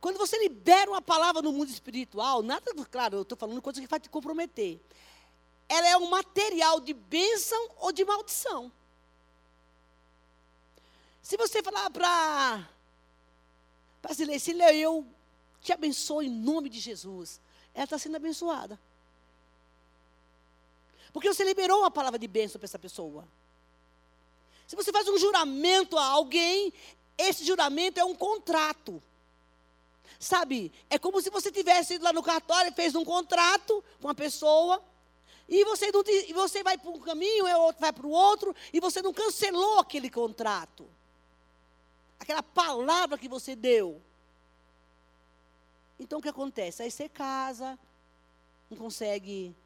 quando 0.00 0.18
você 0.18 0.36
libera 0.36 0.90
uma 0.90 1.00
palavra 1.00 1.40
no 1.40 1.52
mundo 1.52 1.70
espiritual, 1.70 2.42
nada, 2.42 2.74
claro, 2.90 3.18
eu 3.18 3.22
estou 3.22 3.38
falando 3.38 3.62
coisa 3.62 3.80
que 3.80 3.86
vai 3.86 4.00
te 4.00 4.10
comprometer. 4.10 4.80
Ela 5.68 5.90
é 5.90 5.96
um 5.96 6.10
material 6.10 6.80
de 6.80 6.92
bênção 6.92 7.70
ou 7.76 7.92
de 7.92 8.04
maldição. 8.04 8.72
Se 11.22 11.36
você 11.36 11.62
falar 11.62 11.88
para 11.90 12.68
para 14.02 14.14
Sileia, 14.14 14.74
eu 14.74 15.06
te 15.60 15.72
abençoo 15.72 16.20
em 16.20 16.30
nome 16.30 16.68
de 16.68 16.80
Jesus. 16.80 17.40
Ela 17.72 17.84
está 17.84 17.96
sendo 17.96 18.16
abençoada. 18.16 18.76
Porque 21.12 21.32
você 21.32 21.44
liberou 21.44 21.80
uma 21.80 21.92
palavra 21.92 22.18
de 22.18 22.26
bênção 22.26 22.58
para 22.58 22.66
essa 22.66 22.78
pessoa. 22.78 23.24
Se 24.68 24.76
você 24.76 24.92
faz 24.92 25.08
um 25.08 25.16
juramento 25.16 25.96
a 25.96 26.04
alguém, 26.04 26.74
esse 27.16 27.42
juramento 27.42 27.98
é 27.98 28.04
um 28.04 28.14
contrato. 28.14 29.02
Sabe, 30.20 30.70
é 30.90 30.98
como 30.98 31.22
se 31.22 31.30
você 31.30 31.50
tivesse 31.50 31.94
ido 31.94 32.04
lá 32.04 32.12
no 32.12 32.22
cartório 32.22 32.70
e 32.70 32.74
fez 32.74 32.94
um 32.94 33.04
contrato 33.04 33.82
com 33.98 34.10
a 34.10 34.14
pessoa, 34.14 34.84
e 35.48 35.64
você, 35.64 35.90
não, 35.90 36.02
e 36.06 36.34
você 36.34 36.62
vai 36.62 36.76
para 36.76 36.90
um 36.90 37.00
caminho, 37.00 37.46
outro 37.62 37.80
vai 37.80 37.92
para 37.94 38.06
o 38.06 38.10
outro, 38.10 38.54
e 38.70 38.78
você 38.78 39.00
não 39.00 39.14
cancelou 39.14 39.78
aquele 39.78 40.10
contrato. 40.10 40.86
Aquela 42.20 42.42
palavra 42.42 43.16
que 43.16 43.28
você 43.28 43.56
deu. 43.56 44.02
Então 45.98 46.18
o 46.18 46.22
que 46.22 46.28
acontece? 46.28 46.82
Aí 46.82 46.90
você 46.90 47.08
casa, 47.08 47.78
não 48.68 48.76
consegue 48.76 49.56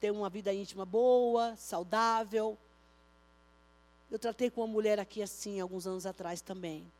ter 0.00 0.10
uma 0.10 0.28
vida 0.28 0.52
íntima 0.52 0.84
boa, 0.84 1.54
saudável. 1.54 2.58
Eu 4.10 4.18
tratei 4.18 4.50
com 4.50 4.62
uma 4.62 4.66
mulher 4.66 4.98
aqui 4.98 5.22
assim, 5.22 5.60
alguns 5.60 5.86
anos 5.86 6.06
atrás 6.06 6.40
também. 6.40 6.90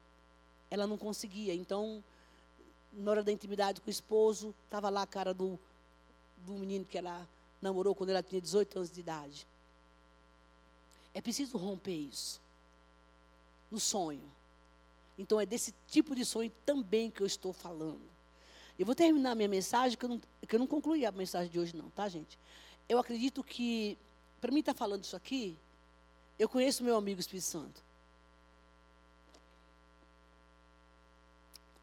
Ela 0.70 0.86
não 0.86 0.98
conseguia, 0.98 1.54
então 1.54 2.02
na 2.92 3.10
hora 3.10 3.22
da 3.22 3.32
intimidade 3.32 3.80
com 3.80 3.88
o 3.88 3.90
esposo, 3.90 4.54
estava 4.64 4.88
lá 4.88 5.02
a 5.02 5.06
cara 5.06 5.32
do, 5.32 5.58
do 6.38 6.52
menino 6.54 6.84
que 6.84 6.98
ela 6.98 7.26
namorou 7.60 7.94
quando 7.94 8.10
ela 8.10 8.22
tinha 8.22 8.40
18 8.40 8.78
anos 8.78 8.90
de 8.90 9.00
idade. 9.00 9.46
É 11.14 11.20
preciso 11.20 11.56
romper 11.56 11.96
isso. 11.96 12.40
No 13.70 13.78
sonho. 13.78 14.22
Então 15.18 15.40
é 15.40 15.46
desse 15.46 15.74
tipo 15.88 16.14
de 16.14 16.24
sonho 16.24 16.50
também 16.64 17.10
que 17.10 17.22
eu 17.22 17.26
estou 17.26 17.52
falando. 17.52 18.00
Eu 18.78 18.86
vou 18.86 18.94
terminar 18.94 19.34
minha 19.34 19.48
mensagem, 19.48 19.98
que 19.98 20.04
eu 20.04 20.08
não, 20.08 20.20
que 20.46 20.54
eu 20.54 20.58
não 20.60 20.66
concluí 20.66 21.04
a 21.04 21.10
mensagem 21.10 21.50
de 21.50 21.58
hoje, 21.58 21.74
não, 21.74 21.90
tá, 21.90 22.08
gente? 22.08 22.38
Eu 22.88 22.98
acredito 22.98 23.42
que, 23.42 23.98
para 24.40 24.52
mim 24.52 24.60
estar 24.60 24.72
tá 24.72 24.78
falando 24.78 25.02
isso 25.02 25.16
aqui, 25.16 25.58
eu 26.38 26.48
conheço 26.48 26.84
meu 26.84 26.96
amigo 26.96 27.20
Espírito 27.20 27.46
Santo. 27.46 27.82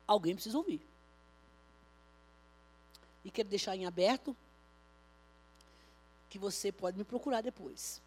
Alguém 0.08 0.36
precisa 0.36 0.58
ouvir. 0.58 0.82
E 3.24 3.32
quero 3.32 3.50
deixar 3.50 3.76
em 3.76 3.86
aberto 3.86 4.36
que 6.30 6.38
você 6.38 6.72
pode 6.72 6.98
me 6.98 7.04
procurar 7.04 7.42
depois. 7.42 8.02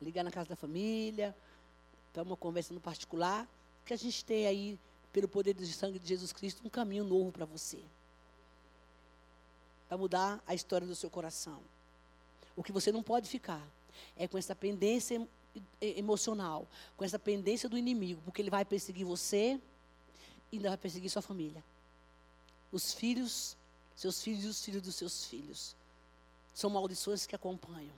Ligar 0.00 0.22
na 0.22 0.30
casa 0.30 0.48
da 0.48 0.56
família, 0.56 1.34
para 2.12 2.22
uma 2.22 2.36
conversa 2.36 2.74
no 2.74 2.80
particular, 2.80 3.48
que 3.84 3.94
a 3.94 3.96
gente 3.96 4.24
tem 4.24 4.46
aí, 4.46 4.78
pelo 5.12 5.26
poder 5.26 5.54
do 5.54 5.66
sangue 5.66 5.98
de 5.98 6.06
Jesus 6.06 6.32
Cristo, 6.32 6.60
um 6.64 6.68
caminho 6.68 7.02
novo 7.02 7.32
para 7.32 7.46
você. 7.46 7.82
Para 9.88 9.96
mudar 9.96 10.42
a 10.46 10.54
história 10.54 10.86
do 10.86 10.94
seu 10.94 11.08
coração. 11.08 11.60
O 12.54 12.62
que 12.62 12.72
você 12.72 12.92
não 12.92 13.02
pode 13.02 13.28
ficar 13.28 13.66
é 14.16 14.28
com 14.28 14.36
essa 14.36 14.54
pendência 14.54 15.26
emocional, 15.80 16.66
com 16.96 17.04
essa 17.04 17.18
pendência 17.18 17.68
do 17.68 17.78
inimigo, 17.78 18.20
porque 18.24 18.42
ele 18.42 18.50
vai 18.50 18.64
perseguir 18.64 19.06
você 19.06 19.60
e 20.50 20.56
ainda 20.56 20.70
vai 20.70 20.78
perseguir 20.78 21.10
sua 21.10 21.22
família. 21.22 21.64
Os 22.70 22.92
filhos 22.92 23.56
seus 23.98 24.22
filhos 24.22 24.44
e 24.44 24.46
os 24.46 24.64
filhos 24.64 24.82
dos 24.82 24.94
seus 24.94 25.24
filhos. 25.24 25.74
São 26.54 26.70
maldições 26.70 27.26
que 27.26 27.34
acompanham. 27.34 27.94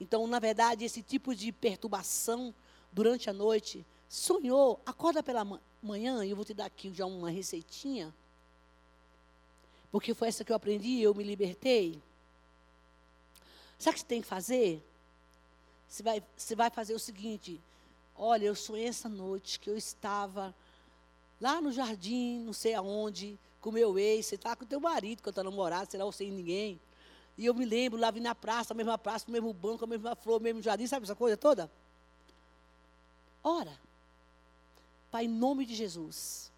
Então, 0.00 0.26
na 0.26 0.40
verdade, 0.40 0.84
esse 0.84 1.00
tipo 1.00 1.32
de 1.32 1.52
perturbação 1.52 2.52
durante 2.90 3.30
a 3.30 3.32
noite, 3.32 3.86
sonhou, 4.08 4.80
acorda 4.84 5.22
pela 5.22 5.46
manhã, 5.80 6.24
e 6.24 6.30
eu 6.30 6.36
vou 6.36 6.44
te 6.44 6.52
dar 6.52 6.66
aqui 6.66 6.92
já 6.92 7.06
uma 7.06 7.30
receitinha, 7.30 8.12
porque 9.92 10.12
foi 10.12 10.26
essa 10.26 10.44
que 10.44 10.50
eu 10.50 10.56
aprendi 10.56 10.88
e 10.88 11.02
eu 11.04 11.14
me 11.14 11.22
libertei. 11.22 12.02
Sabe 13.78 13.92
o 13.92 13.94
que 13.94 14.00
você 14.00 14.06
tem 14.06 14.20
que 14.22 14.26
fazer? 14.26 14.82
Você 15.92 16.02
vai, 16.02 16.22
você 16.34 16.56
vai 16.56 16.70
fazer 16.70 16.94
o 16.94 16.98
seguinte: 16.98 17.60
olha, 18.16 18.46
eu 18.46 18.54
sonhei 18.54 18.88
essa 18.88 19.10
noite 19.10 19.60
que 19.60 19.68
eu 19.68 19.76
estava 19.76 20.54
lá 21.38 21.60
no 21.60 21.70
jardim, 21.70 22.38
não 22.38 22.54
sei 22.54 22.72
aonde, 22.72 23.38
com 23.60 23.70
meu 23.70 23.98
ex, 23.98 24.24
você 24.24 24.36
está 24.36 24.56
com 24.56 24.64
o 24.64 24.66
teu 24.66 24.80
marido, 24.80 25.22
com 25.22 25.30
teu 25.30 25.44
namorado, 25.44 25.90
sei 25.90 26.00
lá, 26.00 26.06
ou 26.06 26.12
sem 26.12 26.30
ninguém. 26.30 26.80
E 27.36 27.44
eu 27.44 27.52
me 27.52 27.66
lembro, 27.66 28.00
lá 28.00 28.10
vim 28.10 28.20
na 28.20 28.34
praça, 28.34 28.72
a 28.72 28.76
mesma 28.76 28.96
praça, 28.96 29.26
o 29.28 29.30
mesmo 29.30 29.52
banco, 29.52 29.84
a 29.84 29.86
mesma 29.86 30.16
flor, 30.16 30.40
o 30.40 30.42
mesmo 30.42 30.62
jardim, 30.62 30.86
sabe 30.86 31.04
essa 31.04 31.14
coisa 31.14 31.36
toda? 31.36 31.70
Ora, 33.44 33.78
Pai, 35.10 35.26
em 35.26 35.28
nome 35.28 35.66
de 35.66 35.74
Jesus, 35.74 36.50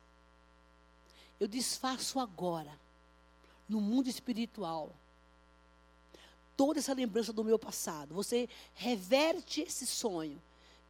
eu 1.41 1.49
desfaço 1.49 2.21
agora, 2.21 2.79
no 3.69 3.81
mundo 3.81 4.09
espiritual, 4.09 4.93
toda 6.57 6.79
essa 6.79 6.93
lembrança 6.93 7.33
do 7.33 7.45
meu 7.45 7.59
passado. 7.59 8.15
Você 8.15 8.49
reverte 8.75 9.63
esse 9.63 9.87
sonho, 9.87 10.41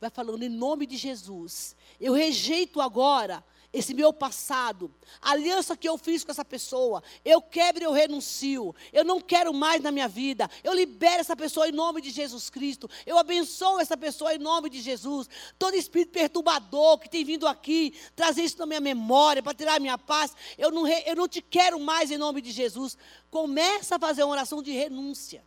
vai 0.01 0.11
falando 0.11 0.43
em 0.43 0.49
nome 0.49 0.87
de 0.87 0.97
Jesus. 0.97 1.75
Eu 2.01 2.13
rejeito 2.13 2.81
agora 2.81 3.45
esse 3.75 3.93
meu 3.93 4.13
passado, 4.13 4.95
a 5.21 5.33
aliança 5.33 5.77
que 5.77 5.89
eu 5.89 5.99
fiz 5.99 6.23
com 6.23 6.31
essa 6.31 6.45
pessoa, 6.45 7.03
eu 7.25 7.43
quebro 7.43 7.83
e 7.83 7.85
eu 7.85 7.93
renuncio, 7.93 8.75
eu 8.93 9.05
não 9.05 9.21
quero 9.21 9.53
mais 9.53 9.83
na 9.83 9.91
minha 9.91 10.07
vida, 10.07 10.49
eu 10.63 10.73
libero 10.73 11.21
essa 11.21 11.35
pessoa 11.35 11.69
em 11.69 11.73
nome 11.73 12.01
de 12.01 12.11
Jesus 12.11 12.49
Cristo, 12.49 12.89
eu 13.05 13.19
abençoo 13.19 13.81
essa 13.81 13.97
pessoa 13.97 14.33
em 14.33 14.39
nome 14.39 14.71
de 14.71 14.81
Jesus, 14.81 15.29
todo 15.59 15.75
espírito 15.75 16.13
perturbador 16.13 16.99
que 16.99 17.11
tem 17.11 17.25
vindo 17.25 17.49
aqui, 17.49 17.93
trazer 18.15 18.45
isso 18.45 18.59
na 18.59 18.67
minha 18.67 18.81
memória, 18.81 19.43
para 19.43 19.55
tirar 19.55 19.75
a 19.75 19.81
minha 19.81 19.99
paz, 19.99 20.33
eu 20.57 20.71
não, 20.71 20.87
eu 20.87 21.17
não 21.17 21.27
te 21.27 21.43
quero 21.43 21.81
mais 21.81 22.13
em 22.13 22.17
nome 22.17 22.41
de 22.41 22.53
Jesus, 22.53 22.97
começa 23.29 23.97
a 23.97 23.99
fazer 23.99 24.23
uma 24.23 24.33
oração 24.33 24.63
de 24.63 24.71
renúncia, 24.71 25.45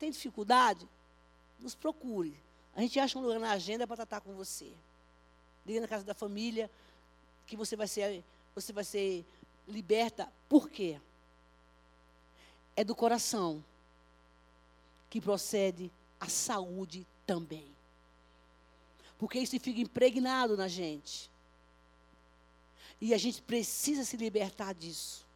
tem 0.00 0.10
dificuldade? 0.10 0.88
Nos 1.60 1.76
procure, 1.76 2.36
a 2.74 2.80
gente 2.80 2.98
acha 2.98 3.18
um 3.18 3.22
lugar 3.22 3.38
na 3.38 3.52
agenda 3.52 3.86
para 3.86 3.96
tratar 3.96 4.20
com 4.20 4.34
você 4.34 4.74
liga 5.66 5.80
na 5.80 5.88
casa 5.88 6.04
da 6.04 6.14
família, 6.14 6.70
que 7.46 7.56
você 7.56 7.76
vai 7.76 7.86
ser, 7.86 8.24
você 8.54 8.72
vai 8.72 8.84
ser 8.84 9.24
liberta. 9.66 10.30
Por 10.48 10.68
quê? 10.68 11.00
É 12.76 12.84
do 12.84 12.94
coração 12.94 13.64
que 15.08 15.20
procede 15.20 15.90
a 16.18 16.28
saúde 16.28 17.06
também. 17.26 17.66
Porque 19.18 19.38
isso 19.38 19.58
fica 19.60 19.80
impregnado 19.80 20.56
na 20.56 20.68
gente. 20.68 21.30
E 23.00 23.12
a 23.14 23.18
gente 23.18 23.42
precisa 23.42 24.04
se 24.04 24.16
libertar 24.16 24.74
disso. 24.74 25.26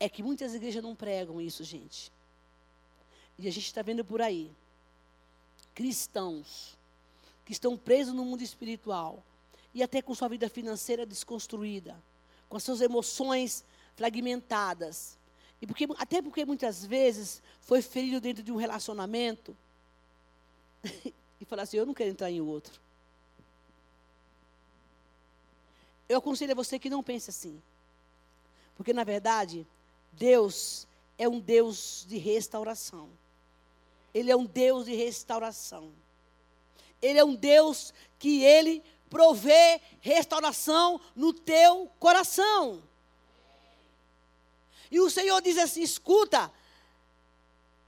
É 0.00 0.08
que 0.08 0.22
muitas 0.22 0.54
igrejas 0.54 0.82
não 0.82 0.94
pregam 0.94 1.40
isso, 1.40 1.64
gente. 1.64 2.12
E 3.38 3.46
a 3.46 3.52
gente 3.52 3.66
está 3.66 3.82
vendo 3.82 4.04
por 4.04 4.20
aí 4.20 4.50
cristãos 5.74 6.76
que 7.44 7.52
estão 7.52 7.76
presos 7.76 8.12
no 8.12 8.24
mundo 8.24 8.42
espiritual 8.42 9.22
e 9.72 9.82
até 9.82 10.02
com 10.02 10.12
sua 10.14 10.28
vida 10.28 10.48
financeira 10.48 11.06
desconstruída, 11.06 11.96
com 12.48 12.56
as 12.56 12.64
suas 12.64 12.80
emoções 12.80 13.64
fragmentadas. 13.94 15.16
E 15.62 15.66
porque, 15.66 15.86
até 15.96 16.20
porque 16.20 16.44
muitas 16.44 16.84
vezes 16.84 17.40
foi 17.60 17.80
ferido 17.80 18.20
dentro 18.20 18.42
de 18.42 18.50
um 18.50 18.56
relacionamento 18.56 19.56
e 21.40 21.44
falar 21.44 21.62
assim: 21.62 21.76
Eu 21.76 21.86
não 21.86 21.94
quero 21.94 22.10
entrar 22.10 22.30
em 22.30 22.40
outro. 22.40 22.80
Eu 26.08 26.18
aconselho 26.18 26.52
a 26.52 26.56
você 26.56 26.78
que 26.78 26.90
não 26.90 27.02
pense 27.02 27.30
assim. 27.30 27.62
Porque, 28.76 28.92
na 28.92 29.04
verdade, 29.04 29.66
Deus 30.12 30.86
é 31.18 31.28
um 31.28 31.38
Deus 31.38 32.06
de 32.08 32.16
restauração. 32.16 33.08
Ele 34.12 34.30
é 34.30 34.36
um 34.36 34.44
Deus 34.44 34.86
de 34.86 34.94
restauração. 34.94 35.92
Ele 37.00 37.18
é 37.18 37.24
um 37.24 37.34
Deus 37.34 37.92
que 38.18 38.42
ele 38.42 38.82
provê 39.08 39.80
restauração 40.00 41.00
no 41.14 41.32
teu 41.32 41.90
coração. 41.98 42.82
E 44.90 45.00
o 45.00 45.10
Senhor 45.10 45.40
diz 45.42 45.58
assim: 45.58 45.82
escuta, 45.82 46.50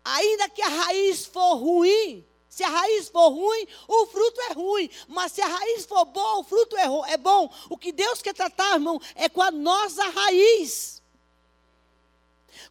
ainda 0.05 0.49
que 0.49 0.63
a 0.63 0.69
raiz 0.69 1.27
for 1.27 1.55
ruim, 1.55 2.25
Se 2.51 2.65
a 2.65 2.69
raiz 2.69 3.09
for 3.09 3.29
ruim, 3.29 3.67
o 3.87 4.07
fruto 4.07 4.41
é 4.41 4.53
ruim. 4.53 4.91
Mas 5.07 5.31
se 5.31 5.41
a 5.41 5.47
raiz 5.47 5.87
for 5.87 6.05
boa, 6.05 6.41
o 6.41 6.45
fruto 6.45 6.77
é, 6.77 7.13
é 7.13 7.17
bom. 7.17 7.49
O 7.69 7.79
que 7.79 7.93
Deus 7.93 8.21
quer 8.21 8.35
tratar, 8.35 8.75
irmão, 8.75 9.01
é 9.15 9.29
com 9.29 9.41
a 9.41 9.53
nossa 9.53 10.05
raiz. 10.11 11.01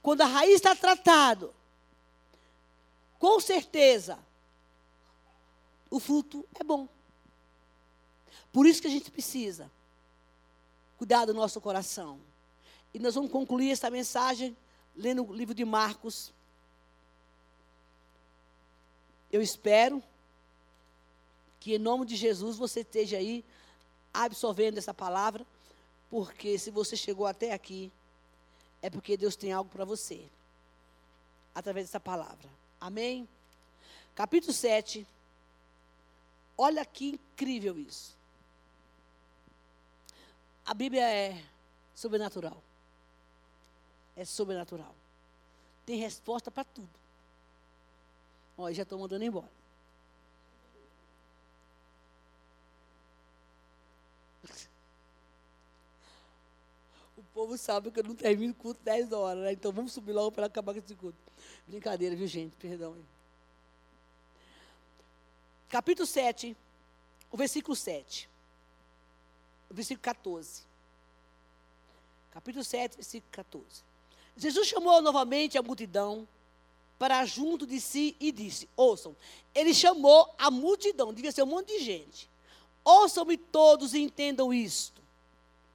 Quando 0.02 0.20
a 0.22 0.26
raiz 0.26 0.56
está 0.56 0.76
tratada, 0.76 1.50
com 3.20 3.40
certeza, 3.40 4.18
o 5.92 6.00
fruto 6.00 6.48
é 6.60 6.64
bom. 6.64 6.88
Por 8.52 8.66
isso 8.66 8.82
que 8.82 8.88
a 8.88 8.92
gente 8.92 9.12
precisa 9.12 9.70
cuidar 10.98 11.26
do 11.26 11.34
nosso 11.34 11.62
coração. 11.62 12.20
E 12.94 13.00
nós 13.00 13.14
vamos 13.16 13.32
concluir 13.32 13.72
essa 13.72 13.90
mensagem 13.90 14.58
lendo 14.96 15.24
o 15.24 15.34
livro 15.34 15.54
de 15.54 15.64
Marcos, 15.64 16.34
eu 19.32 19.42
espero 19.42 20.04
que, 21.60 21.76
em 21.76 21.78
nome 21.78 22.06
de 22.06 22.16
Jesus, 22.16 22.58
você 22.58 22.82
esteja 22.82 23.18
aí 23.18 23.46
absorvendo 24.14 24.78
essa 24.78 24.94
palavra, 24.94 25.46
porque 26.10 26.58
se 26.58 26.72
você 26.72 26.98
chegou 26.98 27.28
até 27.28 27.54
aqui, 27.54 27.92
é 28.82 28.90
porque 28.90 29.16
Deus 29.16 29.36
tem 29.36 29.54
algo 29.54 29.70
para 29.70 29.86
você, 29.86 30.26
através 31.54 31.88
dessa 31.88 32.00
palavra. 32.00 32.50
Amém? 32.80 33.28
Capítulo 34.16 34.54
7. 34.54 35.06
Olha 36.58 36.86
que 36.86 37.10
incrível 37.10 37.78
isso. 37.78 38.18
A 40.66 40.74
Bíblia 40.74 41.10
é 41.10 41.44
sobrenatural. 41.96 42.62
É 44.16 44.24
sobrenatural. 44.24 44.94
Tem 45.86 45.98
resposta 45.98 46.52
para 46.52 46.64
tudo. 46.64 46.90
Ó, 48.58 48.72
já 48.72 48.84
estou 48.84 49.00
mandando 49.00 49.24
embora. 49.24 49.50
O 57.18 57.24
povo 57.34 57.58
sabe 57.58 57.92
que 57.92 58.00
eu 58.00 58.04
não 58.04 58.16
termino 58.16 58.52
o 58.54 58.56
culto 58.56 58.82
10 58.84 59.12
horas, 59.12 59.44
né? 59.44 59.54
Então 59.54 59.72
vamos 59.72 59.94
subir 59.94 60.12
logo 60.14 60.32
para 60.32 60.46
acabar 60.48 60.74
com 60.74 60.80
esse 60.80 60.96
culto. 60.96 61.18
Brincadeira, 61.68 62.16
viu, 62.16 62.28
gente? 62.28 62.54
Perdão. 62.58 62.96
Capítulo 65.70 66.08
7, 66.08 66.58
o 67.32 67.38
versículo 67.38 67.76
7. 67.76 68.28
O 69.70 69.74
versículo 69.74 70.02
14. 70.02 70.64
Capítulo 72.32 72.64
7, 72.64 72.96
versículo 72.96 73.32
14. 73.32 73.84
Jesus 74.36 74.68
chamou 74.68 75.02
novamente 75.02 75.58
a 75.58 75.62
multidão 75.62 76.28
para 76.98 77.24
junto 77.26 77.68
de 77.68 77.80
si 77.80 78.16
e 78.20 78.32
disse: 78.32 78.68
Ouçam, 78.76 79.16
ele 79.54 79.74
chamou 79.74 80.34
a 80.38 80.50
multidão, 80.50 81.14
devia 81.14 81.32
ser 81.32 81.44
um 81.44 81.48
monte 81.48 81.78
de 81.78 81.84
gente. 81.84 82.30
Ouçam-me 82.84 83.38
todos 83.38 83.94
e 83.94 84.00
entendam 84.00 84.54
isto. 84.54 85.02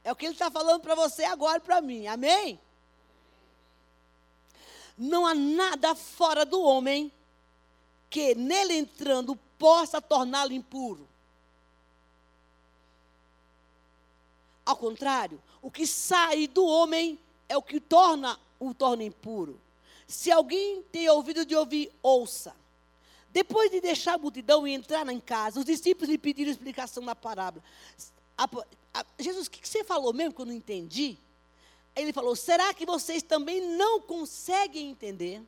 É 0.02 0.12
o 0.12 0.16
que 0.16 0.26
ele 0.26 0.34
está 0.34 0.50
falando 0.50 0.80
para 0.80 0.94
você 0.94 1.24
agora 1.24 1.58
e 1.58 1.60
para 1.60 1.80
mim, 1.80 2.06
amém? 2.06 2.60
Não 4.96 5.26
há 5.26 5.34
nada 5.34 5.94
fora 5.94 6.44
do 6.44 6.62
homem 6.62 7.10
que 8.08 8.34
nele 8.34 8.74
entrando 8.74 9.36
possa 9.58 10.00
torná-lo 10.00 10.52
impuro. 10.52 11.08
Ao 14.64 14.76
contrário, 14.76 15.42
o 15.60 15.70
que 15.70 15.86
sai 15.86 16.46
do 16.46 16.64
homem 16.64 17.18
é 17.48 17.56
o 17.56 17.62
que 17.62 17.80
torna 17.80 18.38
o 18.58 18.72
torna 18.72 19.04
impuro. 19.04 19.60
Se 20.06 20.30
alguém 20.30 20.82
tem 20.92 21.08
ouvido 21.08 21.44
de 21.44 21.54
ouvir, 21.54 21.92
ouça. 22.02 22.54
Depois 23.30 23.70
de 23.70 23.80
deixar 23.80 24.14
a 24.14 24.18
multidão 24.18 24.66
e 24.66 24.72
entrar 24.72 25.08
em 25.08 25.18
casa, 25.18 25.58
os 25.58 25.66
discípulos 25.66 26.08
lhe 26.08 26.16
pediram 26.16 26.52
explicação 26.52 27.04
da 27.04 27.16
parábola. 27.16 27.64
A, 28.38 28.48
a, 28.94 29.04
Jesus, 29.18 29.48
o 29.48 29.50
que, 29.50 29.60
que 29.60 29.68
você 29.68 29.82
falou 29.82 30.12
mesmo 30.12 30.34
que 30.34 30.40
eu 30.40 30.46
não 30.46 30.52
entendi? 30.52 31.18
Ele 31.94 32.12
falou: 32.12 32.34
Será 32.34 32.72
que 32.74 32.86
vocês 32.86 33.22
também 33.22 33.60
não 33.76 34.00
conseguem 34.00 34.90
entender? 34.90 35.42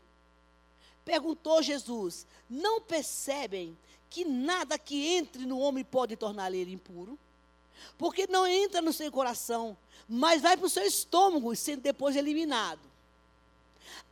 Perguntou 1.04 1.62
Jesus: 1.62 2.26
Não 2.48 2.80
percebem 2.80 3.76
que 4.08 4.24
nada 4.24 4.78
que 4.78 5.06
entre 5.06 5.44
no 5.44 5.58
homem 5.58 5.84
pode 5.84 6.16
tornar 6.16 6.52
ele 6.52 6.72
impuro? 6.72 7.18
Porque 7.98 8.26
não 8.26 8.46
entra 8.46 8.80
no 8.80 8.92
seu 8.92 9.10
coração, 9.10 9.76
mas 10.08 10.42
vai 10.42 10.56
para 10.56 10.66
o 10.66 10.70
seu 10.70 10.84
estômago, 10.84 11.54
sendo 11.54 11.82
depois 11.82 12.16
eliminado. 12.16 12.80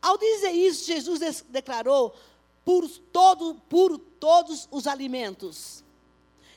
Ao 0.01 0.19
dizer 0.19 0.51
isso, 0.51 0.85
Jesus 0.85 1.45
declarou 1.49 2.15
por 2.65 2.89
todo, 2.89 3.55
puro 3.69 3.99
todos 3.99 4.69
os 4.71 4.87
alimentos. 4.87 5.85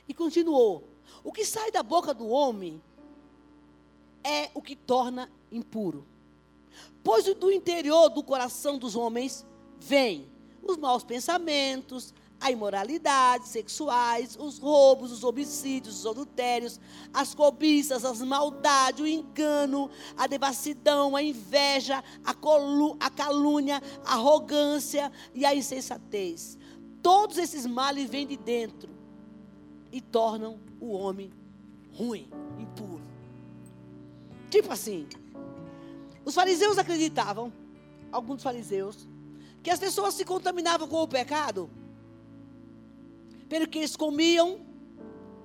E 0.08 0.14
continuou: 0.14 0.84
O 1.22 1.32
que 1.32 1.44
sai 1.44 1.70
da 1.70 1.82
boca 1.82 2.12
do 2.12 2.28
homem 2.28 2.82
é 4.24 4.50
o 4.54 4.62
que 4.62 4.74
torna 4.74 5.30
impuro. 5.50 6.06
Pois 7.02 7.24
do 7.34 7.50
interior 7.50 8.08
do 8.10 8.22
coração 8.22 8.78
dos 8.78 8.94
homens 8.94 9.46
vem 9.80 10.28
os 10.62 10.76
maus 10.76 11.02
pensamentos, 11.02 12.12
a 12.40 12.50
imoralidade 12.50 13.48
sexuais, 13.48 14.36
os 14.38 14.58
roubos, 14.58 15.10
os 15.10 15.24
homicídios, 15.24 16.00
os 16.00 16.06
adultérios, 16.06 16.78
as 17.12 17.34
cobiças, 17.34 18.04
as 18.04 18.20
maldades, 18.20 19.00
o 19.00 19.06
engano, 19.06 19.90
a 20.16 20.26
devassidão, 20.26 21.16
a 21.16 21.22
inveja, 21.22 22.02
a, 22.24 22.30
a 23.00 23.10
calúnia, 23.10 23.82
a 24.04 24.14
arrogância 24.14 25.10
e 25.34 25.44
a 25.44 25.54
insensatez. 25.54 26.56
Todos 27.02 27.38
esses 27.38 27.66
males 27.66 28.08
vêm 28.08 28.26
de 28.26 28.36
dentro 28.36 28.90
e 29.90 30.00
tornam 30.00 30.60
o 30.80 30.92
homem 30.92 31.30
ruim, 31.92 32.28
impuro. 32.58 33.02
Tipo 34.50 34.72
assim, 34.72 35.06
os 36.28 36.34
fariseus 36.34 36.76
acreditavam, 36.76 37.50
alguns 38.12 38.42
fariseus, 38.42 39.08
que 39.62 39.70
as 39.70 39.80
pessoas 39.80 40.12
se 40.12 40.26
contaminavam 40.26 40.86
com 40.86 41.02
o 41.02 41.08
pecado 41.08 41.70
pelo 43.48 43.66
que 43.66 43.78
eles 43.78 43.96
comiam, 43.96 44.60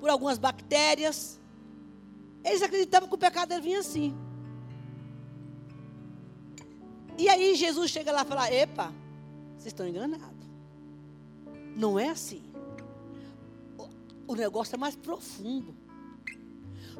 por 0.01 0.09
algumas 0.09 0.37
bactérias. 0.37 1.39
Eles 2.43 2.61
acreditavam 2.61 3.07
que 3.07 3.15
o 3.15 3.17
pecado 3.17 3.61
vinha 3.61 3.79
assim. 3.79 4.13
E 7.17 7.29
aí 7.29 7.55
Jesus 7.55 7.89
chega 7.89 8.11
lá 8.11 8.23
e 8.23 8.25
fala: 8.25 8.53
Epa, 8.53 8.93
vocês 9.53 9.67
estão 9.67 9.87
enganados. 9.87 10.45
Não 11.77 11.97
é 11.97 12.09
assim. 12.09 12.43
O 14.27 14.35
negócio 14.35 14.75
é 14.75 14.77
mais 14.77 14.97
profundo. 14.97 15.73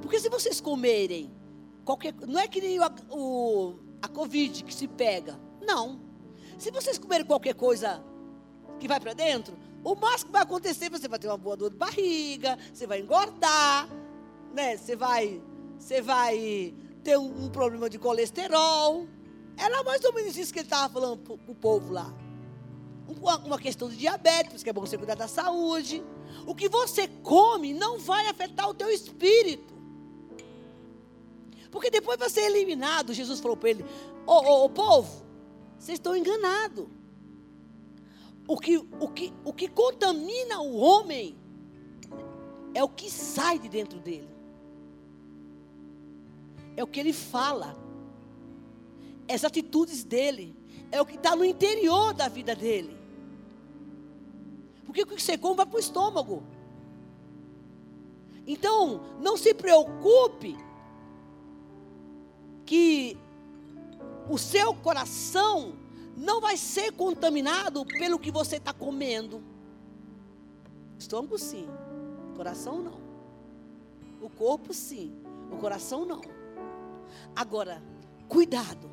Porque 0.01 0.21
se 0.21 0.29
vocês 0.29 0.61
comerem 0.61 1.29
qualquer. 1.84 2.13
Não 2.27 2.39
é 2.39 2.47
que 2.47 2.61
nem 2.61 2.79
o, 2.79 2.84
o, 3.09 3.79
a 4.01 4.07
Covid 4.07 4.63
que 4.63 4.73
se 4.73 4.88
pega. 4.88 5.39
Não. 5.61 5.99
Se 6.57 6.71
vocês 6.71 6.97
comerem 6.97 7.25
qualquer 7.25 7.55
coisa 7.55 8.03
que 8.79 8.88
vai 8.88 8.99
para 8.99 9.13
dentro, 9.13 9.57
o 9.84 9.95
máximo 9.95 10.27
que 10.27 10.34
vai 10.34 10.43
acontecer, 10.43 10.89
você 10.89 11.07
vai 11.07 11.19
ter 11.19 11.27
uma 11.27 11.38
boa 11.38 11.57
dor 11.57 11.69
de 11.69 11.77
barriga, 11.77 12.57
você 12.73 12.88
vai 12.88 13.01
engordar, 13.01 13.89
né? 14.53 14.77
Você 14.77 14.95
vai, 14.95 15.41
você 15.77 16.01
vai 16.01 16.73
ter 17.03 17.17
um, 17.17 17.45
um 17.45 17.49
problema 17.49 17.89
de 17.89 17.99
colesterol. 17.99 19.07
Era 19.57 19.84
mais 19.84 20.03
ou 20.03 20.13
menos 20.13 20.38
isso 20.38 20.53
que 20.53 20.59
ele 20.59 20.65
estava 20.65 20.91
falando 20.91 21.17
para 21.17 21.34
o 21.34 21.55
povo 21.55 21.91
lá. 21.91 22.13
Uma, 23.07 23.38
uma 23.39 23.59
questão 23.59 23.89
de 23.89 23.97
diabetes, 23.97 24.63
que 24.63 24.69
é 24.69 24.73
bom 24.73 24.81
você 24.81 24.97
cuidar 24.97 25.15
da 25.15 25.27
saúde. 25.27 26.03
O 26.47 26.55
que 26.55 26.69
você 26.69 27.07
come 27.07 27.73
não 27.73 27.99
vai 27.99 28.27
afetar 28.27 28.69
o 28.69 28.73
teu 28.73 28.89
espírito. 28.89 29.73
Porque 31.74 31.89
depois 31.89 32.19
vai 32.19 32.30
ser 32.30 32.41
eliminado, 32.41 33.15
Jesus 33.15 33.39
falou 33.39 33.57
para 33.57 33.71
ele: 33.71 33.84
Ô, 34.28 34.32
ô, 34.32 34.65
ô 34.65 34.69
povo, 34.69 35.26
vocês 35.80 35.95
estão 35.95 36.15
enganados 36.15 36.86
o 38.47 38.55
que, 38.59 38.78
o, 38.78 39.07
que, 39.07 39.34
o 39.43 39.51
que 39.51 39.67
contamina 39.67 40.61
o 40.61 40.78
homem 40.78 41.36
é 42.76 42.84
o 42.84 42.88
que 42.88 43.09
sai 43.09 43.57
de 43.57 43.67
dentro 43.67 43.99
dele. 43.99 44.30
É 46.78 46.84
o 46.84 46.88
que 46.88 46.99
ele 46.99 47.11
fala. 47.11 47.76
As 49.28 49.43
atitudes 49.43 50.03
dele. 50.03 50.55
É 50.91 51.01
o 51.01 51.05
que 51.07 51.15
está 51.15 51.36
no 51.36 51.43
interior 51.43 52.13
da 52.13 52.28
vida 52.28 52.55
dele. 52.55 52.95
Porque 54.86 55.01
o 55.01 55.07
que 55.07 55.19
você 55.19 55.39
come 55.39 55.55
vai 55.55 55.65
para 55.65 55.78
o 55.78 55.80
estômago. 55.80 56.43
Então, 58.45 59.01
não 59.19 59.36
se 59.36 59.55
preocupe 59.55 60.55
que 62.74 63.15
o 64.28 64.36
seu 64.36 64.74
coração 64.74 65.74
não 66.17 66.41
vai 66.41 66.57
ser 66.57 66.91
contaminado 66.93 67.86
pelo 67.86 68.17
que 68.17 68.32
você 68.32 68.55
está 68.55 68.74
comendo. 68.74 69.43
Estômago 70.97 71.38
sim, 71.38 71.67
coração 72.36 72.82
não. 72.82 72.99
O 74.19 74.28
corpo 74.28 74.74
sim, 74.74 75.13
o 75.51 75.57
coração 75.57 76.03
não. 76.03 76.21
Agora, 77.36 77.80
cuidado 78.28 78.89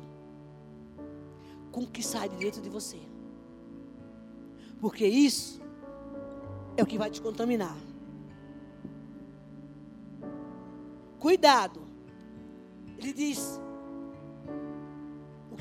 com 1.71 1.81
o 1.81 1.87
que 1.87 2.03
sai 2.03 2.29
de 2.29 2.35
dentro 2.35 2.61
de 2.61 2.69
você. 2.69 2.99
Porque 4.79 5.07
isso 5.07 5.59
é 6.77 6.83
o 6.83 6.85
que 6.85 6.99
vai 6.99 7.09
te 7.09 7.19
contaminar. 7.19 7.77
Cuidado. 11.17 11.81
Ele 12.99 13.11
diz: 13.11 13.59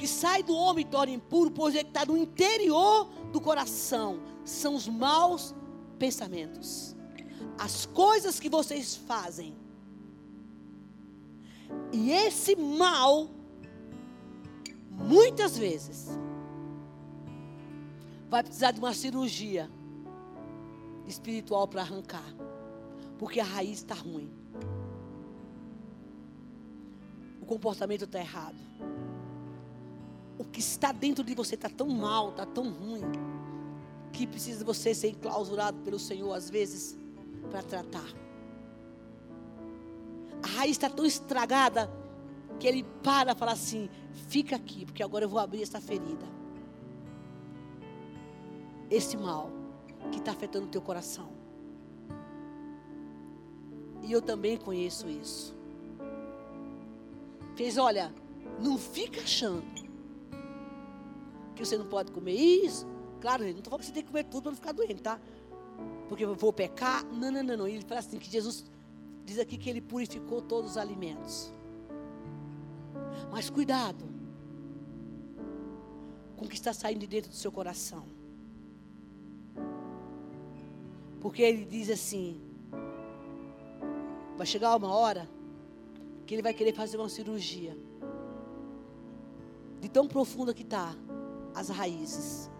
que 0.00 0.08
sai 0.08 0.42
do 0.42 0.54
homem 0.56 0.86
torna 0.86 1.12
impuro, 1.12 1.50
pois 1.50 1.74
está 1.74 2.06
no 2.06 2.16
interior 2.16 3.04
do 3.30 3.38
coração. 3.38 4.18
São 4.46 4.74
os 4.74 4.88
maus 4.88 5.54
pensamentos. 5.98 6.96
As 7.58 7.84
coisas 7.84 8.40
que 8.40 8.48
vocês 8.48 8.96
fazem. 8.96 9.54
E 11.92 12.12
esse 12.12 12.56
mal, 12.56 13.28
muitas 14.90 15.58
vezes, 15.58 16.08
vai 18.30 18.42
precisar 18.42 18.70
de 18.70 18.80
uma 18.80 18.94
cirurgia 18.94 19.70
espiritual 21.06 21.68
para 21.68 21.82
arrancar. 21.82 22.34
Porque 23.18 23.38
a 23.38 23.44
raiz 23.44 23.80
está 23.80 23.94
ruim. 23.94 24.32
O 27.42 27.44
comportamento 27.44 28.04
está 28.04 28.18
errado. 28.18 28.70
O 30.40 30.44
que 30.44 30.60
está 30.60 30.90
dentro 30.90 31.22
de 31.22 31.34
você 31.34 31.54
está 31.54 31.68
tão 31.68 31.88
mal, 31.88 32.30
está 32.30 32.46
tão 32.46 32.70
ruim, 32.70 33.02
que 34.10 34.26
precisa 34.26 34.64
você 34.64 34.94
ser 34.94 35.10
enclausurado 35.10 35.78
pelo 35.82 35.98
Senhor, 35.98 36.32
às 36.32 36.48
vezes, 36.48 36.96
para 37.50 37.62
tratar. 37.62 38.08
A 40.42 40.46
raiz 40.46 40.72
está 40.72 40.88
tão 40.88 41.04
estragada 41.04 41.90
que 42.58 42.66
ele 42.66 42.84
para 43.02 43.32
e 43.32 43.34
fala 43.34 43.52
assim: 43.52 43.90
fica 44.28 44.56
aqui, 44.56 44.86
porque 44.86 45.02
agora 45.02 45.26
eu 45.26 45.28
vou 45.28 45.38
abrir 45.38 45.62
essa 45.62 45.78
ferida 45.78 46.40
esse 48.90 49.16
mal 49.16 49.50
que 50.10 50.18
está 50.18 50.32
afetando 50.32 50.66
o 50.66 50.70
teu 50.70 50.82
coração. 50.82 51.30
E 54.02 54.10
eu 54.10 54.20
também 54.20 54.56
conheço 54.56 55.08
isso. 55.08 55.54
Fez, 57.54 57.78
olha, 57.78 58.12
não 58.58 58.76
fica 58.76 59.20
achando 59.20 59.62
que 61.60 61.66
você 61.66 61.76
não 61.76 61.86
pode 61.86 62.10
comer 62.10 62.34
isso. 62.34 62.86
Claro, 63.20 63.42
não 63.42 63.50
estou 63.50 63.64
falando 63.64 63.80
que 63.80 63.86
você 63.86 63.92
tem 63.92 64.02
que 64.02 64.08
comer 64.08 64.24
tudo 64.24 64.42
para 64.44 64.50
não 64.52 64.56
ficar 64.56 64.72
doente, 64.72 65.02
tá? 65.02 65.20
Porque 66.08 66.24
eu 66.24 66.34
vou 66.34 66.52
pecar. 66.52 67.04
Não, 67.04 67.30
não, 67.30 67.42
não, 67.42 67.56
não. 67.58 67.68
Ele 67.68 67.84
fala 67.84 68.00
assim 68.00 68.18
que 68.18 68.30
Jesus 68.30 68.64
diz 69.24 69.38
aqui 69.38 69.56
que 69.58 69.68
ele 69.68 69.80
purificou 69.80 70.40
todos 70.40 70.72
os 70.72 70.76
alimentos. 70.76 71.52
Mas 73.30 73.50
cuidado 73.50 74.04
com 76.36 76.46
o 76.46 76.48
que 76.48 76.54
está 76.54 76.72
saindo 76.72 77.00
de 77.00 77.06
dentro 77.06 77.30
do 77.30 77.36
seu 77.36 77.52
coração. 77.52 78.04
Porque 81.20 81.42
ele 81.42 81.64
diz 81.64 81.90
assim: 81.90 82.40
vai 84.36 84.46
chegar 84.46 84.74
uma 84.74 84.92
hora 84.94 85.28
que 86.26 86.34
ele 86.34 86.42
vai 86.42 86.54
querer 86.54 86.72
fazer 86.72 86.96
uma 86.96 87.08
cirurgia. 87.08 87.76
De 89.80 89.88
tão 89.88 90.06
profunda 90.06 90.52
que 90.52 90.62
está 90.62 90.94
as 91.54 91.68
raízes. 91.68 92.50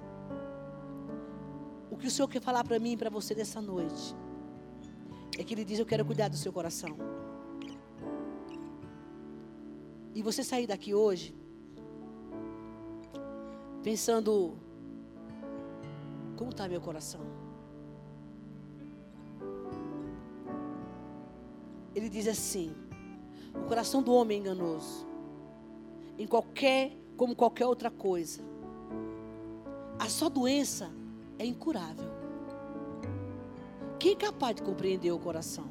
O 1.90 1.96
que 1.96 2.06
o 2.06 2.10
Senhor 2.10 2.28
quer 2.28 2.40
falar 2.40 2.64
para 2.64 2.78
mim 2.78 2.92
e 2.92 2.96
para 2.96 3.10
você 3.10 3.34
nessa 3.34 3.60
noite 3.60 4.14
é 5.38 5.44
que 5.44 5.54
Ele 5.54 5.64
diz: 5.64 5.78
Eu 5.78 5.86
quero 5.86 6.04
cuidar 6.04 6.28
do 6.28 6.36
seu 6.36 6.52
coração. 6.52 6.96
E 10.14 10.22
você 10.22 10.42
sair 10.42 10.66
daqui 10.66 10.94
hoje 10.94 11.34
pensando: 13.82 14.56
Como 16.36 16.50
está 16.50 16.68
meu 16.68 16.80
coração? 16.80 17.40
ele 21.94 22.08
diz 22.08 22.26
assim: 22.28 22.74
o 23.54 23.66
coração 23.68 24.02
do 24.02 24.12
homem 24.12 24.38
é 24.38 24.40
enganoso, 24.40 25.06
em 26.18 26.26
qualquer, 26.26 26.96
como 27.16 27.34
qualquer 27.34 27.66
outra 27.66 27.90
coisa. 27.90 28.42
A 30.00 30.08
sua 30.08 30.28
doença 30.28 30.90
é 31.38 31.44
incurável. 31.44 32.10
Quem 33.98 34.12
é 34.12 34.16
capaz 34.16 34.56
de 34.56 34.62
compreender 34.62 35.12
o 35.12 35.18
coração? 35.18 35.68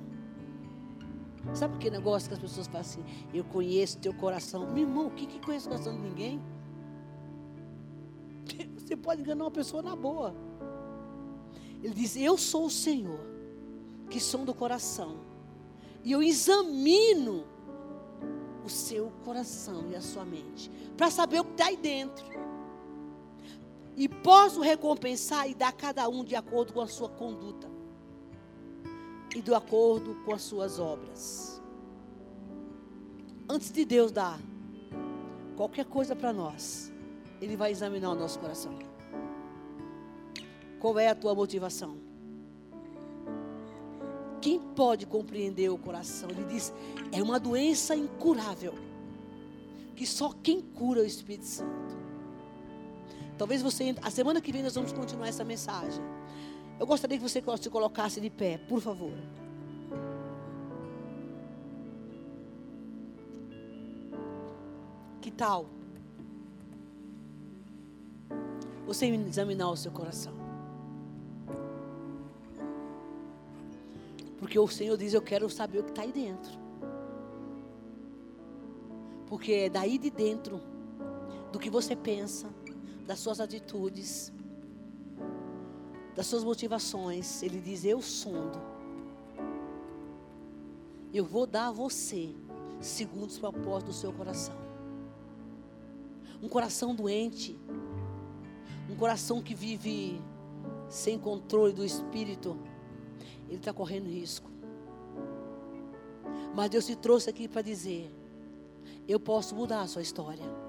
Sabe 1.53 1.75
aquele 1.75 1.97
negócio 1.97 2.29
que 2.29 2.35
as 2.35 2.39
pessoas 2.39 2.67
falam 2.67 2.81
assim? 2.81 3.03
Eu 3.33 3.43
conheço 3.43 3.97
teu 3.97 4.13
coração. 4.13 4.67
Meu 4.71 4.83
irmão, 4.83 5.07
o 5.07 5.11
que, 5.11 5.25
que 5.25 5.39
conhece 5.39 5.65
o 5.65 5.69
coração 5.71 5.95
de 5.95 6.01
ninguém? 6.01 6.39
Você 8.77 8.95
pode 8.95 9.21
enganar 9.21 9.45
uma 9.45 9.51
pessoa 9.51 9.81
na 9.81 9.95
boa. 9.95 10.35
Ele 11.83 11.93
diz: 11.93 12.15
Eu 12.15 12.37
sou 12.37 12.67
o 12.67 12.69
Senhor, 12.69 13.19
que 14.09 14.19
som 14.19 14.45
do 14.45 14.53
coração 14.53 15.27
e 16.03 16.11
eu 16.11 16.23
examino 16.23 17.45
o 18.63 18.69
seu 18.69 19.11
coração 19.23 19.89
e 19.89 19.95
a 19.95 20.01
sua 20.01 20.23
mente, 20.23 20.71
para 20.95 21.09
saber 21.09 21.39
o 21.39 21.43
que 21.43 21.51
está 21.51 21.65
aí 21.65 21.77
dentro. 21.77 22.25
E 23.99 24.07
posso 24.07 24.61
recompensar 24.61 25.49
e 25.49 25.53
dar 25.53 25.67
a 25.67 25.73
cada 25.73 26.07
um 26.07 26.23
de 26.23 26.33
acordo 26.33 26.71
com 26.71 26.79
a 26.79 26.87
sua 26.87 27.09
conduta 27.09 27.69
e 29.35 29.41
de 29.41 29.53
acordo 29.53 30.15
com 30.23 30.33
as 30.33 30.41
suas 30.41 30.79
obras. 30.79 31.61
Antes 33.49 33.69
de 33.73 33.83
Deus 33.83 34.09
dar 34.09 34.39
qualquer 35.57 35.83
coisa 35.83 36.15
para 36.15 36.31
nós, 36.31 36.89
Ele 37.41 37.57
vai 37.57 37.71
examinar 37.71 38.11
o 38.11 38.15
nosso 38.15 38.39
coração. 38.39 38.79
Qual 40.79 40.97
é 40.97 41.09
a 41.09 41.15
tua 41.15 41.35
motivação? 41.35 41.97
Quem 44.39 44.61
pode 44.61 45.05
compreender 45.05 45.67
o 45.67 45.77
coração? 45.77 46.29
Ele 46.29 46.45
diz: 46.45 46.73
é 47.11 47.21
uma 47.21 47.37
doença 47.37 47.97
incurável, 47.97 48.73
que 49.93 50.07
só 50.07 50.33
quem 50.41 50.61
cura 50.61 51.01
é 51.01 51.03
o 51.03 51.05
Espírito 51.05 51.43
Santo. 51.43 51.98
Talvez 53.39 53.61
você, 53.61 53.95
a 54.01 54.11
semana 54.11 54.41
que 54.41 54.51
vem 54.51 54.61
nós 54.61 54.75
vamos 54.75 54.91
continuar 54.91 55.29
essa 55.29 55.45
mensagem. 55.45 56.03
Eu 56.77 56.85
gostaria 56.85 57.17
que 57.17 57.23
você 57.23 57.41
se 57.61 57.69
colocasse 57.69 58.19
de 58.19 58.29
pé, 58.29 58.57
por 58.57 58.81
favor. 58.81 59.13
Que 65.21 65.31
tal? 65.31 65.67
Você 68.85 69.05
examinar 69.05 69.69
o 69.69 69.77
seu 69.77 69.93
coração. 69.93 70.33
Porque 74.37 74.59
o 74.59 74.67
Senhor 74.67 74.97
diz: 74.97 75.13
Eu 75.13 75.21
quero 75.21 75.49
saber 75.49 75.79
o 75.79 75.83
que 75.83 75.91
está 75.91 76.01
aí 76.01 76.11
dentro. 76.11 76.59
Porque 79.27 79.53
é 79.53 79.69
daí 79.69 79.97
de 79.97 80.09
dentro, 80.09 80.59
do 81.53 81.59
que 81.59 81.69
você 81.69 81.95
pensa, 81.95 82.58
das 83.09 83.17
suas 83.17 83.39
atitudes, 83.39 84.31
das 86.15 86.27
suas 86.27 86.43
motivações. 86.43 87.41
Ele 87.41 87.59
diz: 87.59 87.83
Eu 87.83 88.03
sondo. 88.03 88.61
Eu 91.11 91.25
vou 91.25 91.47
dar 91.47 91.69
a 91.69 91.71
você, 91.71 92.29
segundo 92.79 93.29
os 93.29 93.39
propósitos 93.39 93.95
do 93.95 93.99
seu 93.99 94.13
coração. 94.13 94.55
Um 96.39 96.47
coração 96.47 96.93
doente, 96.93 97.59
um 98.87 98.95
coração 98.95 99.41
que 99.41 99.55
vive 99.55 100.21
sem 100.87 101.17
controle 101.17 101.73
do 101.73 101.83
espírito 101.83 102.55
ele 103.47 103.57
está 103.57 103.73
correndo 103.73 104.05
risco. 104.05 104.51
Mas 106.53 106.69
Deus 106.69 106.85
te 106.85 106.95
trouxe 106.95 107.27
aqui 107.27 107.47
para 107.47 107.63
dizer: 107.63 108.13
eu 109.07 109.19
posso 109.19 109.55
mudar 109.55 109.81
a 109.81 109.87
sua 109.87 110.03
história. 110.03 110.68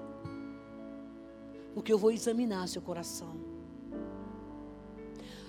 Porque 1.73 1.91
eu 1.91 1.97
vou 1.97 2.11
examinar 2.11 2.67
seu 2.67 2.81
coração. 2.81 3.35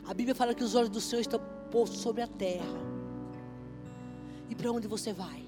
A 0.05 0.15
Bíblia 0.15 0.35
fala 0.35 0.55
que 0.55 0.65
os 0.65 0.75
olhos 0.75 0.91
do 0.91 1.01
Senhor 1.01 1.21
estão 1.21 1.41
postos 1.71 2.01
sobre 2.01 2.23
a 2.23 2.27
terra. 2.27 2.81
E 4.49 4.55
para 4.55 4.71
onde 4.71 4.87
você 4.89 5.13
vai? 5.13 5.47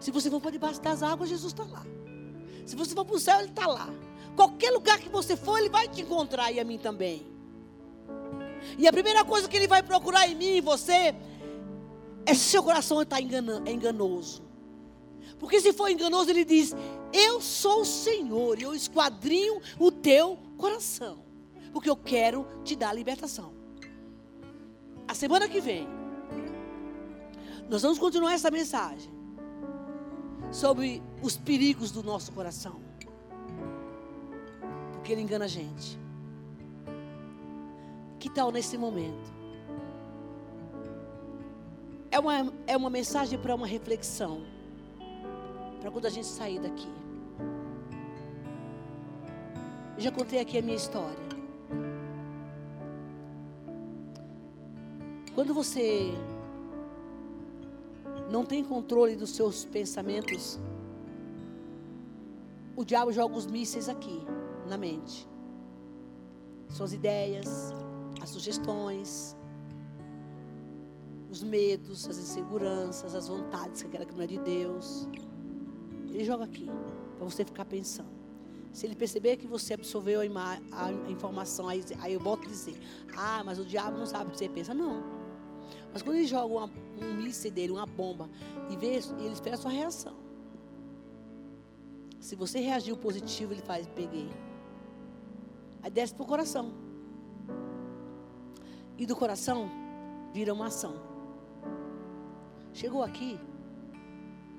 Se 0.00 0.10
você 0.10 0.30
for 0.30 0.40
para 0.40 0.50
debaixo 0.50 0.80
das 0.80 1.02
águas, 1.02 1.28
Jesus 1.28 1.52
está 1.52 1.64
lá. 1.64 1.84
Se 2.66 2.76
você 2.76 2.94
for 2.94 3.04
para 3.04 3.16
o 3.16 3.20
céu, 3.20 3.38
Ele 3.38 3.48
está 3.48 3.66
lá. 3.66 3.88
Qualquer 4.34 4.70
lugar 4.70 4.98
que 4.98 5.08
você 5.08 5.36
for, 5.36 5.58
Ele 5.58 5.68
vai 5.68 5.88
te 5.88 6.02
encontrar 6.02 6.50
e 6.50 6.58
a 6.58 6.64
mim 6.64 6.78
também. 6.78 7.34
E 8.78 8.88
a 8.88 8.92
primeira 8.92 9.24
coisa 9.24 9.48
que 9.48 9.56
ele 9.56 9.68
vai 9.68 9.82
procurar 9.82 10.28
em 10.28 10.34
mim 10.34 10.56
e 10.56 10.60
você 10.60 11.14
é 12.26 12.34
se 12.34 12.40
seu 12.40 12.62
coração 12.62 13.02
está 13.02 13.18
enganoso. 13.20 14.42
Porque 15.38 15.60
se 15.60 15.72
for 15.72 15.90
enganoso, 15.90 16.30
ele 16.30 16.44
diz: 16.44 16.74
Eu 17.16 17.40
sou 17.40 17.82
o 17.82 17.84
Senhor 17.84 18.58
e 18.58 18.64
eu 18.64 18.74
esquadrinho 18.74 19.60
o 19.78 19.92
teu 19.92 20.36
coração. 20.58 21.18
Porque 21.72 21.88
eu 21.88 21.96
quero 21.96 22.46
te 22.64 22.74
dar 22.74 22.90
a 22.90 22.92
libertação. 22.92 23.52
A 25.06 25.14
semana 25.14 25.48
que 25.48 25.60
vem, 25.60 25.86
nós 27.68 27.82
vamos 27.82 27.98
continuar 27.98 28.32
essa 28.32 28.50
mensagem 28.50 29.12
sobre 30.50 31.00
os 31.22 31.36
perigos 31.36 31.92
do 31.92 32.02
nosso 32.02 32.32
coração. 32.32 32.80
Porque 34.92 35.12
ele 35.12 35.20
engana 35.20 35.44
a 35.44 35.48
gente. 35.48 35.98
Que 38.18 38.28
tal 38.28 38.50
nesse 38.50 38.76
momento? 38.76 39.34
é 42.14 42.18
uma, 42.20 42.52
é 42.68 42.76
uma 42.76 42.88
mensagem 42.88 43.36
para 43.36 43.52
uma 43.52 43.66
reflexão. 43.66 44.42
Para 45.80 45.90
quando 45.90 46.06
a 46.06 46.10
gente 46.10 46.28
sair 46.28 46.60
daqui. 46.60 46.88
Eu 49.96 50.00
já 50.00 50.10
contei 50.10 50.40
aqui 50.40 50.58
a 50.58 50.62
minha 50.62 50.76
história. 50.76 51.24
Quando 55.34 55.54
você 55.54 56.12
não 58.30 58.44
tem 58.44 58.64
controle 58.64 59.14
dos 59.14 59.30
seus 59.30 59.64
pensamentos, 59.64 60.58
o 62.76 62.84
diabo 62.84 63.12
joga 63.12 63.36
os 63.36 63.46
mísseis 63.46 63.88
aqui, 63.88 64.20
na 64.68 64.76
mente. 64.76 65.28
Suas 66.70 66.92
ideias, 66.92 67.72
as 68.20 68.30
sugestões, 68.30 69.36
os 71.30 71.44
medos, 71.44 72.08
as 72.08 72.18
inseguranças, 72.18 73.14
as 73.14 73.28
vontades, 73.28 73.82
que 73.82 73.88
aquela 73.88 74.04
que 74.04 74.14
não 74.14 74.22
é 74.22 74.26
de 74.26 74.38
Deus. 74.38 75.08
Ele 76.08 76.24
joga 76.24 76.44
aqui, 76.44 76.68
para 77.16 77.24
você 77.24 77.44
ficar 77.44 77.64
pensando. 77.64 78.23
Se 78.74 78.86
ele 78.86 78.96
perceber 78.96 79.36
que 79.36 79.46
você 79.46 79.74
absorveu 79.74 80.20
a, 80.20 80.58
a 80.72 80.92
informação, 81.08 81.68
aí, 81.68 81.84
aí 82.00 82.12
eu 82.12 82.18
volto 82.18 82.46
a 82.46 82.48
dizer: 82.48 82.76
Ah, 83.16 83.40
mas 83.46 83.60
o 83.60 83.64
diabo 83.64 83.96
não 83.96 84.04
sabe 84.04 84.26
o 84.26 84.30
que 84.32 84.38
você 84.38 84.48
pensa. 84.48 84.74
Não. 84.74 85.00
Mas 85.92 86.02
quando 86.02 86.16
ele 86.16 86.26
joga 86.26 86.52
uma, 86.52 86.70
um 87.00 87.14
míssil 87.14 87.52
dele, 87.52 87.72
uma 87.72 87.86
bomba, 87.86 88.28
e 88.68 88.76
vê, 88.76 88.96
ele 88.96 89.32
espera 89.32 89.54
a 89.54 89.58
sua 89.58 89.70
reação. 89.70 90.16
Se 92.18 92.34
você 92.34 92.58
reagiu 92.58 92.96
positivo, 92.96 93.52
ele 93.52 93.62
faz, 93.62 93.86
peguei. 93.86 94.28
Aí 95.80 95.90
desce 95.90 96.12
para 96.12 96.24
o 96.24 96.26
coração. 96.26 96.72
E 98.98 99.06
do 99.06 99.14
coração 99.14 99.70
vira 100.32 100.52
uma 100.52 100.66
ação. 100.66 100.94
Chegou 102.72 103.04
aqui, 103.04 103.38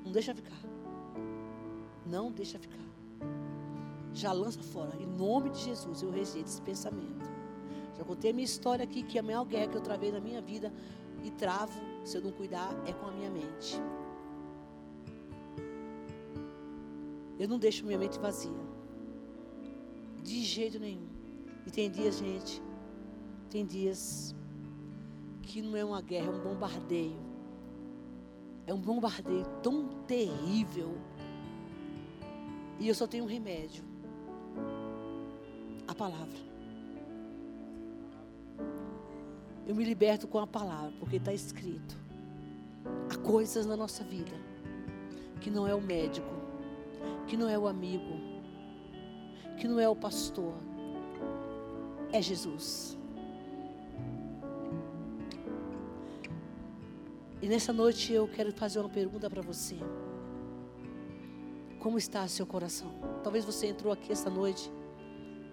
não 0.06 0.14
deixa 0.14 0.34
ficar. 0.34 0.62
Não 2.06 2.32
deixa 2.32 2.58
ficar. 2.58 2.86
Já 4.16 4.32
lança 4.32 4.64
fora. 4.64 4.96
Em 4.98 5.06
nome 5.06 5.50
de 5.50 5.60
Jesus, 5.60 6.02
eu 6.02 6.10
rejeito 6.10 6.48
esse 6.48 6.62
pensamento. 6.62 7.30
Já 7.98 8.04
contei 8.06 8.32
a 8.32 8.34
minha 8.34 8.46
história 8.46 8.84
aqui, 8.84 9.04
que 9.04 9.20
a 9.20 9.24
maior 9.24 9.44
guerra 9.46 9.68
que 9.68 9.76
eu 9.76 9.82
travei 9.82 10.10
na 10.10 10.22
minha 10.22 10.42
vida 10.42 10.74
e 11.22 11.30
travo, 11.32 11.78
se 12.06 12.18
eu 12.18 12.22
não 12.22 12.32
cuidar, 12.32 12.74
é 12.88 12.94
com 12.94 13.08
a 13.08 13.12
minha 13.12 13.30
mente. 13.30 13.78
Eu 17.38 17.50
não 17.50 17.60
deixo 17.60 17.86
minha 17.86 18.00
mente 18.00 18.18
vazia. 18.18 18.66
De 20.24 20.44
jeito 20.44 20.80
nenhum. 20.80 21.10
E 21.68 21.72
tem 21.72 21.92
dias, 21.92 22.18
gente, 22.18 22.62
tem 23.50 23.66
dias 23.66 24.34
que 25.42 25.62
não 25.62 25.76
é 25.76 25.84
uma 25.84 26.02
guerra, 26.02 26.28
é 26.28 26.30
um 26.32 26.42
bombardeio. 26.42 27.20
É 28.66 28.74
um 28.74 28.80
bombardeio 28.80 29.46
tão 29.62 29.90
terrível. 30.08 30.98
E 32.80 32.88
eu 32.88 32.96
só 32.96 33.06
tenho 33.06 33.26
um 33.26 33.28
remédio. 33.28 33.95
A 35.88 35.94
palavra. 35.94 36.40
Eu 39.68 39.76
me 39.76 39.84
liberto 39.84 40.28
com 40.28 40.40
a 40.40 40.48
palavra, 40.48 40.94
porque 41.00 41.18
está 41.18 41.34
escrito. 41.34 41.98
Há 43.12 43.18
coisas 43.18 43.66
na 43.66 43.76
nossa 43.76 44.04
vida 44.04 44.34
que 45.42 45.50
não 45.50 45.68
é 45.68 45.76
o 45.76 45.82
médico, 45.82 46.34
que 47.28 47.36
não 47.38 47.50
é 47.50 47.58
o 47.58 47.68
amigo, 47.68 48.20
que 49.58 49.68
não 49.68 49.80
é 49.80 49.88
o 49.88 49.96
pastor, 49.96 50.54
é 52.12 52.22
Jesus. 52.22 52.98
E 57.42 57.48
nessa 57.48 57.72
noite 57.72 58.12
eu 58.12 58.28
quero 58.28 58.52
fazer 58.54 58.80
uma 58.80 58.90
pergunta 58.90 59.30
para 59.30 59.42
você. 59.42 59.78
Como 61.80 61.98
está 61.98 62.28
seu 62.28 62.48
coração? 62.48 62.92
Talvez 63.24 63.46
você 63.46 63.68
entrou 63.68 63.94
aqui 63.94 64.12
essa 64.12 64.30
noite 64.30 64.72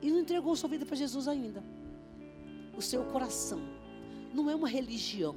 e 0.02 0.10
não 0.10 0.18
entregou 0.18 0.54
sua 0.56 0.68
vida 0.68 0.84
para 0.84 0.96
Jesus 0.96 1.28
ainda. 1.28 1.62
O 2.76 2.82
seu 2.82 3.04
coração 3.04 3.60
não 4.34 4.50
é 4.50 4.54
uma 4.54 4.68
religião. 4.68 5.36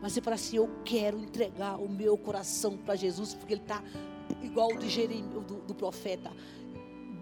Mas 0.00 0.16
é 0.16 0.20
para 0.20 0.36
assim, 0.36 0.56
eu 0.56 0.70
quero 0.84 1.18
entregar 1.18 1.80
o 1.80 1.88
meu 1.88 2.16
coração 2.16 2.76
para 2.76 2.94
Jesus, 2.94 3.34
porque 3.34 3.54
ele 3.54 3.62
está 3.62 3.82
igual 4.42 4.70
o 4.72 4.78
de 4.78 4.88
Jeremias, 4.88 5.44
do, 5.44 5.56
do 5.62 5.74
profeta, 5.74 6.30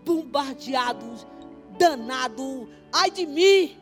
bombardeado, 0.05 1.07
danado. 1.79 2.69
Ai 2.93 3.11
de 3.11 3.27
mim, 3.27 3.77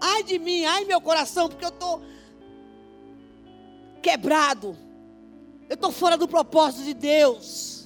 ai 0.00 0.22
de 0.22 0.38
mim, 0.38 0.64
ai 0.64 0.84
meu 0.84 1.00
coração, 1.00 1.48
porque 1.48 1.64
eu 1.64 1.68
estou 1.68 2.02
quebrado. 4.02 4.76
Eu 5.68 5.74
estou 5.74 5.92
fora 5.92 6.16
do 6.16 6.26
propósito 6.26 6.84
de 6.84 6.94
Deus. 6.94 7.81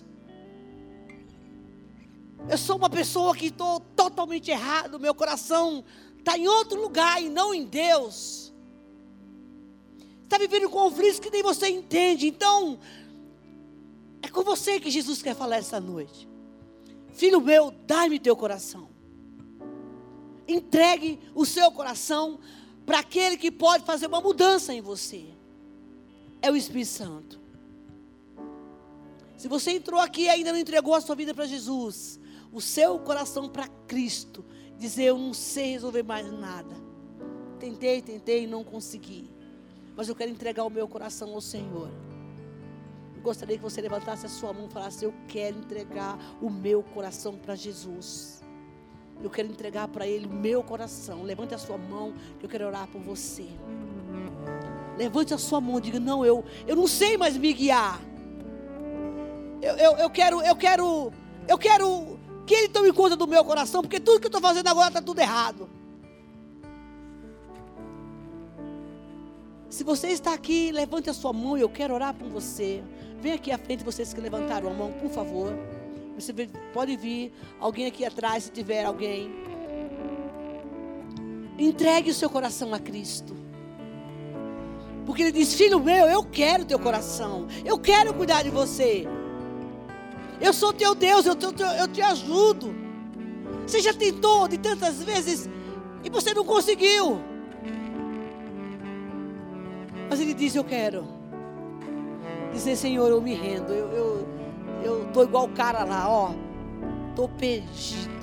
Eu 2.48 2.56
sou 2.56 2.76
uma 2.76 2.88
pessoa 2.88 3.34
que 3.34 3.46
estou 3.46 3.80
totalmente 3.80 4.52
errado. 4.52 5.00
Meu 5.00 5.14
coração 5.14 5.84
está 6.18 6.38
em 6.38 6.46
outro 6.46 6.80
lugar 6.80 7.20
e 7.20 7.28
não 7.28 7.52
em 7.52 7.64
Deus. 7.64 8.52
Está 10.22 10.38
vivendo 10.38 10.70
conflitos 10.70 11.18
que 11.18 11.30
nem 11.30 11.42
você 11.42 11.68
entende. 11.68 12.28
Então, 12.28 12.78
é 14.22 14.28
com 14.28 14.44
você 14.44 14.78
que 14.78 14.90
Jesus 14.90 15.22
quer 15.22 15.34
falar 15.34 15.56
essa 15.56 15.80
noite. 15.80 16.28
Filho 17.14 17.40
meu, 17.40 17.72
dai-me 17.84 18.20
teu 18.20 18.36
coração. 18.36 18.88
Entregue 20.46 21.18
o 21.34 21.44
seu 21.44 21.72
coração 21.72 22.38
para 22.84 23.00
aquele 23.00 23.36
que 23.36 23.50
pode 23.50 23.84
fazer 23.84 24.06
uma 24.06 24.20
mudança 24.20 24.72
em 24.72 24.80
você. 24.80 25.24
É 26.40 26.48
o 26.50 26.56
Espírito 26.56 26.90
Santo. 26.90 27.40
Se 29.36 29.48
você 29.48 29.72
entrou 29.72 29.98
aqui 29.98 30.22
e 30.22 30.28
ainda 30.28 30.52
não 30.52 30.58
entregou 30.58 30.94
a 30.94 31.00
sua 31.00 31.16
vida 31.16 31.34
para 31.34 31.46
Jesus, 31.46 32.20
o 32.56 32.60
seu 32.60 32.98
coração 32.98 33.48
para 33.48 33.68
Cristo, 33.86 34.44
dizer 34.78 35.04
eu 35.04 35.18
não 35.18 35.34
sei 35.34 35.72
resolver 35.72 36.02
mais 36.02 36.30
nada. 36.32 36.74
Tentei, 37.60 38.00
tentei 38.02 38.44
e 38.44 38.46
não 38.46 38.64
consegui. 38.64 39.30
Mas 39.96 40.08
eu 40.08 40.16
quero 40.16 40.30
entregar 40.30 40.64
o 40.64 40.70
meu 40.70 40.88
coração 40.88 41.32
ao 41.34 41.40
Senhor 41.40 41.90
gostaria 43.26 43.56
que 43.56 43.62
você 43.62 43.80
levantasse 43.80 44.24
a 44.24 44.28
sua 44.28 44.52
mão 44.52 44.66
e 44.66 44.72
falasse: 44.72 45.04
Eu 45.04 45.12
quero 45.26 45.58
entregar 45.58 46.16
o 46.40 46.48
meu 46.48 46.80
coração 46.82 47.34
para 47.34 47.56
Jesus. 47.56 48.40
Eu 49.20 49.28
quero 49.28 49.48
entregar 49.48 49.88
para 49.88 50.06
Ele 50.06 50.26
o 50.26 50.32
meu 50.32 50.62
coração. 50.62 51.24
Levante 51.24 51.52
a 51.52 51.58
sua 51.58 51.76
mão, 51.76 52.14
que 52.38 52.46
eu 52.46 52.48
quero 52.48 52.66
orar 52.66 52.86
por 52.86 53.00
você. 53.00 53.46
Levante 54.96 55.34
a 55.34 55.38
sua 55.38 55.60
mão, 55.60 55.80
diga: 55.80 55.98
Não, 55.98 56.24
eu, 56.24 56.44
eu 56.68 56.76
não 56.76 56.86
sei 56.86 57.16
mais 57.16 57.36
me 57.36 57.52
guiar. 57.52 58.00
Eu, 59.60 59.74
eu, 59.76 59.92
eu 59.96 60.10
quero, 60.10 60.40
eu 60.42 60.54
quero, 60.54 61.12
eu 61.48 61.58
quero 61.58 62.18
que 62.46 62.54
Ele 62.54 62.68
tome 62.68 62.92
conta 62.92 63.16
do 63.16 63.26
meu 63.26 63.44
coração, 63.44 63.82
porque 63.82 63.98
tudo 63.98 64.20
que 64.20 64.26
eu 64.26 64.28
estou 64.28 64.40
fazendo 64.40 64.68
agora 64.68 64.88
está 64.88 65.02
tudo 65.02 65.18
errado. 65.18 65.68
Se 69.68 69.84
você 69.84 70.08
está 70.08 70.32
aqui, 70.32 70.70
levante 70.72 71.10
a 71.10 71.12
sua 71.12 71.32
mão 71.32 71.58
e 71.58 71.60
eu 71.60 71.68
quero 71.68 71.92
orar 71.92 72.14
por 72.14 72.28
você. 72.28 72.82
Vem 73.20 73.32
aqui 73.32 73.50
à 73.50 73.58
frente, 73.58 73.84
vocês 73.84 74.14
que 74.14 74.20
levantaram 74.20 74.70
a 74.70 74.72
mão, 74.72 74.92
por 74.92 75.10
favor. 75.10 75.52
Você 76.14 76.32
pode 76.72 76.96
vir, 76.96 77.32
alguém 77.60 77.86
aqui 77.86 78.04
atrás, 78.04 78.44
se 78.44 78.50
tiver 78.50 78.84
alguém. 78.84 79.30
Entregue 81.58 82.10
o 82.10 82.14
seu 82.14 82.30
coração 82.30 82.72
a 82.72 82.78
Cristo. 82.78 83.36
Porque 85.04 85.22
Ele 85.22 85.32
diz: 85.32 85.54
Filho 85.54 85.80
meu, 85.80 86.06
eu 86.06 86.22
quero 86.24 86.64
teu 86.64 86.78
coração. 86.78 87.46
Eu 87.64 87.78
quero 87.78 88.14
cuidar 88.14 88.42
de 88.42 88.50
você. 88.50 89.06
Eu 90.40 90.52
sou 90.52 90.72
teu 90.72 90.94
Deus, 90.94 91.26
eu 91.26 91.34
te, 91.34 91.44
eu 91.44 91.88
te 91.88 92.02
ajudo. 92.02 92.74
Você 93.66 93.80
já 93.80 93.92
tentou 93.92 94.46
de 94.46 94.58
tantas 94.58 95.02
vezes 95.02 95.48
e 96.04 96.10
você 96.10 96.32
não 96.34 96.44
conseguiu. 96.44 97.20
Mas 100.08 100.20
Ele 100.20 100.34
diz: 100.34 100.54
Eu 100.54 100.64
quero 100.64 101.06
dizer, 102.52 102.76
Senhor, 102.76 103.10
eu 103.10 103.20
me 103.20 103.34
rendo. 103.34 103.72
Eu, 103.72 103.88
eu, 103.92 104.28
eu 104.82 105.04
tô 105.12 105.22
igual 105.22 105.46
o 105.46 105.52
cara 105.52 105.84
lá, 105.84 106.08
ó. 106.08 106.32
Tô 107.14 107.28
perdido. 107.28 108.14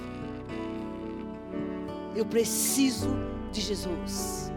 Eu 2.15 2.25
preciso 2.25 3.09
de 3.51 3.59
Jesus. 3.59 4.51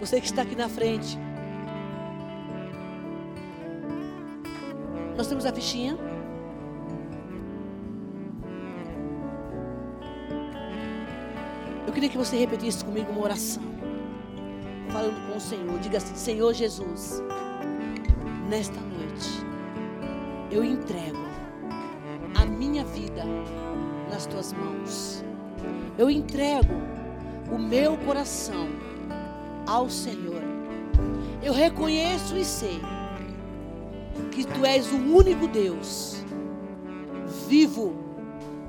Você 0.00 0.20
que 0.20 0.26
está 0.26 0.42
aqui 0.42 0.56
na 0.56 0.68
frente. 0.68 1.18
Nós 5.16 5.26
temos 5.26 5.44
a 5.44 5.52
fichinha. 5.52 5.96
Eu 11.86 11.92
queria 11.92 12.08
que 12.08 12.16
você 12.16 12.36
repetisse 12.36 12.84
comigo 12.84 13.12
uma 13.12 13.22
oração. 13.22 13.62
Falando 14.88 15.26
com 15.28 15.36
o 15.36 15.40
Senhor. 15.40 15.78
Diga 15.80 15.98
assim: 15.98 16.14
Senhor 16.14 16.54
Jesus 16.54 17.22
nesta 18.48 18.80
noite, 18.80 19.44
eu 20.50 20.64
entrego 20.64 21.18
a 22.34 22.44
minha 22.44 22.84
vida 22.84 23.24
nas 24.10 24.26
tuas 24.26 24.52
mãos. 24.52 25.24
Eu 25.98 26.10
entrego 26.10 26.74
o 27.50 27.58
meu 27.58 27.96
coração 27.98 28.68
ao 29.66 29.90
Senhor. 29.90 30.42
Eu 31.42 31.52
reconheço 31.52 32.36
e 32.36 32.44
sei 32.44 32.80
que 34.30 34.44
tu 34.44 34.64
és 34.64 34.90
o 34.90 34.96
único 34.96 35.46
Deus, 35.46 36.24
vivo 37.48 37.94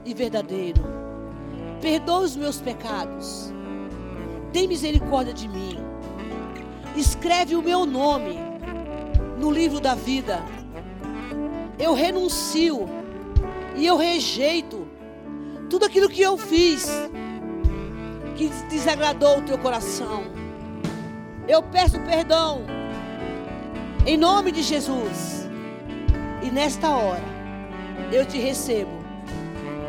e 0.06 0.14
verdadeiro. 0.14 0.82
Perdoa 1.82 2.20
os 2.20 2.36
meus 2.36 2.62
pecados. 2.62 3.54
Tem 4.52 4.68
misericórdia 4.68 5.34
de 5.34 5.48
mim. 5.48 5.78
Escreve 6.96 7.56
o 7.56 7.62
meu 7.62 7.86
nome 7.86 8.38
no 9.40 9.52
livro 9.52 9.80
da 9.80 9.96
vida. 9.96 10.44
Eu 11.80 11.94
renuncio 11.94 12.88
e 13.76 13.86
eu 13.86 13.98
rejeito 13.98 14.88
tudo 15.70 15.86
aquilo 15.86 16.08
que 16.08 16.22
eu 16.22 16.38
fiz 16.38 16.88
que 18.36 18.48
desagradou 18.70 19.40
o 19.40 19.42
teu 19.42 19.58
coração. 19.58 20.24
Eu 21.48 21.64
peço 21.64 22.00
perdão 22.02 22.62
em 24.06 24.18
nome 24.18 24.52
de 24.52 24.62
Jesus. 24.62 25.33
E 26.44 26.52
nesta 26.52 26.90
hora 26.90 27.24
eu 28.12 28.26
te 28.26 28.38
recebo 28.38 28.92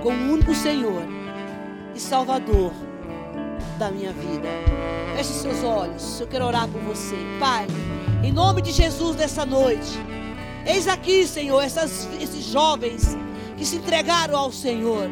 como 0.03 0.17
o 0.17 0.35
único 0.35 0.55
Senhor 0.55 1.03
e 1.95 1.99
Salvador 2.01 2.73
da 3.79 3.91
minha 3.91 4.13
vida. 4.13 4.49
Feche 5.17 5.33
seus 5.33 5.65
olhos, 5.65 6.21
eu 6.21 6.27
quero 6.29 6.45
orar 6.45 6.69
por 6.69 6.81
você. 6.83 7.17
Pai, 7.41 7.67
em 8.23 8.33
nome 8.33 8.63
de 8.63 8.71
Jesus 8.71 9.17
nessa 9.17 9.45
noite. 9.45 9.99
Eis 10.65 10.87
aqui, 10.87 11.27
Senhor, 11.27 11.61
essas, 11.63 12.09
esses 12.21 12.45
jovens 12.45 13.17
que 13.57 13.65
se 13.65 13.77
entregaram 13.77 14.37
ao 14.37 14.53
Senhor. 14.53 15.11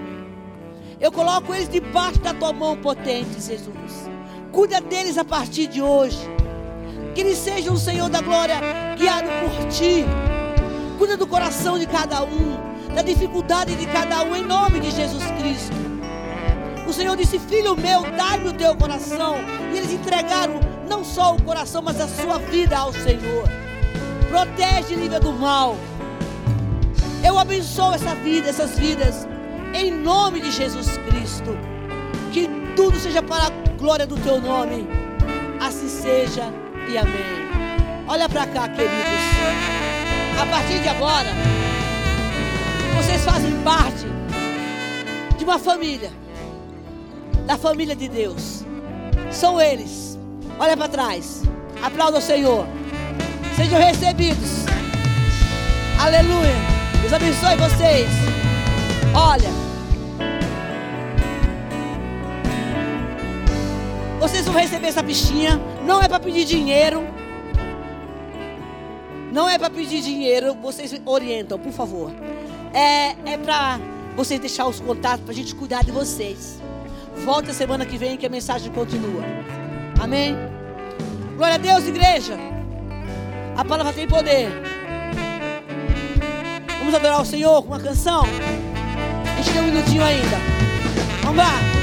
Eu 1.01 1.11
coloco 1.11 1.53
eles 1.53 1.69
debaixo 1.69 2.21
da 2.21 2.33
tua 2.33 2.53
mão 2.53 2.77
potente, 2.77 3.35
Jesus. 3.35 4.09
Cuida 4.53 4.81
deles 4.81 5.19
a 5.19 5.25
partir 5.25 5.67
de 5.67 5.83
hoje. 5.83 6.19
Que 7.15 7.21
eles 7.21 7.39
sejam 7.39 7.77
Senhor 7.77 8.09
da 8.09 8.21
glória 8.21 8.61
guiado 8.97 9.29
por 9.29 9.69
ti. 9.69 10.05
Cuida 11.03 11.17
do 11.17 11.27
coração 11.27 11.81
de 11.81 11.85
cada 11.85 12.23
um, 12.23 12.57
da 12.95 13.03
dificuldade 13.03 13.75
de 13.75 13.87
cada 13.87 14.23
um, 14.23 14.37
em 14.37 14.45
nome 14.45 14.79
de 14.79 14.93
Jesus 14.93 15.25
Cristo. 15.33 15.75
O 16.87 16.93
Senhor 16.93 17.17
disse: 17.17 17.41
Filho 17.41 17.77
meu, 17.77 18.03
dá-me 18.03 18.51
o 18.51 18.53
teu 18.53 18.77
coração. 18.77 19.35
E 19.73 19.79
eles 19.79 19.93
entregaram 19.93 20.61
não 20.89 21.05
só 21.05 21.35
o 21.35 21.43
coração, 21.43 21.83
mas 21.83 22.01
a 22.01 22.07
sua 22.07 22.39
vida 22.39 22.79
ao 22.79 22.93
Senhor. 22.93 23.49
Protege 24.29 24.95
e 24.95 25.09
do 25.19 25.33
mal. 25.33 25.77
Eu 27.27 27.37
abençoo 27.37 27.93
essa 27.95 28.15
vida, 28.15 28.51
essas 28.51 28.79
vidas 28.79 29.27
em 29.75 29.91
nome 29.91 30.41
de 30.41 30.53
Jesus 30.53 30.99
Cristo. 30.99 31.59
Que 32.33 32.49
tudo 32.77 32.97
seja 33.01 33.21
para 33.21 33.49
a 33.49 33.51
glória 33.77 34.07
do 34.07 34.15
teu 34.19 34.41
nome. 34.41 34.87
Assim 35.61 35.89
seja 35.89 36.45
e 36.89 36.97
amém. 36.97 38.07
Olha 38.07 38.29
para 38.29 38.47
cá, 38.47 38.69
queridos. 38.69 39.92
A 40.43 40.47
partir 40.47 40.81
de 40.81 40.89
agora, 40.89 41.29
vocês 42.97 43.25
fazem 43.25 43.53
parte 43.63 44.05
de 45.39 45.45
uma 45.45 45.57
família, 45.57 46.11
da 47.47 47.57
família 47.57 47.95
de 47.95 48.09
Deus. 48.09 48.65
São 49.31 49.61
eles. 49.61 50.19
Olha 50.59 50.77
para 50.77 50.89
trás. 50.89 51.45
Aplauda 51.81 52.19
o 52.19 52.21
Senhor. 52.21 52.67
Sejam 53.55 53.79
recebidos. 53.79 54.67
Aleluia. 56.01 56.57
Deus 57.01 57.13
abençoe 57.13 57.57
vocês. 57.57 58.09
Olha. 59.15 59.51
Vocês 64.19 64.45
vão 64.45 64.57
receber 64.57 64.89
essa 64.89 65.05
fichinha. 65.05 65.61
Não 65.87 66.03
é 66.03 66.09
para 66.09 66.19
pedir 66.19 66.45
dinheiro. 66.45 67.22
Não 69.33 69.49
é 69.49 69.59
para 69.59 69.71
pedir 69.71 70.03
dinheiro. 70.03 70.55
Vocês 70.61 70.95
orientam, 71.07 71.59
por 71.59 71.73
favor. 71.73 72.13
É, 72.75 73.17
é 73.33 73.39
para 73.39 73.81
vocês 74.15 74.39
deixar 74.39 74.67
os 74.67 74.79
contatos 74.79 75.25
para 75.25 75.33
a 75.33 75.35
gente 75.35 75.55
cuidar 75.55 75.83
de 75.83 75.91
vocês. 75.91 76.61
Volta 77.25 77.53
semana 77.53 77.87
que 77.87 77.97
vem 77.97 78.19
que 78.19 78.27
a 78.27 78.29
mensagem 78.29 78.71
continua. 78.71 79.23
Amém? 79.99 80.37
Glória 81.37 81.55
a 81.55 81.59
Deus, 81.59 81.87
igreja. 81.87 82.37
A 83.57 83.65
palavra 83.65 83.93
tem 83.95 84.07
poder. 84.07 84.51
Vamos 86.79 86.95
adorar 86.95 87.23
o 87.23 87.25
Senhor 87.25 87.63
com 87.63 87.69
uma 87.69 87.81
canção. 87.81 88.25
A 88.25 89.37
gente 89.37 89.51
tem 89.51 89.63
um 89.63 89.65
minutinho 89.65 90.05
ainda. 90.05 90.37
Vamos 91.23 91.39
lá. 91.39 91.82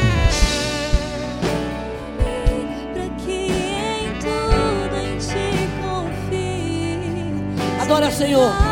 Adora, 7.90 8.12
Senhor. 8.12 8.69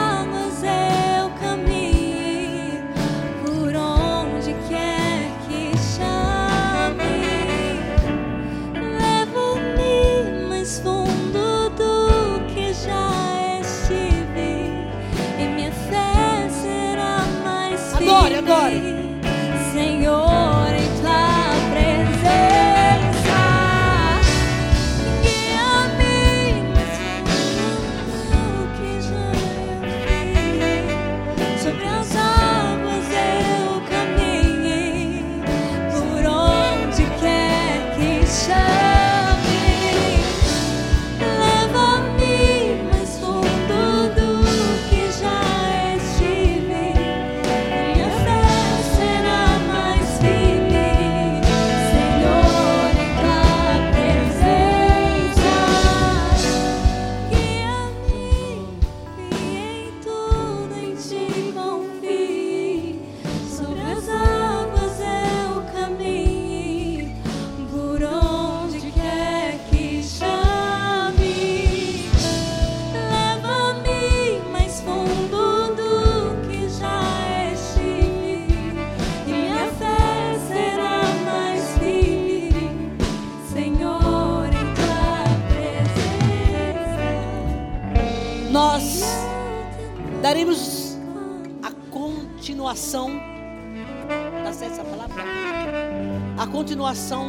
Continuação 96.78 97.28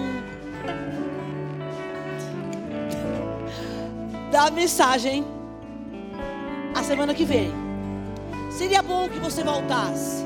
da 4.31 4.51
mensagem 4.51 5.25
a 6.75 6.83
semana 6.83 7.15
que 7.15 7.25
vem. 7.25 7.51
Seria 8.51 8.83
bom 8.83 9.09
que 9.09 9.19
você 9.19 9.43
voltasse, 9.43 10.23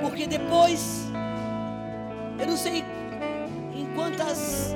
porque 0.00 0.26
depois 0.26 1.02
eu 2.38 2.46
não 2.46 2.56
sei 2.56 2.82
em 3.74 3.84
quantas 3.94 4.74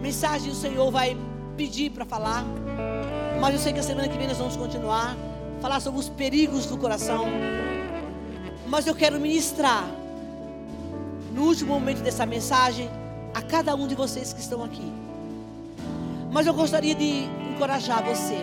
mensagens 0.00 0.56
o 0.56 0.60
Senhor 0.60 0.88
vai 0.92 1.16
pedir 1.56 1.90
para 1.90 2.04
falar, 2.04 2.44
mas 3.40 3.54
eu 3.54 3.60
sei 3.60 3.72
que 3.72 3.80
a 3.80 3.82
semana 3.82 4.08
que 4.08 4.16
vem 4.16 4.28
nós 4.28 4.38
vamos 4.38 4.56
continuar 4.56 5.16
falar 5.60 5.80
sobre 5.80 5.98
os 5.98 6.08
perigos 6.08 6.66
do 6.66 6.78
coração. 6.78 7.26
Mas 8.68 8.86
eu 8.86 8.94
quero 8.94 9.18
ministrar 9.18 9.84
no 11.34 11.42
último 11.42 11.74
momento 11.74 12.00
dessa 12.00 12.24
mensagem 12.24 12.88
a 13.34 13.42
cada 13.42 13.74
um 13.74 13.88
de 13.88 13.96
vocês 13.96 14.32
que 14.32 14.40
estão 14.40 14.62
aqui. 14.62 14.92
Mas 16.30 16.46
eu 16.46 16.54
gostaria 16.54 16.94
de 16.94 17.24
encorajar 17.52 18.04
você, 18.04 18.38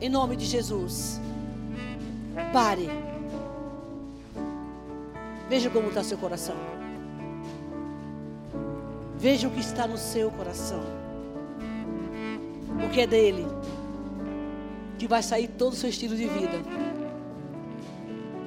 em 0.00 0.08
nome 0.08 0.36
de 0.36 0.46
Jesus. 0.46 1.20
Pare. 2.52 2.88
Veja 5.50 5.68
como 5.68 5.88
está 5.88 6.02
seu 6.02 6.16
coração. 6.16 6.56
Veja 9.18 9.46
o 9.46 9.50
que 9.50 9.60
está 9.60 9.86
no 9.86 9.98
seu 9.98 10.30
coração. 10.30 10.80
Porque 12.80 13.02
é 13.02 13.06
dele 13.06 13.46
que 14.98 15.06
vai 15.06 15.22
sair 15.22 15.48
todo 15.48 15.74
o 15.74 15.76
seu 15.76 15.90
estilo 15.90 16.16
de 16.16 16.26
vida. 16.26 16.58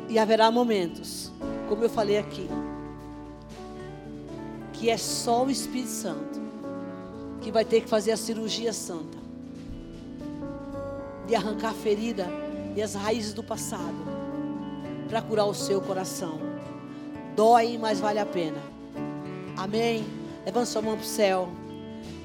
E 0.09 0.17
haverá 0.17 0.49
momentos, 0.49 1.31
como 1.67 1.83
eu 1.83 1.89
falei 1.89 2.17
aqui, 2.17 2.47
que 4.83 4.89
é 4.89 4.97
só 4.97 5.45
o 5.45 5.49
Espírito 5.49 5.91
Santo 5.91 6.41
que 7.39 7.49
vai 7.49 7.63
ter 7.63 7.79
que 7.79 7.87
fazer 7.87 8.11
a 8.11 8.17
cirurgia 8.17 8.73
santa 8.73 9.17
de 11.25 11.33
arrancar 11.33 11.69
a 11.69 11.73
ferida 11.73 12.27
e 12.75 12.81
as 12.81 12.93
raízes 12.93 13.33
do 13.33 13.41
passado 13.41 13.95
para 15.07 15.21
curar 15.21 15.45
o 15.45 15.53
seu 15.53 15.79
coração. 15.79 16.37
Dói, 17.33 17.77
mas 17.77 18.01
vale 18.01 18.19
a 18.19 18.25
pena. 18.25 18.57
Amém. 19.55 20.03
Levante 20.45 20.67
sua 20.67 20.81
mão 20.81 20.97
para 20.97 21.03
o 21.05 21.07
céu. 21.07 21.47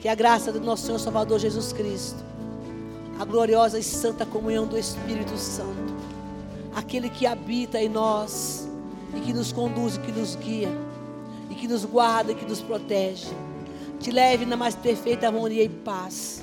Que 0.00 0.08
a 0.08 0.16
graça 0.16 0.50
do 0.50 0.58
nosso 0.60 0.86
Senhor 0.86 0.98
Salvador 0.98 1.38
Jesus 1.38 1.72
Cristo, 1.72 2.24
a 3.20 3.24
gloriosa 3.24 3.78
e 3.78 3.84
santa 3.84 4.26
comunhão 4.26 4.66
do 4.66 4.76
Espírito 4.76 5.36
Santo, 5.36 5.94
aquele 6.74 7.08
que 7.08 7.24
habita 7.24 7.80
em 7.80 7.88
nós 7.88 8.68
e 9.16 9.20
que 9.20 9.32
nos 9.32 9.52
conduz 9.52 9.94
e 9.94 10.00
que 10.00 10.10
nos 10.10 10.34
guia, 10.34 10.87
que 11.58 11.68
nos 11.68 11.84
guarda 11.84 12.34
que 12.34 12.44
nos 12.44 12.60
protege, 12.60 13.28
te 14.00 14.10
leve 14.10 14.46
na 14.46 14.56
mais 14.56 14.74
perfeita 14.74 15.26
harmonia 15.26 15.64
e 15.64 15.68
paz. 15.68 16.42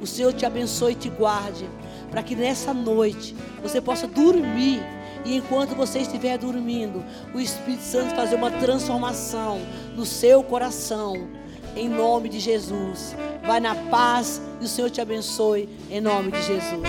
O 0.00 0.06
Senhor 0.06 0.32
te 0.32 0.44
abençoe 0.44 0.92
e 0.92 0.96
te 0.96 1.08
guarde, 1.08 1.68
para 2.10 2.22
que 2.22 2.34
nessa 2.34 2.74
noite 2.74 3.36
você 3.62 3.80
possa 3.80 4.06
dormir 4.06 4.82
e 5.24 5.36
enquanto 5.36 5.74
você 5.74 6.00
estiver 6.00 6.36
dormindo, 6.36 7.04
o 7.32 7.40
Espírito 7.40 7.82
Santo 7.82 8.14
fazer 8.14 8.34
uma 8.34 8.50
transformação 8.50 9.60
no 9.94 10.04
seu 10.04 10.42
coração. 10.42 11.28
Em 11.76 11.88
nome 11.88 12.28
de 12.28 12.38
Jesus. 12.38 13.16
Vai 13.46 13.60
na 13.60 13.74
paz 13.74 14.42
e 14.60 14.64
o 14.64 14.68
Senhor 14.68 14.90
te 14.90 15.00
abençoe. 15.00 15.68
Em 15.90 16.00
nome 16.00 16.32
de 16.32 16.42
Jesus. 16.42 16.82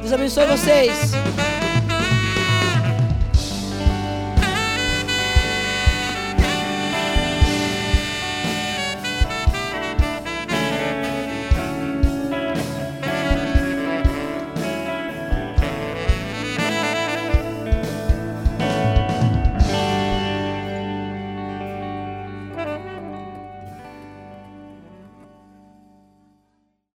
Deus 0.00 0.12
abençoe 0.12 0.46
vocês. 0.46 1.12